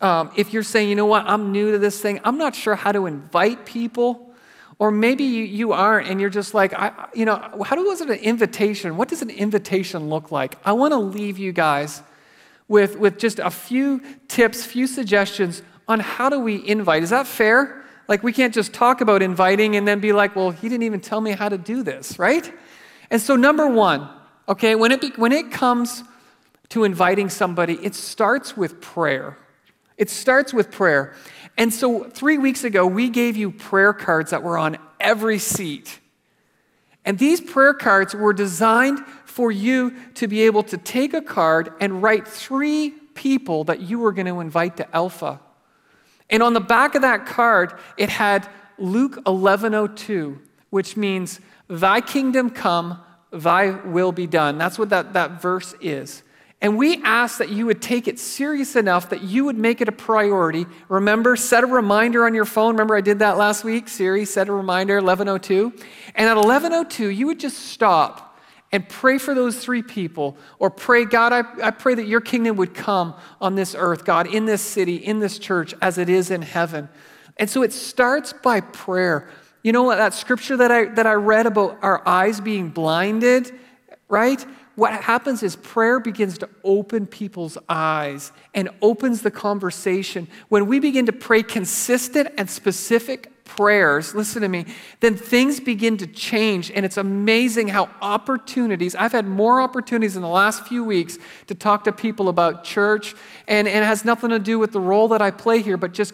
um, 0.01 0.31
if 0.37 0.53
you're 0.53 0.63
saying, 0.63 0.89
you 0.89 0.95
know 0.95 1.07
what, 1.07 1.25
I'm 1.27 1.53
new 1.53 1.73
to 1.73 1.79
this 1.79 2.01
thing, 2.01 2.21
I'm 2.25 2.37
not 2.37 2.55
sure 2.55 2.75
how 2.75 2.93
to 2.93 3.07
invite 3.07 3.65
people, 3.65 4.35
or 4.79 4.91
maybe 4.91 5.25
you, 5.25 5.45
you 5.45 5.73
aren't 5.73 6.09
and 6.09 6.21
you're 6.21 6.29
just 6.29 6.53
like, 6.53 6.75
I, 6.75 7.09
you 7.15 7.25
know, 7.25 7.37
how 7.65 7.77
does 7.77 8.03
an 8.03 8.11
invitation, 8.11 8.99
what 8.99 9.09
does 9.09 9.23
an 9.23 9.31
invitation 9.31 10.11
look 10.11 10.31
like? 10.31 10.59
I 10.67 10.73
want 10.73 10.93
to 10.93 10.99
leave 10.99 11.39
you 11.39 11.53
guys 11.53 12.03
with, 12.69 12.99
with 12.99 13.19
just 13.19 13.39
a 13.39 13.51
few 13.51 14.03
tips, 14.29 14.65
few 14.65 14.87
suggestions 14.87 15.63
on 15.89 16.01
how 16.01 16.29
do 16.29 16.39
we 16.41 16.67
invite. 16.67 17.03
Is 17.03 17.11
that 17.11 17.27
fair? 17.27 17.85
Like, 18.09 18.23
we 18.23 18.33
can't 18.33 18.55
just 18.55 18.73
talk 18.73 19.01
about 19.01 19.23
inviting 19.23 19.77
and 19.77 19.87
then 19.87 20.01
be 20.01 20.13
like, 20.13 20.37
well, 20.37 20.51
he 20.51 20.69
didn't 20.69 20.85
even 20.85 21.01
tell 21.01 21.21
me 21.21 21.33
how 21.33 21.49
to 21.49 21.59
do 21.59 21.83
this, 21.83 22.19
right? 22.19 22.53
And 23.11 23.21
so, 23.21 23.37
number 23.37 23.69
one, 23.69 24.09
okay, 24.49 24.75
when 24.75 24.93
it, 24.93 25.01
be, 25.01 25.11
when 25.17 25.33
it 25.33 25.51
comes 25.51 26.05
to 26.71 26.85
inviting 26.85 27.29
somebody, 27.29 27.75
it 27.75 27.95
starts 27.95 28.57
with 28.57 28.81
prayer. 28.81 29.39
It 29.97 30.11
starts 30.11 30.53
with 30.53 30.71
prayer. 30.71 31.15
And 31.57 31.73
so, 31.73 32.05
three 32.05 32.39
weeks 32.39 32.65
ago, 32.65 32.87
we 32.87 33.09
gave 33.09 33.37
you 33.37 33.51
prayer 33.51 33.93
cards 33.93 34.31
that 34.31 34.43
were 34.43 34.59
on 34.59 34.77
every 35.01 35.39
seat. 35.39 36.01
And 37.05 37.19
these 37.19 37.41
prayer 37.41 37.73
cards 37.73 38.15
were 38.15 38.33
designed 38.33 38.99
for 39.37 39.53
you 39.53 39.93
to 40.15 40.27
be 40.27 40.41
able 40.41 40.63
to 40.63 40.79
take 40.79 41.13
a 41.13 41.21
card 41.21 41.71
and 41.79 42.03
write 42.03 42.27
three 42.27 42.89
people 43.13 43.65
that 43.65 43.83
you 43.83 43.99
were 43.99 44.11
going 44.11 44.25
to 44.25 44.41
invite 44.41 44.79
to 44.79 44.97
Alpha. 44.97 45.39
And 46.31 46.43
on 46.43 46.55
the 46.55 46.61
back 46.61 46.95
of 46.95 47.03
that 47.03 47.27
card, 47.27 47.75
it 47.99 48.09
had 48.09 48.49
Luke 48.79 49.23
11:02, 49.27 50.39
which 50.71 50.97
means, 50.97 51.39
Thy 51.69 52.01
kingdom 52.01 52.49
come, 52.49 52.99
thy 53.31 53.73
will 53.73 54.11
be 54.11 54.27
done. 54.27 54.57
That's 54.57 54.79
what 54.79 54.89
that, 54.89 55.13
that 55.13 55.43
verse 55.43 55.75
is. 55.83 56.23
And 56.63 56.79
we 56.79 57.03
ask 57.03 57.37
that 57.37 57.51
you 57.51 57.67
would 57.67 57.83
take 57.83 58.09
it 58.09 58.19
serious 58.19 58.75
enough 58.75 59.11
that 59.11 59.21
you 59.21 59.45
would 59.45 59.59
make 59.59 59.83
it 59.83 59.89
a 59.89 59.93
priority. 59.93 60.65
Remember, 60.89 61.37
set 61.37 61.63
a 61.63 61.67
reminder 61.67 62.25
on 62.25 62.33
your 62.33 62.47
phone. 62.47 62.73
Remember, 62.73 62.97
I 62.97 63.03
did 63.03 63.19
that 63.19 63.37
last 63.37 63.65
week, 63.65 63.87
Siri, 63.89 64.25
set 64.25 64.49
a 64.49 64.53
reminder, 64.53 64.95
1102. 64.95 65.75
And 66.15 66.27
at 66.27 66.37
1102, 66.37 67.09
you 67.11 67.27
would 67.27 67.39
just 67.39 67.59
stop 67.59 68.26
and 68.73 68.89
pray 68.89 69.19
for 69.19 69.35
those 69.35 69.59
three 69.59 69.83
people, 69.83 70.37
or 70.59 70.71
pray, 70.71 71.05
God, 71.05 71.33
I, 71.33 71.45
I 71.63 71.71
pray 71.71 71.95
that 71.95 72.07
your 72.07 72.21
kingdom 72.21 72.57
would 72.57 72.75
come 72.75 73.15
on 73.41 73.55
this 73.55 73.75
earth, 73.79 74.05
God, 74.05 74.27
in 74.27 74.45
this 74.45 74.63
city, 74.63 74.97
in 74.97 75.21
this 75.21 75.39
church, 75.39 75.75
as 75.81 75.99
it 75.99 76.09
is 76.09 76.31
in 76.31 76.43
heaven. 76.43 76.89
And 77.37 77.49
so 77.49 77.63
it 77.63 77.73
starts 77.73 78.33
by 78.33 78.61
prayer. 78.61 79.31
You 79.63 79.73
know 79.73 79.85
what, 79.85 79.97
that 79.97 80.15
scripture 80.15 80.57
that 80.59 80.73
I, 80.73 80.87
that 80.87 81.07
I 81.07 81.15
read 81.15 81.47
about 81.47 81.79
our 81.83 82.07
eyes 82.07 82.41
being 82.41 82.71
blinded, 82.71 83.53
right? 84.09 84.45
what 84.77 84.93
happens 84.93 85.43
is 85.43 85.57
prayer 85.57 85.99
begins 85.99 86.39
to 86.39 86.49
open 86.63 87.07
people's 87.07 87.59
eyes 87.69 88.31
and 88.55 88.69
opens 88.83 89.23
the 89.23 89.31
conversation. 89.31 90.29
When 90.49 90.67
we 90.67 90.79
begin 90.79 91.07
to 91.07 91.13
pray 91.13 91.43
consistent 91.43 92.29
and 92.37 92.49
specific 92.49 93.33
prayers, 93.47 94.15
listen 94.15 94.43
to 94.43 94.49
me, 94.49 94.67
then 95.01 95.17
things 95.17 95.61
begin 95.61 95.97
to 95.97 96.07
change. 96.07 96.71
And 96.71 96.85
it's 96.85 96.97
amazing 96.97 97.69
how 97.69 97.89
opportunities, 98.03 98.95
I've 98.95 99.13
had 99.13 99.27
more 99.27 99.61
opportunities 99.61 100.17
in 100.17 100.23
the 100.23 100.29
last 100.29 100.67
few 100.67 100.85
weeks 100.85 101.19
to 101.47 101.55
talk 101.55 101.85
to 101.85 101.93
people 101.93 102.29
about 102.29 102.65
church, 102.65 103.15
and, 103.49 103.67
and 103.67 103.85
it 103.85 103.87
has 103.87 104.05
nothing 104.05 104.31
to 104.31 104.39
do 104.39 104.59
with 104.59 104.73
the 104.73 104.81
role 104.81 105.09
that 105.09 105.23
I 105.23 105.31
play 105.31 105.63
here, 105.63 105.77
but 105.77 105.93
just 105.93 106.13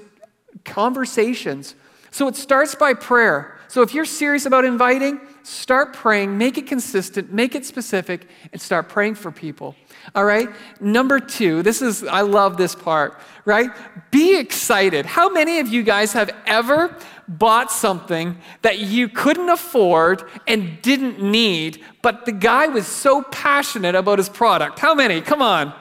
conversations. 0.65 1.75
So 2.11 2.29
it 2.29 2.37
starts 2.37 2.75
by 2.75 2.95
prayer. 2.95 3.59
So 3.69 3.83
if 3.83 3.95
you're 3.95 4.05
serious 4.05 4.47
about 4.47 4.65
inviting, 4.65 5.21
start 5.47 5.93
praying, 5.93 6.37
make 6.39 6.59
it 6.59 6.67
consistent, 6.67 7.33
make 7.33 7.55
it 7.55 7.65
specific, 7.65 8.29
and 8.53 8.61
start 8.61 8.89
praying 8.89 9.15
for 9.15 9.31
people. 9.31 9.75
All 10.15 10.25
right? 10.25 10.49
Number 10.81 11.21
two, 11.21 11.63
this 11.63 11.83
is, 11.83 12.05
I 12.05 12.23
love 12.23 12.57
this 12.57 12.75
part, 12.75 13.19
right? 13.45 13.71
Be 14.11 14.39
excited. 14.39 15.07
How 15.07 15.31
many 15.31 15.59
of 15.59 15.69
you 15.69 15.83
guys 15.83 16.13
have 16.13 16.31
ever 16.47 16.97
bought 17.29 17.71
something 17.71 18.39
that 18.63 18.79
you 18.79 19.09
couldn't 19.09 19.49
afford 19.49 20.25
and 20.47 20.81
didn't 20.83 21.23
need, 21.23 21.83
but 22.03 22.25
the 22.27 22.33
guy 22.33 22.67
was 22.67 22.87
so 22.87 23.23
passionate 23.23 23.95
about 23.95 24.19
his 24.19 24.29
product? 24.29 24.79
How 24.79 24.95
many? 24.95 25.21
Come 25.21 25.43
on. 25.43 25.75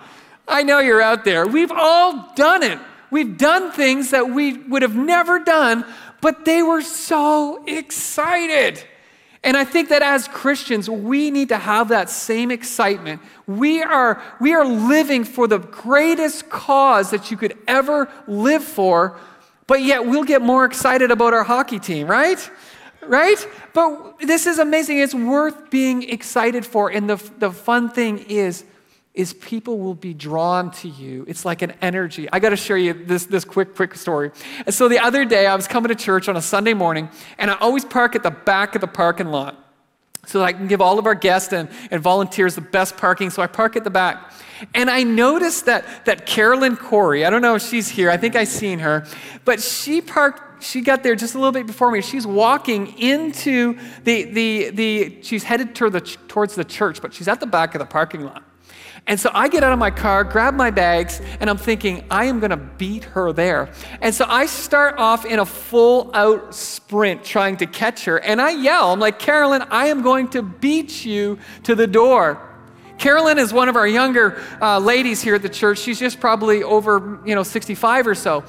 I 0.47 0.63
know 0.63 0.79
you're 0.79 1.01
out 1.01 1.23
there. 1.23 1.47
We've 1.47 1.71
all 1.71 2.33
done 2.35 2.63
it. 2.63 2.79
We've 3.09 3.37
done 3.37 3.71
things 3.71 4.11
that 4.11 4.29
we 4.29 4.57
would 4.57 4.81
have 4.81 4.95
never 4.95 5.39
done 5.39 5.85
but 6.21 6.45
they 6.45 6.61
were 6.61 6.81
so 6.81 7.63
excited. 7.65 8.83
And 9.43 9.57
I 9.57 9.63
think 9.63 9.89
that 9.89 10.03
as 10.03 10.27
Christians, 10.27 10.87
we 10.89 11.31
need 11.31 11.49
to 11.49 11.57
have 11.57 11.87
that 11.89 12.09
same 12.09 12.51
excitement. 12.51 13.21
We 13.47 13.81
are, 13.81 14.21
we 14.39 14.53
are 14.53 14.65
living 14.65 15.23
for 15.23 15.47
the 15.47 15.57
greatest 15.57 16.49
cause 16.49 17.09
that 17.09 17.31
you 17.31 17.37
could 17.37 17.57
ever 17.67 18.11
live 18.27 18.63
for, 18.63 19.17
but 19.65 19.81
yet 19.81 20.05
we'll 20.05 20.25
get 20.25 20.43
more 20.43 20.65
excited 20.65 21.09
about 21.09 21.33
our 21.33 21.43
hockey 21.43 21.79
team, 21.79 22.07
right? 22.07 22.49
right? 23.01 23.47
But 23.73 24.19
this 24.19 24.45
is 24.45 24.59
amazing. 24.59 24.99
It's 24.99 25.15
worth 25.15 25.71
being 25.71 26.03
excited 26.03 26.63
for. 26.63 26.89
And 26.89 27.09
the, 27.09 27.31
the 27.39 27.51
fun 27.51 27.89
thing 27.89 28.19
is, 28.19 28.63
is 29.13 29.33
people 29.33 29.77
will 29.77 29.93
be 29.93 30.13
drawn 30.13 30.71
to 30.71 30.87
you. 30.87 31.25
It's 31.27 31.43
like 31.43 31.61
an 31.61 31.73
energy. 31.81 32.29
I 32.31 32.39
got 32.39 32.49
to 32.49 32.55
share 32.55 32.77
you 32.77 32.93
this, 32.93 33.25
this 33.25 33.43
quick, 33.43 33.75
quick 33.75 33.95
story. 33.95 34.31
So 34.69 34.87
the 34.87 34.99
other 34.99 35.25
day, 35.25 35.47
I 35.47 35.55
was 35.55 35.67
coming 35.67 35.89
to 35.89 35.95
church 35.95 36.29
on 36.29 36.37
a 36.37 36.41
Sunday 36.41 36.73
morning, 36.73 37.09
and 37.37 37.51
I 37.51 37.55
always 37.55 37.83
park 37.83 38.15
at 38.15 38.23
the 38.23 38.31
back 38.31 38.73
of 38.73 38.81
the 38.81 38.87
parking 38.87 39.27
lot 39.27 39.57
so 40.25 40.39
that 40.39 40.45
I 40.45 40.53
can 40.53 40.67
give 40.67 40.79
all 40.81 40.97
of 40.97 41.05
our 41.05 41.15
guests 41.15 41.51
and, 41.51 41.67
and 41.89 42.01
volunteers 42.01 42.55
the 42.55 42.61
best 42.61 42.95
parking. 42.95 43.29
So 43.31 43.41
I 43.41 43.47
park 43.47 43.75
at 43.75 43.83
the 43.83 43.89
back. 43.89 44.31
And 44.73 44.89
I 44.89 45.03
noticed 45.03 45.65
that, 45.65 46.05
that 46.05 46.25
Carolyn 46.25 46.77
Corey, 46.77 47.25
I 47.25 47.29
don't 47.31 47.41
know 47.41 47.55
if 47.55 47.63
she's 47.63 47.89
here, 47.89 48.11
I 48.11 48.17
think 48.17 48.35
I've 48.35 48.47
seen 48.47 48.79
her, 48.79 49.07
but 49.43 49.59
she 49.59 50.01
parked, 50.01 50.63
she 50.63 50.81
got 50.81 51.01
there 51.01 51.15
just 51.15 51.33
a 51.33 51.39
little 51.39 51.51
bit 51.51 51.65
before 51.65 51.89
me. 51.89 52.01
She's 52.01 52.27
walking 52.27 52.97
into 52.99 53.77
the, 54.03 54.25
the, 54.25 54.69
the 54.69 55.17
she's 55.23 55.43
headed 55.43 55.73
toward 55.73 55.93
the, 55.93 56.01
towards 56.01 56.53
the 56.53 56.63
church, 56.63 57.01
but 57.01 57.13
she's 57.13 57.27
at 57.27 57.39
the 57.39 57.47
back 57.47 57.73
of 57.73 57.79
the 57.79 57.85
parking 57.87 58.21
lot. 58.21 58.43
And 59.07 59.19
so 59.19 59.29
I 59.33 59.47
get 59.47 59.63
out 59.63 59.73
of 59.73 59.79
my 59.79 59.91
car, 59.91 60.23
grab 60.23 60.53
my 60.53 60.71
bags, 60.71 61.21
and 61.39 61.49
I'm 61.49 61.57
thinking, 61.57 62.05
I 62.09 62.25
am 62.25 62.39
going 62.39 62.51
to 62.51 62.57
beat 62.57 63.03
her 63.05 63.33
there. 63.33 63.69
And 63.99 64.13
so 64.13 64.25
I 64.27 64.45
start 64.45 64.97
off 64.97 65.25
in 65.25 65.39
a 65.39 65.45
full 65.45 66.11
out 66.13 66.53
sprint 66.53 67.23
trying 67.23 67.57
to 67.57 67.65
catch 67.65 68.05
her. 68.05 68.19
And 68.19 68.39
I 68.39 68.51
yell, 68.51 68.93
I'm 68.93 68.99
like, 68.99 69.19
Carolyn, 69.19 69.63
I 69.63 69.87
am 69.87 70.01
going 70.01 70.29
to 70.29 70.41
beat 70.41 71.03
you 71.03 71.39
to 71.63 71.75
the 71.75 71.87
door. 71.87 72.47
Carolyn 72.99 73.39
is 73.39 73.51
one 73.51 73.67
of 73.67 73.75
our 73.75 73.87
younger 73.87 74.39
uh, 74.61 74.77
ladies 74.77 75.21
here 75.21 75.33
at 75.33 75.41
the 75.41 75.49
church. 75.49 75.79
She's 75.79 75.99
just 75.99 76.19
probably 76.19 76.61
over, 76.61 77.19
you 77.25 77.33
know, 77.33 77.43
65 77.43 78.05
or 78.05 78.13
so. 78.13 78.43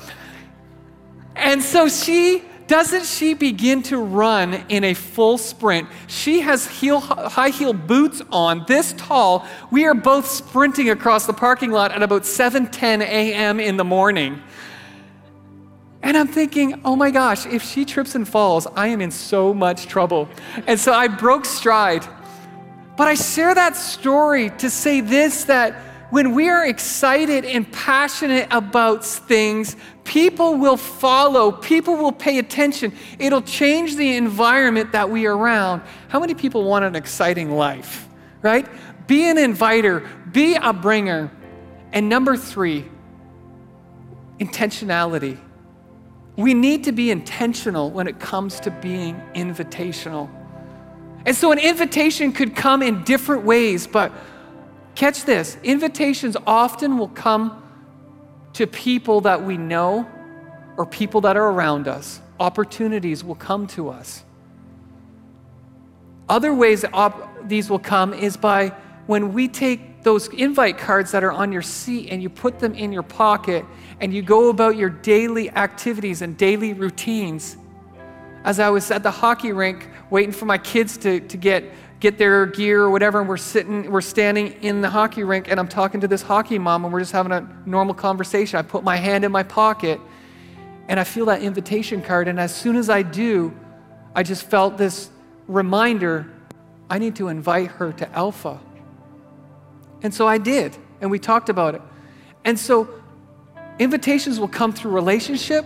And 1.34 1.62
so 1.62 1.88
she 1.88 2.44
doesn't 2.72 3.04
she 3.04 3.34
begin 3.34 3.82
to 3.82 3.98
run 3.98 4.54
in 4.70 4.82
a 4.82 4.94
full 4.94 5.36
sprint? 5.36 5.86
She 6.06 6.40
has 6.40 6.66
heel, 6.66 7.00
high 7.00 7.50
heel 7.50 7.74
boots 7.74 8.22
on, 8.32 8.64
this 8.66 8.94
tall. 8.96 9.46
We 9.70 9.84
are 9.84 9.92
both 9.92 10.26
sprinting 10.26 10.88
across 10.88 11.26
the 11.26 11.34
parking 11.34 11.70
lot 11.70 11.92
at 11.92 12.02
about 12.02 12.22
7:10 12.22 13.02
a.m. 13.02 13.60
in 13.60 13.76
the 13.76 13.84
morning. 13.84 14.42
And 16.02 16.16
I'm 16.16 16.28
thinking, 16.28 16.80
oh 16.82 16.96
my 16.96 17.10
gosh, 17.10 17.44
if 17.44 17.62
she 17.62 17.84
trips 17.84 18.14
and 18.14 18.26
falls, 18.26 18.66
I 18.74 18.86
am 18.86 19.02
in 19.02 19.10
so 19.10 19.52
much 19.52 19.84
trouble. 19.84 20.26
And 20.66 20.80
so 20.80 20.94
I 20.94 21.08
broke 21.08 21.44
stride. 21.44 22.06
But 22.96 23.06
I 23.06 23.16
share 23.16 23.54
that 23.54 23.76
story 23.76 24.48
to 24.48 24.70
say 24.70 25.02
this 25.02 25.44
that 25.44 25.91
when 26.12 26.34
we 26.34 26.50
are 26.50 26.66
excited 26.66 27.46
and 27.46 27.72
passionate 27.72 28.46
about 28.50 29.02
things, 29.02 29.76
people 30.04 30.56
will 30.56 30.76
follow, 30.76 31.50
people 31.50 31.96
will 31.96 32.12
pay 32.12 32.36
attention. 32.36 32.92
It'll 33.18 33.40
change 33.40 33.96
the 33.96 34.18
environment 34.18 34.92
that 34.92 35.08
we 35.08 35.24
are 35.24 35.34
around. 35.34 35.80
How 36.08 36.20
many 36.20 36.34
people 36.34 36.64
want 36.64 36.84
an 36.84 36.96
exciting 36.96 37.52
life, 37.52 38.06
right? 38.42 38.68
Be 39.06 39.24
an 39.24 39.38
inviter, 39.38 40.06
be 40.30 40.54
a 40.54 40.74
bringer. 40.74 41.30
And 41.92 42.10
number 42.10 42.36
three, 42.36 42.84
intentionality. 44.38 45.40
We 46.36 46.52
need 46.52 46.84
to 46.84 46.92
be 46.92 47.10
intentional 47.10 47.90
when 47.90 48.06
it 48.06 48.20
comes 48.20 48.60
to 48.60 48.70
being 48.70 49.14
invitational. 49.34 50.28
And 51.24 51.34
so 51.34 51.52
an 51.52 51.58
invitation 51.58 52.32
could 52.32 52.54
come 52.54 52.82
in 52.82 53.02
different 53.04 53.44
ways, 53.44 53.86
but 53.86 54.12
Catch 54.94 55.24
this 55.24 55.56
invitations 55.62 56.36
often 56.46 56.98
will 56.98 57.08
come 57.08 57.62
to 58.54 58.66
people 58.66 59.22
that 59.22 59.42
we 59.42 59.56
know 59.56 60.08
or 60.76 60.86
people 60.86 61.22
that 61.22 61.36
are 61.36 61.50
around 61.50 61.88
us. 61.88 62.20
Opportunities 62.38 63.24
will 63.24 63.34
come 63.34 63.66
to 63.68 63.88
us. 63.88 64.24
Other 66.28 66.54
ways 66.54 66.84
op- 66.92 67.48
these 67.48 67.70
will 67.70 67.78
come 67.78 68.12
is 68.14 68.36
by 68.36 68.68
when 69.06 69.32
we 69.32 69.48
take 69.48 70.02
those 70.02 70.28
invite 70.28 70.78
cards 70.78 71.12
that 71.12 71.22
are 71.22 71.32
on 71.32 71.52
your 71.52 71.62
seat 71.62 72.08
and 72.10 72.22
you 72.22 72.28
put 72.28 72.58
them 72.58 72.74
in 72.74 72.92
your 72.92 73.02
pocket 73.02 73.64
and 74.00 74.12
you 74.12 74.22
go 74.22 74.48
about 74.48 74.76
your 74.76 74.90
daily 74.90 75.50
activities 75.50 76.22
and 76.22 76.36
daily 76.36 76.72
routines. 76.72 77.56
As 78.44 78.58
I 78.58 78.70
was 78.70 78.90
at 78.90 79.02
the 79.02 79.10
hockey 79.10 79.52
rink 79.52 79.88
waiting 80.10 80.32
for 80.32 80.46
my 80.46 80.58
kids 80.58 80.96
to, 80.98 81.20
to 81.20 81.36
get 81.36 81.64
get 82.02 82.18
their 82.18 82.46
gear 82.46 82.82
or 82.82 82.90
whatever, 82.90 83.20
and 83.20 83.28
we're 83.28 83.36
sitting, 83.36 83.88
we're 83.88 84.00
standing 84.00 84.48
in 84.60 84.80
the 84.80 84.90
hockey 84.90 85.22
rink, 85.22 85.48
and 85.48 85.60
I'm 85.60 85.68
talking 85.68 86.00
to 86.00 86.08
this 86.08 86.20
hockey 86.20 86.58
mom, 86.58 86.84
and 86.84 86.92
we're 86.92 86.98
just 86.98 87.12
having 87.12 87.30
a 87.30 87.48
normal 87.64 87.94
conversation. 87.94 88.58
I 88.58 88.62
put 88.62 88.82
my 88.82 88.96
hand 88.96 89.24
in 89.24 89.30
my 89.30 89.44
pocket, 89.44 90.00
and 90.88 90.98
I 90.98 91.04
feel 91.04 91.26
that 91.26 91.42
invitation 91.42 92.02
card, 92.02 92.26
and 92.26 92.40
as 92.40 92.52
soon 92.52 92.74
as 92.74 92.90
I 92.90 93.02
do, 93.02 93.56
I 94.16 94.24
just 94.24 94.42
felt 94.42 94.78
this 94.78 95.10
reminder 95.46 96.28
I 96.90 96.98
need 96.98 97.14
to 97.16 97.28
invite 97.28 97.68
her 97.68 97.92
to 97.92 98.10
Alpha. 98.10 98.58
And 100.02 100.12
so 100.12 100.26
I 100.26 100.38
did, 100.38 100.76
and 101.00 101.08
we 101.08 101.20
talked 101.20 101.50
about 101.50 101.76
it. 101.76 101.82
And 102.44 102.58
so 102.58 102.88
invitations 103.78 104.40
will 104.40 104.48
come 104.48 104.72
through 104.72 104.90
relationship, 104.90 105.64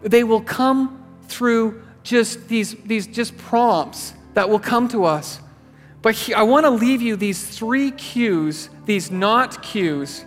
they 0.00 0.24
will 0.24 0.40
come 0.40 1.04
through 1.24 1.82
just 2.02 2.48
these, 2.48 2.74
these 2.76 3.06
just 3.06 3.36
prompts 3.36 4.14
that 4.34 4.48
will 4.48 4.58
come 4.58 4.88
to 4.88 5.04
us. 5.04 5.40
But 6.02 6.14
he, 6.14 6.34
I 6.34 6.42
want 6.42 6.64
to 6.64 6.70
leave 6.70 7.00
you 7.00 7.16
these 7.16 7.46
three 7.46 7.90
cues, 7.90 8.68
these 8.84 9.10
not 9.10 9.62
cues, 9.62 10.24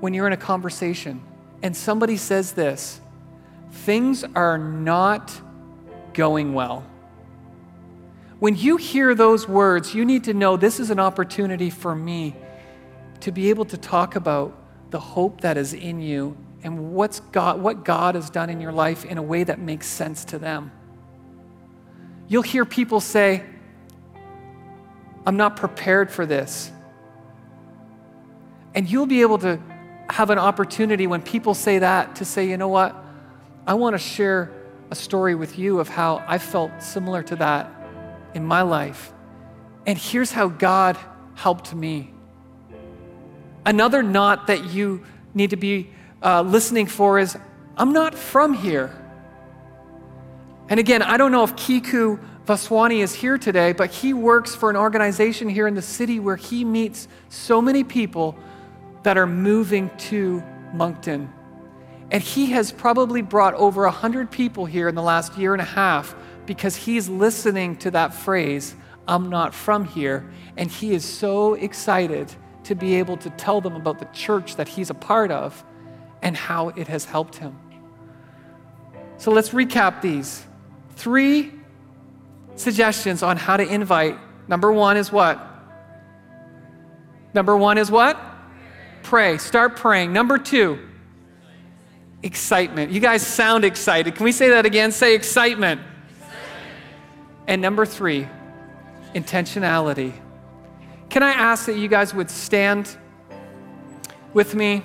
when 0.00 0.14
you're 0.14 0.26
in 0.26 0.32
a 0.32 0.36
conversation 0.36 1.20
and 1.62 1.76
somebody 1.76 2.16
says 2.16 2.52
this 2.52 3.00
things 3.70 4.24
are 4.34 4.58
not 4.58 5.40
going 6.14 6.54
well. 6.54 6.84
When 8.38 8.54
you 8.54 8.76
hear 8.76 9.14
those 9.14 9.48
words, 9.48 9.94
you 9.94 10.04
need 10.04 10.24
to 10.24 10.34
know 10.34 10.56
this 10.56 10.78
is 10.78 10.90
an 10.90 11.00
opportunity 11.00 11.70
for 11.70 11.94
me 11.94 12.36
to 13.20 13.32
be 13.32 13.50
able 13.50 13.64
to 13.66 13.76
talk 13.76 14.14
about 14.14 14.56
the 14.90 15.00
hope 15.00 15.40
that 15.40 15.56
is 15.56 15.74
in 15.74 16.00
you 16.00 16.36
and 16.62 16.92
what's 16.92 17.20
God, 17.20 17.60
what 17.60 17.84
God 17.84 18.14
has 18.14 18.30
done 18.30 18.48
in 18.48 18.60
your 18.60 18.72
life 18.72 19.04
in 19.04 19.18
a 19.18 19.22
way 19.22 19.44
that 19.44 19.58
makes 19.58 19.86
sense 19.86 20.24
to 20.26 20.38
them. 20.38 20.70
You'll 22.28 22.42
hear 22.42 22.64
people 22.64 23.00
say, 23.00 23.42
I'm 25.26 25.36
not 25.36 25.56
prepared 25.56 26.10
for 26.10 26.26
this. 26.26 26.70
And 28.74 28.88
you'll 28.88 29.06
be 29.06 29.22
able 29.22 29.38
to 29.38 29.60
have 30.10 30.30
an 30.30 30.38
opportunity 30.38 31.06
when 31.06 31.22
people 31.22 31.54
say 31.54 31.80
that 31.80 32.16
to 32.16 32.24
say, 32.24 32.48
you 32.48 32.56
know 32.56 32.68
what? 32.68 32.94
I 33.66 33.74
want 33.74 33.94
to 33.94 33.98
share 33.98 34.52
a 34.90 34.94
story 34.94 35.34
with 35.34 35.58
you 35.58 35.80
of 35.80 35.88
how 35.88 36.24
I 36.26 36.38
felt 36.38 36.82
similar 36.82 37.22
to 37.24 37.36
that 37.36 37.70
in 38.34 38.44
my 38.44 38.62
life. 38.62 39.12
And 39.86 39.98
here's 39.98 40.32
how 40.32 40.48
God 40.48 40.96
helped 41.34 41.74
me. 41.74 42.12
Another 43.66 44.02
not 44.02 44.46
that 44.46 44.64
you 44.64 45.04
need 45.34 45.50
to 45.50 45.56
be 45.56 45.90
uh, 46.22 46.42
listening 46.42 46.86
for 46.86 47.18
is 47.18 47.36
I'm 47.76 47.92
not 47.92 48.14
from 48.14 48.54
here. 48.54 48.94
And 50.68 50.78
again, 50.78 51.02
I 51.02 51.16
don't 51.16 51.32
know 51.32 51.44
if 51.44 51.56
Kiku 51.56 52.18
Vaswani 52.46 53.02
is 53.02 53.14
here 53.14 53.38
today, 53.38 53.72
but 53.72 53.90
he 53.90 54.12
works 54.12 54.54
for 54.54 54.70
an 54.70 54.76
organization 54.76 55.48
here 55.48 55.66
in 55.66 55.74
the 55.74 55.82
city 55.82 56.20
where 56.20 56.36
he 56.36 56.64
meets 56.64 57.08
so 57.28 57.60
many 57.60 57.84
people 57.84 58.38
that 59.02 59.16
are 59.16 59.26
moving 59.26 59.90
to 59.96 60.42
Moncton. 60.72 61.32
And 62.10 62.22
he 62.22 62.46
has 62.52 62.72
probably 62.72 63.22
brought 63.22 63.54
over 63.54 63.82
100 63.82 64.30
people 64.30 64.66
here 64.66 64.88
in 64.88 64.94
the 64.94 65.02
last 65.02 65.36
year 65.36 65.52
and 65.52 65.60
a 65.60 65.66
half 65.66 66.14
because 66.46 66.74
he's 66.74 67.08
listening 67.08 67.76
to 67.76 67.90
that 67.90 68.14
phrase, 68.14 68.74
I'm 69.06 69.28
not 69.28 69.54
from 69.54 69.84
here. 69.84 70.30
And 70.56 70.70
he 70.70 70.94
is 70.94 71.04
so 71.04 71.54
excited 71.54 72.34
to 72.64 72.74
be 72.74 72.96
able 72.96 73.16
to 73.18 73.30
tell 73.30 73.60
them 73.60 73.76
about 73.76 73.98
the 73.98 74.06
church 74.06 74.56
that 74.56 74.68
he's 74.68 74.90
a 74.90 74.94
part 74.94 75.30
of 75.30 75.64
and 76.22 76.36
how 76.36 76.70
it 76.70 76.88
has 76.88 77.04
helped 77.04 77.36
him. 77.36 77.58
So 79.18 79.30
let's 79.30 79.50
recap 79.50 80.00
these 80.00 80.46
three 80.98 81.52
suggestions 82.56 83.22
on 83.22 83.36
how 83.36 83.56
to 83.56 83.62
invite. 83.62 84.18
Number 84.48 84.72
one 84.72 84.96
is 84.96 85.12
what? 85.12 85.40
Number 87.32 87.56
one 87.56 87.78
is 87.78 87.88
what? 87.88 88.18
Pray. 89.04 89.38
Start 89.38 89.76
praying. 89.76 90.12
Number 90.12 90.38
two, 90.38 90.78
excitement. 92.22 92.90
You 92.90 92.98
guys 92.98 93.24
sound 93.24 93.64
excited. 93.64 94.16
Can 94.16 94.24
we 94.24 94.32
say 94.32 94.50
that 94.50 94.66
again? 94.66 94.90
Say 94.90 95.14
excitement. 95.14 95.80
excitement. 96.10 96.36
And 97.46 97.62
number 97.62 97.86
three, 97.86 98.26
intentionality. 99.14 100.12
Can 101.10 101.22
I 101.22 101.30
ask 101.30 101.66
that 101.66 101.76
you 101.76 101.86
guys 101.86 102.12
would 102.12 102.28
stand 102.28 102.96
with 104.34 104.56
me? 104.56 104.82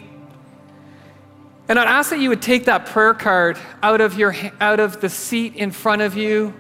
And 1.70 1.80
I'd 1.80 1.88
ask 1.88 2.09
that 2.09 2.20
you 2.20 2.30
would 2.30 2.41
take 2.41 2.66
that 2.66 2.88
prayer 2.88 3.14
card 3.14 3.57
out 3.82 4.01
of, 4.01 4.18
your, 4.18 4.36
out 4.59 4.80
of 4.80 4.99
the 4.99 5.09
seat 5.09 5.55
in 5.55 5.72
front 5.72 6.01
of 6.01 6.16
you. 6.16 6.53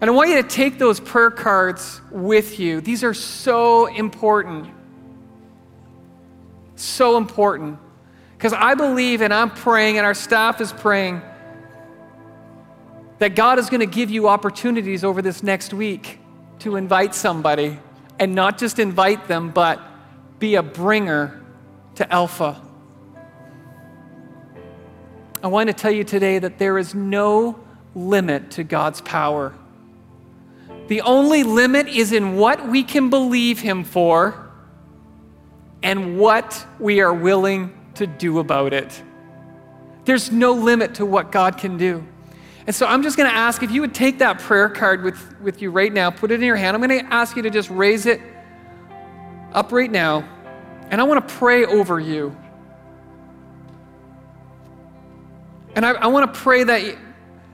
And 0.00 0.10
I 0.10 0.12
want 0.12 0.30
you 0.30 0.42
to 0.42 0.48
take 0.48 0.78
those 0.78 0.98
prayer 0.98 1.30
cards 1.30 2.00
with 2.10 2.58
you. 2.58 2.80
These 2.80 3.04
are 3.04 3.14
so 3.14 3.86
important. 3.86 4.68
So 6.74 7.16
important. 7.16 7.78
Because 8.36 8.52
I 8.52 8.74
believe, 8.74 9.22
and 9.22 9.32
I'm 9.32 9.50
praying, 9.50 9.98
and 9.98 10.04
our 10.04 10.14
staff 10.14 10.60
is 10.60 10.72
praying, 10.72 11.22
that 13.20 13.36
God 13.36 13.58
is 13.58 13.70
going 13.70 13.80
to 13.80 13.86
give 13.86 14.10
you 14.10 14.28
opportunities 14.28 15.04
over 15.04 15.22
this 15.22 15.42
next 15.42 15.72
week 15.72 16.18
to 16.58 16.76
invite 16.76 17.14
somebody 17.14 17.78
and 18.18 18.34
not 18.34 18.58
just 18.58 18.78
invite 18.78 19.28
them, 19.28 19.50
but 19.50 19.80
be 20.38 20.56
a 20.56 20.62
bringer 20.62 21.40
to 21.94 22.12
Alpha. 22.12 22.60
I 25.44 25.48
want 25.48 25.66
to 25.66 25.74
tell 25.74 25.90
you 25.90 26.04
today 26.04 26.38
that 26.38 26.56
there 26.56 26.78
is 26.78 26.94
no 26.94 27.60
limit 27.94 28.52
to 28.52 28.64
God's 28.64 29.02
power. 29.02 29.52
The 30.88 31.02
only 31.02 31.42
limit 31.42 31.86
is 31.86 32.12
in 32.12 32.36
what 32.36 32.66
we 32.66 32.82
can 32.82 33.10
believe 33.10 33.60
Him 33.60 33.84
for 33.84 34.50
and 35.82 36.18
what 36.18 36.66
we 36.80 37.02
are 37.02 37.12
willing 37.12 37.78
to 37.96 38.06
do 38.06 38.38
about 38.38 38.72
it. 38.72 39.02
There's 40.06 40.32
no 40.32 40.54
limit 40.54 40.94
to 40.94 41.04
what 41.04 41.30
God 41.30 41.58
can 41.58 41.76
do. 41.76 42.02
And 42.66 42.74
so 42.74 42.86
I'm 42.86 43.02
just 43.02 43.18
going 43.18 43.28
to 43.28 43.36
ask 43.36 43.62
if 43.62 43.70
you 43.70 43.82
would 43.82 43.94
take 43.94 44.20
that 44.20 44.38
prayer 44.38 44.70
card 44.70 45.02
with, 45.02 45.38
with 45.42 45.60
you 45.60 45.70
right 45.70 45.92
now, 45.92 46.10
put 46.10 46.30
it 46.30 46.36
in 46.36 46.46
your 46.46 46.56
hand. 46.56 46.74
I'm 46.74 46.80
going 46.80 47.04
to 47.04 47.12
ask 47.12 47.36
you 47.36 47.42
to 47.42 47.50
just 47.50 47.68
raise 47.68 48.06
it 48.06 48.22
up 49.52 49.72
right 49.72 49.90
now, 49.90 50.26
and 50.90 51.02
I 51.02 51.04
want 51.04 51.28
to 51.28 51.34
pray 51.34 51.66
over 51.66 52.00
you. 52.00 52.34
And 55.74 55.84
I, 55.84 55.92
I 55.92 56.06
want 56.06 56.32
to 56.32 56.40
pray 56.40 56.64
that, 56.64 56.96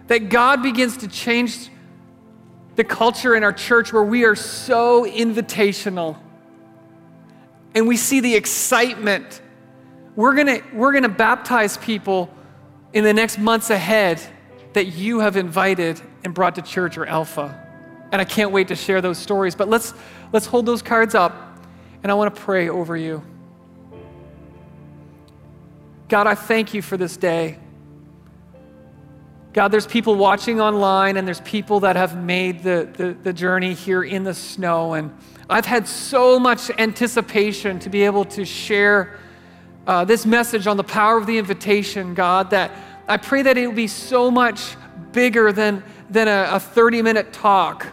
that 0.08 0.28
God 0.28 0.62
begins 0.62 0.98
to 0.98 1.08
change 1.08 1.68
the 2.76 2.84
culture 2.84 3.34
in 3.34 3.44
our 3.44 3.52
church 3.52 3.92
where 3.92 4.02
we 4.02 4.24
are 4.24 4.36
so 4.36 5.04
invitational 5.04 6.18
and 7.74 7.86
we 7.86 7.96
see 7.96 8.20
the 8.20 8.34
excitement. 8.34 9.40
We're 10.16 10.34
going 10.34 10.62
we're 10.74 10.92
going 10.92 11.04
to 11.04 11.08
baptize 11.08 11.76
people 11.76 12.32
in 12.92 13.04
the 13.04 13.12
next 13.12 13.38
months 13.38 13.70
ahead 13.70 14.20
that 14.72 14.86
you 14.86 15.20
have 15.20 15.36
invited 15.36 16.00
and 16.24 16.34
brought 16.34 16.56
to 16.56 16.62
church 16.62 16.98
or 16.98 17.06
Alpha. 17.06 17.56
And 18.12 18.20
I 18.20 18.24
can't 18.24 18.50
wait 18.50 18.68
to 18.68 18.76
share 18.76 19.00
those 19.00 19.18
stories. 19.18 19.54
But 19.54 19.68
let's, 19.68 19.94
let's 20.32 20.46
hold 20.46 20.66
those 20.66 20.82
cards 20.82 21.14
up, 21.14 21.64
and 22.02 22.10
I 22.10 22.14
want 22.14 22.34
to 22.34 22.40
pray 22.40 22.68
over 22.68 22.96
you. 22.96 23.22
God, 26.08 26.26
I 26.26 26.34
thank 26.34 26.74
you 26.74 26.82
for 26.82 26.96
this 26.96 27.16
day. 27.16 27.58
God, 29.52 29.68
there's 29.68 29.86
people 29.86 30.14
watching 30.14 30.60
online, 30.60 31.16
and 31.16 31.26
there's 31.26 31.40
people 31.40 31.80
that 31.80 31.96
have 31.96 32.22
made 32.22 32.62
the, 32.62 32.88
the, 32.92 33.16
the, 33.20 33.32
journey 33.32 33.74
here 33.74 34.04
in 34.04 34.22
the 34.22 34.32
snow. 34.32 34.94
And 34.94 35.12
I've 35.48 35.66
had 35.66 35.88
so 35.88 36.38
much 36.38 36.70
anticipation 36.78 37.80
to 37.80 37.90
be 37.90 38.02
able 38.04 38.24
to 38.26 38.44
share 38.44 39.18
uh, 39.88 40.04
this 40.04 40.24
message 40.24 40.68
on 40.68 40.76
the 40.76 40.84
power 40.84 41.16
of 41.16 41.26
the 41.26 41.36
invitation, 41.36 42.14
God, 42.14 42.50
that 42.50 42.70
I 43.08 43.16
pray 43.16 43.42
that 43.42 43.58
it 43.58 43.66
will 43.66 43.74
be 43.74 43.88
so 43.88 44.30
much 44.30 44.76
bigger 45.10 45.50
than, 45.50 45.82
than 46.08 46.28
a, 46.28 46.50
a 46.52 46.60
30 46.60 47.02
minute 47.02 47.32
talk. 47.32 47.88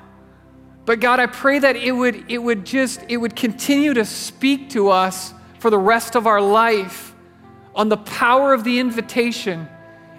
But 0.85 0.99
God, 0.99 1.19
I 1.19 1.25
pray 1.25 1.57
that 1.57 1.75
it 1.75 1.91
would, 1.91 2.29
it 2.29 2.37
would 2.37 2.67
just, 2.67 3.01
it 3.09 3.17
would 3.17 3.35
continue 3.35 3.95
to 3.95 4.05
speak 4.05 4.69
to 4.71 4.89
us 4.89 5.33
for 5.57 5.71
the 5.71 5.79
rest 5.79 6.15
of 6.15 6.27
our 6.27 6.39
life 6.39 7.15
on 7.73 7.89
the 7.89 7.97
power 7.97 8.53
of 8.53 8.63
the 8.63 8.77
invitation 8.77 9.67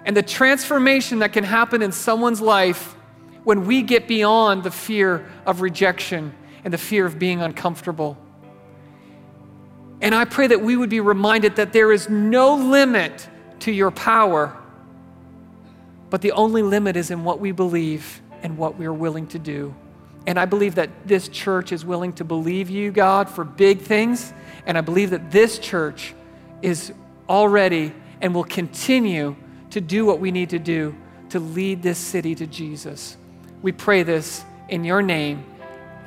and 0.09 0.17
the 0.17 0.23
transformation 0.23 1.19
that 1.19 1.33
can 1.33 1.43
happen 1.43 1.83
in 1.83 1.91
someone's 1.91 2.41
life 2.41 2.95
when 3.43 3.67
we 3.67 3.83
get 3.83 4.07
beyond 4.07 4.63
the 4.63 4.71
fear 4.71 5.29
of 5.45 5.61
rejection 5.61 6.33
and 6.63 6.73
the 6.73 6.79
fear 6.79 7.05
of 7.05 7.19
being 7.19 7.43
uncomfortable. 7.43 8.17
And 10.01 10.15
I 10.15 10.25
pray 10.25 10.47
that 10.47 10.61
we 10.61 10.75
would 10.75 10.89
be 10.89 10.99
reminded 10.99 11.57
that 11.57 11.73
there 11.73 11.91
is 11.91 12.09
no 12.09 12.55
limit 12.55 13.29
to 13.59 13.71
your 13.71 13.91
power 13.91 14.57
but 16.09 16.23
the 16.23 16.31
only 16.31 16.63
limit 16.63 16.95
is 16.95 17.11
in 17.11 17.23
what 17.23 17.39
we 17.39 17.51
believe 17.51 18.19
and 18.41 18.57
what 18.57 18.79
we 18.79 18.87
are 18.87 18.93
willing 18.93 19.27
to 19.27 19.37
do. 19.37 19.75
And 20.25 20.39
I 20.39 20.45
believe 20.45 20.73
that 20.73 20.89
this 21.05 21.27
church 21.27 21.71
is 21.71 21.85
willing 21.85 22.13
to 22.13 22.23
believe 22.23 22.67
you, 22.67 22.91
God, 22.91 23.29
for 23.29 23.43
big 23.43 23.81
things. 23.81 24.33
And 24.65 24.75
I 24.75 24.81
believe 24.81 25.11
that 25.11 25.29
this 25.29 25.59
church 25.59 26.15
is 26.63 26.93
already 27.29 27.93
and 28.21 28.33
will 28.33 28.43
continue 28.43 29.35
to 29.71 29.81
do 29.81 30.05
what 30.05 30.19
we 30.19 30.31
need 30.31 30.49
to 30.51 30.59
do 30.59 30.95
to 31.29 31.39
lead 31.39 31.83
this 31.83 31.97
city 31.97 32.35
to 32.35 32.47
Jesus. 32.47 33.17
We 33.61 33.71
pray 33.71 34.03
this 34.03 34.43
in 34.67 34.83
your 34.83 35.01
name. 35.01 35.45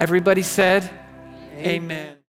Everybody 0.01 0.43
said, 0.43 0.89
Amen. 1.55 1.83
Amen. 1.83 2.22